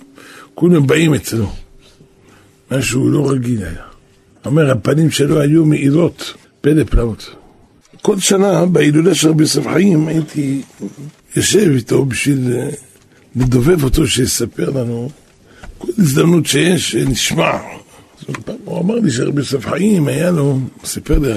כולם 0.55 0.87
באים 0.87 1.15
אצלו. 1.15 1.53
משהו 2.71 3.11
לא 3.11 3.31
רגיל 3.31 3.63
היה. 3.63 3.83
אומר, 4.45 4.71
הפנים 4.71 5.11
שלו 5.11 5.41
היו 5.41 5.65
מאירות, 5.65 6.35
פלא 6.61 6.85
פלאות. 6.85 7.35
כל 8.03 8.19
שנה 8.19 8.67
בהילולה 8.67 9.15
של 9.15 9.29
רבי 9.29 9.43
יוסף 9.43 9.67
חיים 9.67 10.09
הייתי 10.09 10.63
יושב 11.37 11.71
איתו 11.75 12.05
בשביל 12.05 12.53
אה, 12.53 12.69
לדובב 13.37 13.85
אותו 13.85 14.07
שיספר 14.07 14.71
לנו 14.71 15.11
כל 15.79 15.89
הזדמנות 15.99 16.47
שיש, 16.47 16.95
נשמע. 16.95 17.59
הוא 18.65 18.81
אמר 18.81 18.95
לי 18.95 19.11
שרבי 19.11 19.41
יוסף 19.41 19.67
חיים 19.67 20.09
היה 20.09 20.31
לו, 20.31 20.59
סיפר 20.85 21.19
לי 21.19 21.29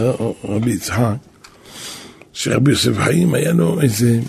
רבי 0.43 0.71
יצחק, 0.71 1.15
שרבי 2.33 2.71
יוסף 2.71 2.97
חיים 2.97 3.33
היה 3.33 3.53
לו 3.53 3.81
איזה 3.81 4.19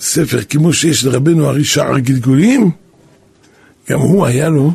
ספר 0.00 0.42
כמו 0.42 0.72
שיש 0.72 1.04
לרבנו 1.04 1.48
ארי 1.48 1.64
שער 1.64 1.98
גלגולים, 1.98 2.70
גם 3.90 4.00
הוא 4.00 4.26
היה 4.26 4.48
לו 4.48 4.72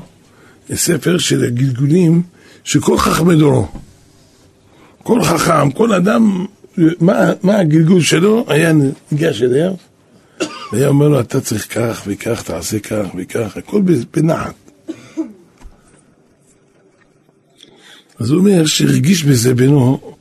ספר 0.74 1.18
של 1.18 1.44
הגלגולים 1.44 2.22
של 2.64 2.82
כל 2.82 2.98
חכמי 2.98 3.36
דורו. 3.36 3.68
כל 5.04 5.24
חכם, 5.24 5.72
כל 5.72 5.94
אדם, 5.94 6.46
מה, 6.78 7.32
מה 7.44 7.58
הגלגול 7.58 8.02
שלו, 8.02 8.46
היה 8.48 8.74
ניגש 9.12 9.42
אליו, 9.42 9.74
והיה 10.72 10.88
אומר 10.88 11.08
לו, 11.08 11.20
אתה 11.20 11.42
צריך 11.42 11.80
כך 11.80 12.04
וכך, 12.08 12.44
תעשה 12.44 12.80
כך 12.80 13.06
וכך, 13.18 13.58
הכל 13.58 13.82
בנחת. 14.14 14.54
אז 18.20 18.30
הוא 18.30 18.40
אומר 18.40 18.66
שהרגיש 18.66 19.24
בזה 19.24 19.54
בינו, 19.54 20.16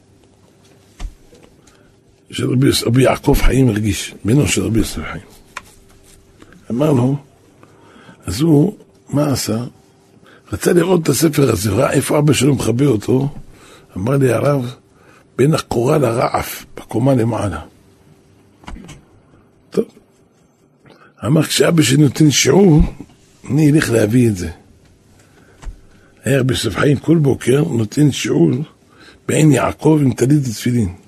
של 2.30 2.50
רבי, 2.86 3.02
יעקב 3.02 3.36
חיים 3.42 3.68
הרגיש, 3.68 4.14
בינו 4.24 4.48
של 4.48 4.62
רבי 4.62 4.78
יוסף 4.78 5.02
חיים. 5.12 5.24
אמר 6.70 6.92
לו, 6.92 7.16
אז 8.26 8.40
הוא, 8.40 8.76
מה 9.08 9.32
עשה? 9.32 9.64
רצה 10.52 10.72
לראות 10.72 11.02
את 11.02 11.08
הספר 11.08 11.50
הזה, 11.50 11.70
ראה 11.70 11.92
איפה 11.92 12.18
אבא 12.18 12.32
שלו 12.32 12.54
מכבה 12.54 12.86
אותו, 12.86 13.28
אמר 13.96 14.16
לי 14.16 14.32
הרב, 14.32 14.74
בין 15.36 15.54
הקורה 15.54 15.98
לרעף, 15.98 16.66
בקומה 16.76 17.14
למעלה. 17.14 17.60
טוב. 19.70 19.84
אמר, 21.26 21.42
כשאבא 21.42 21.82
שלי 21.82 21.96
נותן 21.96 22.30
שיעור, 22.30 22.80
אני 23.50 23.70
אלך 23.70 23.90
להביא 23.90 24.28
את 24.28 24.36
זה. 24.36 24.50
היה 26.24 26.40
רבי 26.40 26.54
יוסף 26.54 26.76
חיים 26.76 26.96
כל 26.96 27.18
בוקר 27.18 27.64
נותן 27.64 28.12
שיעור 28.12 28.50
בעין 29.28 29.52
יעקב 29.52 29.98
עם 30.02 30.12
טלית 30.12 30.48
ותפילין. 30.48 30.99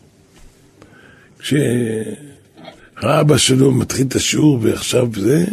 כשראה 1.43 3.21
אבא 3.21 3.37
שלו 3.37 3.73
מתחיל 3.73 4.07
את 4.07 4.15
השיעור 4.15 4.59
ועכשיו 4.63 5.09
זה, 5.17 5.45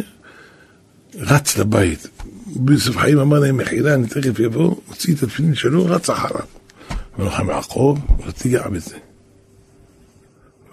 רץ 1.14 1.58
לבית. 1.58 2.08
רבי 2.56 2.72
יוסף 2.72 2.96
חיים 2.96 3.18
אמר 3.18 3.38
להם, 3.38 3.56
מחילה, 3.56 3.94
אני 3.94 4.06
תכף 4.06 4.38
יבוא, 4.38 4.76
הוציא 4.86 5.14
את 5.14 5.22
התפילין 5.22 5.54
שלו, 5.54 5.86
רץ 5.86 6.10
אחריו. 6.10 6.44
אומר 7.18 7.28
לכם, 7.28 7.50
יעקב, 7.50 7.98
לא 8.26 8.30
תיגע 8.30 8.68
בזה. 8.68 8.96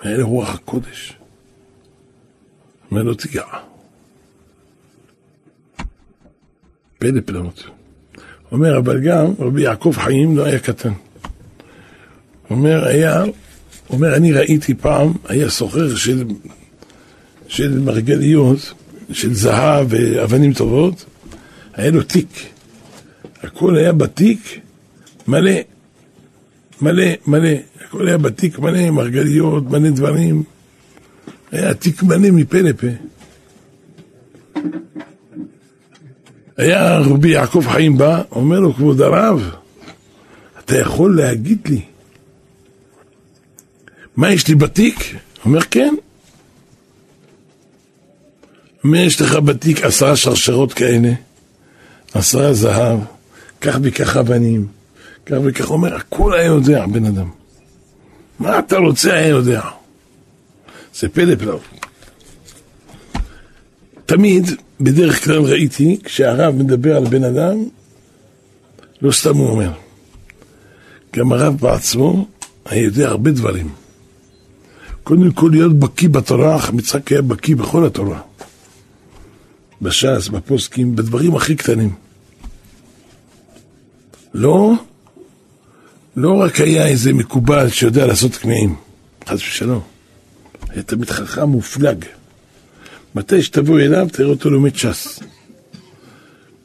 מאלה 0.03 0.23
רוח 0.23 0.55
הקודש. 0.55 1.13
אומר, 2.91 3.03
לא 3.03 3.13
תיגע. 3.13 3.43
פלא 6.99 7.21
פלאות. 7.25 7.63
אומר, 8.51 8.77
אבל 8.77 8.99
גם 8.99 9.25
רבי 9.39 9.61
יעקב 9.61 9.93
חיים 9.97 10.37
לא 10.37 10.45
היה 10.45 10.59
קטן. 10.59 10.93
אומר, 12.49 12.85
היה, 12.85 13.23
אומר, 13.89 14.15
אני 14.15 14.31
ראיתי 14.31 14.73
פעם, 14.73 15.13
היה 15.27 15.49
סוחר 15.49 15.95
של, 15.95 16.23
של 17.47 17.79
מרגליות, 17.79 18.73
של 19.11 19.33
זהב 19.33 19.87
ואבנים 19.89 20.53
טובות, 20.53 21.05
היה 21.73 21.91
לו 21.91 22.03
תיק. 22.03 22.29
הכל 23.43 23.77
היה 23.77 23.91
בתיק 23.91 24.59
מלא, 25.27 25.51
מלא, 26.81 27.05
מלא. 27.27 27.49
הכל 27.85 28.07
היה 28.07 28.17
בתיק 28.17 28.59
מלא, 28.59 28.89
מרגליות, 28.89 29.63
מלא 29.63 29.89
דברים. 29.89 30.43
היה 31.51 31.73
תיק 31.73 32.03
מלא 32.03 32.31
מפה 32.31 32.57
לפה. 32.57 32.87
היה 36.57 36.97
רבי 36.97 37.29
יעקב 37.29 37.65
חיים 37.67 37.97
בא, 37.97 38.21
אומר 38.31 38.59
לו, 38.59 38.73
כבוד 38.73 39.01
הרב, 39.01 39.49
אתה 40.59 40.77
יכול 40.77 41.17
להגיד 41.17 41.59
לי 41.69 41.81
מה 44.17 44.33
יש 44.33 44.47
לי 44.47 44.55
בתיק? 44.55 45.15
אומר, 45.45 45.61
כן. 45.61 45.95
אומר, 48.83 48.99
יש 48.99 49.21
לך 49.21 49.35
בתיק 49.35 49.83
עשרה 49.83 50.15
שרשרות 50.15 50.73
כאלה, 50.73 51.13
עשרה 52.13 52.53
זהב, 52.53 52.99
כך 53.61 53.77
וכך 53.81 54.17
אבנים, 54.17 54.67
כך 55.25 55.37
וכך, 55.43 55.69
אומר, 55.69 55.95
הכל 55.95 56.33
היה 56.33 56.45
יודע, 56.45 56.85
בן 56.85 57.05
אדם. 57.05 57.29
מה 58.39 58.59
אתה 58.59 58.77
רוצה 58.77 59.13
היה 59.13 59.27
יודע. 59.27 59.61
זה 60.95 61.09
פלא 61.09 61.35
פלא. 61.35 61.59
תמיד 64.05 64.45
בדרך 64.81 65.23
כלל 65.23 65.41
ראיתי, 65.41 65.99
כשהרב 66.03 66.55
מדבר 66.55 66.97
על 66.97 67.05
בן 67.05 67.23
אדם, 67.23 67.63
לא 69.01 69.11
סתם 69.11 69.35
הוא 69.37 69.49
אומר. 69.49 69.71
גם 71.15 71.31
הרב 71.31 71.57
בעצמו 71.57 72.27
היה 72.65 72.83
יודע 72.83 73.07
הרבה 73.07 73.31
דברים. 73.31 73.86
קודם 75.07 75.31
כל 75.31 75.49
להיות 75.51 75.79
בקיא 75.79 76.09
בתורה, 76.09 76.59
מצחק 76.73 77.11
היה 77.11 77.21
בקיא 77.21 77.55
בכל 77.55 77.85
התורה. 77.85 78.21
בש"ס, 79.81 80.27
בפוסקים, 80.27 80.95
בדברים 80.95 81.35
הכי 81.35 81.55
קטנים. 81.55 81.93
לא, 84.33 84.73
לא 86.15 86.41
רק 86.41 86.61
היה 86.61 86.87
איזה 86.87 87.13
מקובל 87.13 87.69
שיודע 87.69 88.05
לעשות 88.05 88.35
קמעים, 88.35 88.75
חס 89.27 89.39
ושלום. 89.39 89.81
היה 90.69 90.83
תמיד 90.83 91.09
חכם 91.09 91.49
מופלג. 91.49 92.05
מתי 93.15 93.43
שתבוא 93.43 93.79
אליו, 93.79 94.07
תראה 94.11 94.29
אותו 94.29 94.49
לומד 94.49 94.75
ש"ס. 94.75 95.19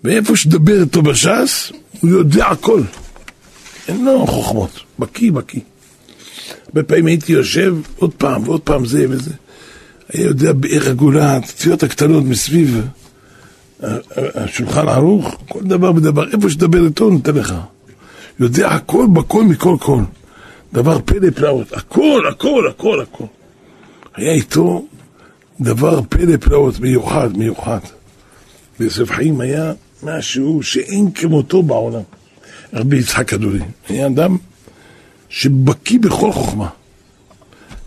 ואיפה 0.05 0.37
שתדבר 0.37 0.83
איתו 0.83 1.03
בש"ס, 1.03 1.73
הוא 2.01 2.11
יודע 2.11 2.47
הכל. 2.47 2.83
אין 3.89 4.05
לו 4.05 4.27
חוכמות, 4.27 4.81
בקיא, 4.99 5.33
בקיא. 5.33 5.61
הרבה 6.75 6.83
פעמים 6.83 7.07
הייתי 7.07 7.33
יושב 7.33 7.77
עוד 7.97 8.15
פעם 8.19 8.43
ועוד 8.43 8.61
פעם 8.61 8.87
זה 8.87 9.07
וזה. 9.09 9.31
היה 10.13 10.25
יודע 10.25 10.53
בערך 10.53 10.87
הגולה, 10.87 11.37
הציציות 11.37 11.83
הקטנות 11.83 12.25
מסביב 12.25 12.87
השולחן 14.35 14.89
ערוך, 14.89 15.37
כל 15.49 15.61
דבר 15.63 15.93
ודבר, 15.97 16.33
איפה 16.33 16.51
שתדבר 16.51 16.87
איתו 16.87 17.11
נותן 17.11 17.35
לך. 17.35 17.55
יודע 18.41 18.69
הכל 18.69 19.07
בכל 19.13 19.45
מכל 19.45 19.77
כל. 19.81 20.01
דבר 20.73 20.99
פלא 21.05 21.31
פלאות, 21.31 21.73
הכל, 21.73 22.23
הכל, 22.31 22.69
הכל, 22.69 23.01
הכל. 23.01 23.25
היה 24.15 24.33
איתו 24.33 24.87
דבר 25.61 26.01
פלא 26.09 26.37
פלאות 26.37 26.81
מיוחד, 26.81 27.37
מיוחד. 27.37 27.81
ויוסף 28.81 29.11
חיים 29.11 29.41
היה 29.41 29.73
משהו 30.03 30.63
שאין 30.63 31.11
כמותו 31.11 31.63
בעולם. 31.63 32.03
רבי 32.75 32.97
יצחק 32.97 33.33
אדוני, 33.33 33.65
היה 33.89 34.07
אדם 34.07 34.37
שבקיא 35.33 35.99
בכל 35.99 36.33
חוכמה. 36.33 36.69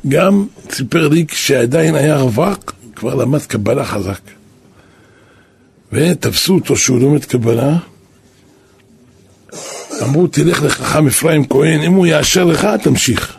גם 0.07 0.45
סיפר 0.69 1.07
לי 1.07 1.25
כשעדיין 1.27 1.95
היה 1.95 2.17
רווק, 2.17 2.73
כבר 2.95 3.15
למד 3.15 3.41
קבלה 3.41 3.85
חזק. 3.85 4.19
ותפסו 5.91 6.55
אותו 6.55 6.75
שהוא 6.75 6.99
לומד 6.99 7.25
קבלה, 7.25 7.77
אמרו 10.01 10.27
תלך 10.27 10.63
לחכם 10.63 11.07
אפרים 11.07 11.47
כהן, 11.47 11.81
אם 11.81 11.93
הוא 11.93 12.05
יאשר 12.07 12.43
לך 12.43 12.67
תמשיך. 12.83 13.37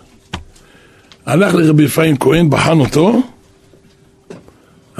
הלך 1.26 1.54
לרבי 1.54 1.86
אפרים 1.86 2.16
כהן, 2.16 2.50
בחן 2.50 2.80
אותו, 2.80 3.22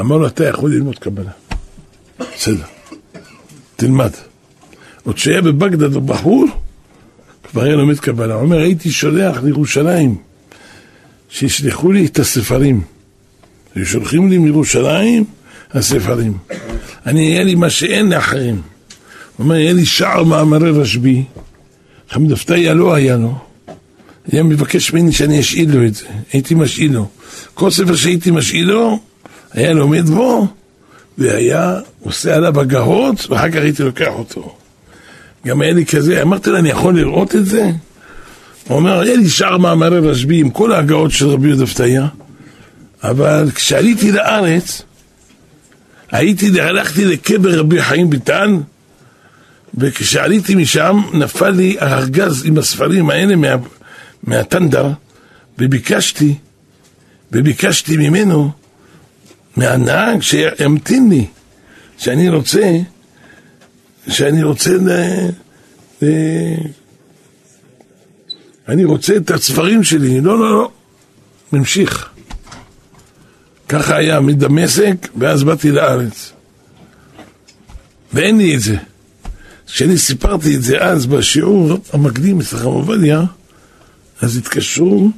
אמר 0.00 0.16
לו 0.16 0.26
אתה 0.26 0.48
יכול 0.48 0.70
ללמוד 0.70 0.98
קבלה. 0.98 1.30
בסדר, 2.18 2.64
תלמד. 3.76 4.11
עוד 5.04 5.18
שהיה 5.18 5.42
בבגדד 5.42 5.94
בחור, 5.94 6.44
כבר 7.51 7.62
היה 7.62 7.76
לומד 7.76 7.99
קבלה. 7.99 8.34
הוא 8.34 8.42
אומר, 8.42 8.59
הייתי 8.59 8.90
שולח 8.90 9.38
לירושלים, 9.42 10.16
שישלחו 11.28 11.92
לי 11.92 12.07
את 12.07 12.18
הספרים. 12.18 12.80
היו 13.74 13.86
שולחים 13.86 14.30
לי 14.30 14.38
מירושלים 14.38 15.24
הספרים. 15.70 16.38
אני, 17.07 17.32
היה 17.32 17.44
לי 17.44 17.55
מה 17.55 17.70
שאין 17.70 18.09
לאחרים. 18.09 18.55
הוא 18.55 19.44
אומר, 19.44 19.55
היה 19.55 19.72
לי 19.72 19.86
שער 19.86 20.24
מאמרי 20.24 20.70
רשב"י, 20.70 21.24
חמיד 22.11 22.32
הפתיה 22.32 22.74
לא 22.74 22.94
היה 22.94 23.16
לו. 23.16 23.38
היה 24.32 24.42
מבקש 24.42 24.92
ממני 24.92 25.12
שאני 25.12 25.40
אשאיל 25.40 25.76
לו 25.76 25.86
את 25.86 25.94
זה, 25.94 26.07
הייתי 26.32 26.55
משאיל 26.55 26.92
לו. 26.92 27.09
כל 27.55 27.70
ספר 27.70 27.97
שהייתי 27.97 28.30
משאיל 28.30 28.66
לו, 28.66 28.99
היה 29.53 29.72
לומד 29.72 30.09
בו, 30.09 30.47
והיה 31.18 31.80
עושה 32.01 32.36
עליו 32.36 32.61
הגהות, 32.61 33.30
ואחר 33.30 33.51
כך 33.51 33.57
הייתי 33.57 33.82
לוקח 33.82 34.09
אותו. 34.09 34.55
גם 35.47 35.61
היה 35.61 35.72
לי 35.72 35.86
כזה, 35.86 36.22
אמרתי 36.22 36.51
לו, 36.51 36.59
אני 36.59 36.68
יכול 36.68 36.97
לראות 36.97 37.36
את 37.36 37.47
זה? 37.47 37.70
הוא 38.68 38.76
אומר, 38.76 39.01
היה 39.01 39.16
לי 39.16 39.28
שער 39.28 39.59
מאמרי 39.59 39.99
רשב"י 39.99 40.40
עם 40.40 40.51
כל 40.51 40.72
ההגהות 40.72 41.11
של 41.11 41.28
רבי 41.28 41.49
יהודה 41.49 41.66
פתיה, 41.66 42.07
אבל 43.03 43.51
כשעליתי 43.55 44.12
לארץ, 44.12 44.82
הייתי, 46.12 46.61
הלכתי 46.61 47.05
לקבר 47.05 47.59
רבי 47.59 47.82
חיים 47.82 48.11
ביטן, 48.11 48.61
וכשעליתי 49.74 50.55
משם, 50.55 51.01
נפל 51.12 51.51
לי 51.51 51.76
הארגז 51.80 52.47
עם 52.47 52.59
הספרים 52.59 53.11
האלה 53.11 53.36
מה, 53.36 53.49
מהטנדר, 54.22 54.90
וביקשתי, 55.59 56.34
וביקשתי 57.32 57.97
ממנו, 57.97 58.51
מהנהג, 59.57 60.22
שימתין 60.22 61.09
לי, 61.11 61.26
שאני 61.99 62.28
רוצה, 62.28 62.78
שאני 64.09 64.42
רוצה 64.42 64.70
ל... 64.74 64.90
ל... 66.02 66.07
אני 68.68 68.84
רוצה 68.84 69.16
את 69.16 69.30
הספרים 69.30 69.84
שלי, 69.84 70.20
לא, 70.20 70.38
לא, 70.38 70.50
לא, 70.50 70.70
ממשיך. 71.52 72.09
ככה 73.68 73.96
היה 73.96 74.20
מדמשק, 74.20 75.09
ואז 75.16 75.44
באתי 75.44 75.70
לארץ. 75.70 76.32
ואין 78.12 78.38
לי 78.38 78.57
את 78.57 78.61
זה. 78.61 78.76
כשאני 79.66 79.98
סיפרתי 79.98 80.57
את 80.57 80.62
זה 80.62 80.78
אז 80.78 81.07
בשיעור 81.07 81.78
המקדים 81.92 82.40
אצל 82.40 82.57
חם 82.57 82.64
עובדיה, 82.64 83.22
אז 84.20 84.36
התקשרו, 84.36 85.11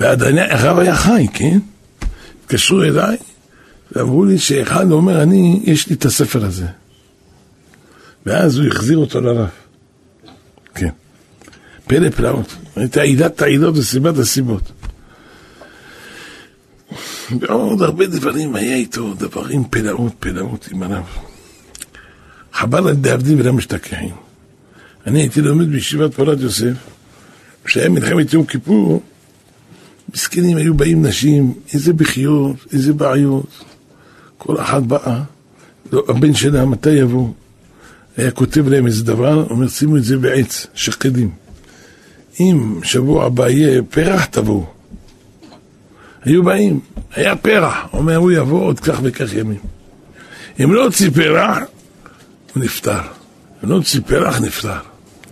והרב 0.00 0.78
היה 0.78 0.96
חי, 0.96 1.26
כן? 1.34 1.58
התקשרו 2.44 2.82
אליי, 2.82 3.16
ואמרו 3.92 4.24
לי 4.24 4.38
שאחד 4.38 4.90
אומר, 4.90 5.22
אני, 5.22 5.60
יש 5.64 5.88
לי 5.88 5.94
את 5.94 6.04
הספר 6.04 6.44
הזה. 6.44 6.66
ואז 8.30 8.58
הוא 8.58 8.66
החזיר 8.66 8.98
אותו 8.98 9.20
לרב. 9.20 9.48
כן. 10.74 10.88
פלא 11.86 12.10
פלאות. 12.10 12.56
הייתה 12.76 13.02
עידת 13.02 13.42
העידות 13.42 13.76
וסיבת 13.76 14.18
הסיבות. 14.18 14.72
ועוד 17.40 17.82
הרבה 17.82 18.06
דברים 18.06 18.54
היה 18.54 18.76
איתו, 18.76 19.14
דברים 19.14 19.64
פלאות, 19.70 20.12
פלאות 20.20 20.68
עם 20.72 20.82
הרב. 20.82 21.04
חבל 22.52 22.88
על 22.88 22.94
דעבדים 22.94 23.40
ולא 23.40 23.52
משתכחים. 23.52 24.14
אני 25.06 25.20
הייתי 25.20 25.40
לומד 25.40 25.68
בישיבת 25.68 26.14
פולת 26.14 26.40
יוסף, 26.40 26.74
כשהיה 27.64 27.88
מלחמת 27.88 28.32
יום 28.32 28.46
כיפור, 28.46 29.02
מסכנים 30.14 30.56
היו 30.56 30.74
באים 30.74 31.06
נשים, 31.06 31.54
איזה 31.74 31.92
בחיות, 31.92 32.56
איזה 32.72 32.92
בעיות. 32.92 33.64
כל 34.38 34.60
אחת 34.60 34.82
באה, 34.82 35.22
לא, 35.92 36.04
הבן 36.08 36.34
שלה, 36.34 36.64
מתי 36.64 36.90
יבוא? 36.90 37.28
היה 38.16 38.30
כותב 38.30 38.68
להם 38.68 38.86
איזה 38.86 39.04
דבר, 39.04 39.46
אומר, 39.50 39.68
שימו 39.68 39.96
את 39.96 40.04
זה 40.04 40.16
בעץ, 40.16 40.66
שקדים. 40.74 41.30
אם 42.40 42.80
שבוע 42.82 43.26
הבא 43.26 43.48
יהיה 43.48 43.82
פרח, 43.82 44.24
תבואו. 44.24 44.66
היו 46.24 46.42
באים, 46.42 46.80
היה 47.14 47.36
פרח, 47.36 47.76
אומר, 47.92 48.16
הוא 48.16 48.30
יבוא 48.30 48.64
עוד 48.64 48.80
כך 48.80 49.00
וכך 49.02 49.34
ימים. 49.34 49.58
אם 50.64 50.74
לא 50.74 50.84
הוציא 50.84 51.10
פרח, 51.10 51.58
הוא 52.54 52.64
נפטר. 52.64 53.00
אם 53.64 53.68
לא 53.68 53.74
הוציא 53.74 54.00
פרח, 54.06 54.40
נפטר. 54.40 54.78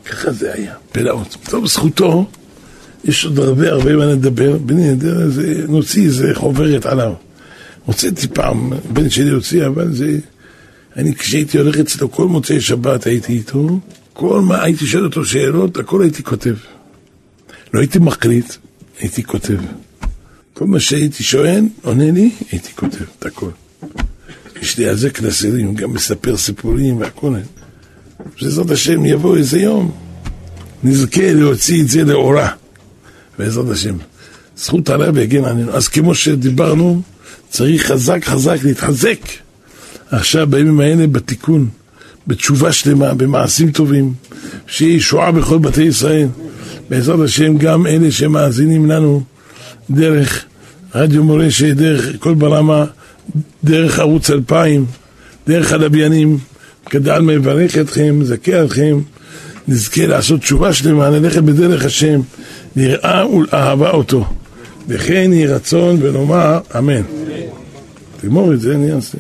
ככה 0.05 0.33
זה 0.33 0.53
היה, 0.53 0.75
פלאות. 0.93 1.37
טוב, 1.45 1.67
זכותו, 1.67 2.27
יש 3.05 3.25
עוד 3.25 3.39
הרבה 3.39 3.71
הרבה 3.71 3.97
מה 3.97 4.07
לדבר, 4.07 4.59
בני 4.59 4.95
נוציא 5.69 6.05
איזה 6.05 6.31
חוברת 6.35 6.87
עליו. 6.87 7.13
הוצאתי 7.85 8.29
פעם, 8.29 8.73
בן 8.93 9.11
שלי 9.11 9.31
הוציא, 9.31 9.67
אבל 9.67 9.95
זה... 9.95 10.19
אני 10.99 11.15
כשהייתי 11.15 11.59
הולך 11.59 11.77
אצלו 11.77 12.11
כל 12.11 12.27
מוצאי 12.27 12.61
שבת 12.61 13.07
הייתי 13.07 13.33
איתו, 13.33 13.81
כל 14.13 14.41
מה 14.41 14.63
הייתי 14.63 14.87
שואל 14.87 15.05
אותו 15.05 15.25
שאלות, 15.25 15.77
הכל 15.77 16.03
הייתי 16.03 16.23
כותב. 16.23 16.55
לא 17.75 17.81
הייתי 17.81 17.99
מקליט, 17.99 18.53
הייתי 19.01 19.23
כותב. 19.23 19.59
כל 20.55 20.67
מה 20.67 20.81
שהייתי 20.81 21.23
שואל, 21.23 21.65
עונה 21.83 22.11
לי, 22.11 22.31
הייתי 22.53 22.69
כותב 22.75 23.05
את 23.19 23.27
הכל. 23.27 23.51
יש 24.63 24.79
לי 24.79 24.89
על 24.89 24.97
זה 24.97 25.11
קלסרים, 25.11 25.75
גם 25.75 25.93
מספר 25.93 26.37
סיפורים 26.37 27.01
והכל. 27.01 27.35
בעזרת 28.43 28.71
השם 28.71 29.05
יבוא 29.05 29.37
איזה 29.37 29.59
יום, 29.59 29.93
נזכה 30.85 31.33
להוציא 31.33 31.83
את 31.83 31.89
זה 31.89 32.05
לאורה. 32.05 32.51
בעזרת 33.39 33.71
השם. 33.71 33.97
זכות 34.57 34.89
הרב 34.89 35.17
יגן 35.17 35.45
עלינו. 35.45 35.73
אז 35.73 35.89
כמו 35.89 36.15
שדיברנו, 36.15 37.03
צריך 37.51 37.87
חזק 37.87 38.25
חזק 38.25 38.57
להתחזק. 38.65 39.48
עכשיו 40.11 40.47
בימים 40.51 40.81
האלה 40.81 41.07
בתיקון, 41.07 41.69
בתשובה 42.27 42.73
שלמה, 42.73 43.15
במעשים 43.15 43.73
טובים, 43.73 44.13
שיהיה 44.67 44.97
ישועה 44.97 45.33
בכל 45.33 45.59
בתי 45.59 45.83
ישראל. 45.83 46.29
בעזרת 46.91 47.21
השם 47.21 47.59
גם 47.59 47.87
אלה 47.87 48.11
שמאזינים 48.11 48.87
לנו 48.87 49.23
דרך 49.91 50.45
רדיו 50.95 51.25
מורשת, 51.25 51.77
דרך 51.77 52.07
כל 52.19 52.35
ברמה, 52.35 52.85
דרך 53.65 53.99
ערוץ 53.99 54.31
2000, 54.31 54.87
דרך 55.47 55.73
הלוויינים, 55.73 56.39
כדאל 56.87 57.23
מברך 57.23 57.79
אתכם, 57.79 58.19
מזכה 58.19 58.65
אתכם, 58.65 59.01
נזכה 59.69 60.07
לעשות 60.07 60.41
תשובה 60.41 60.73
שלמה, 60.73 61.11
ללכת 61.11 61.43
בדרך 61.43 61.85
השם, 61.85 62.21
נראה 62.77 63.27
ולאהבה 63.29 63.91
אותו. 63.91 64.25
וכן 64.89 65.31
יהי 65.33 65.47
רצון 65.47 65.99
ונאמר 66.03 66.59
אמן. 66.79 67.03
תגמור 68.21 68.53
את 68.53 68.61
זה, 68.61 68.75
אני 68.75 68.93
אעשה. 68.93 69.19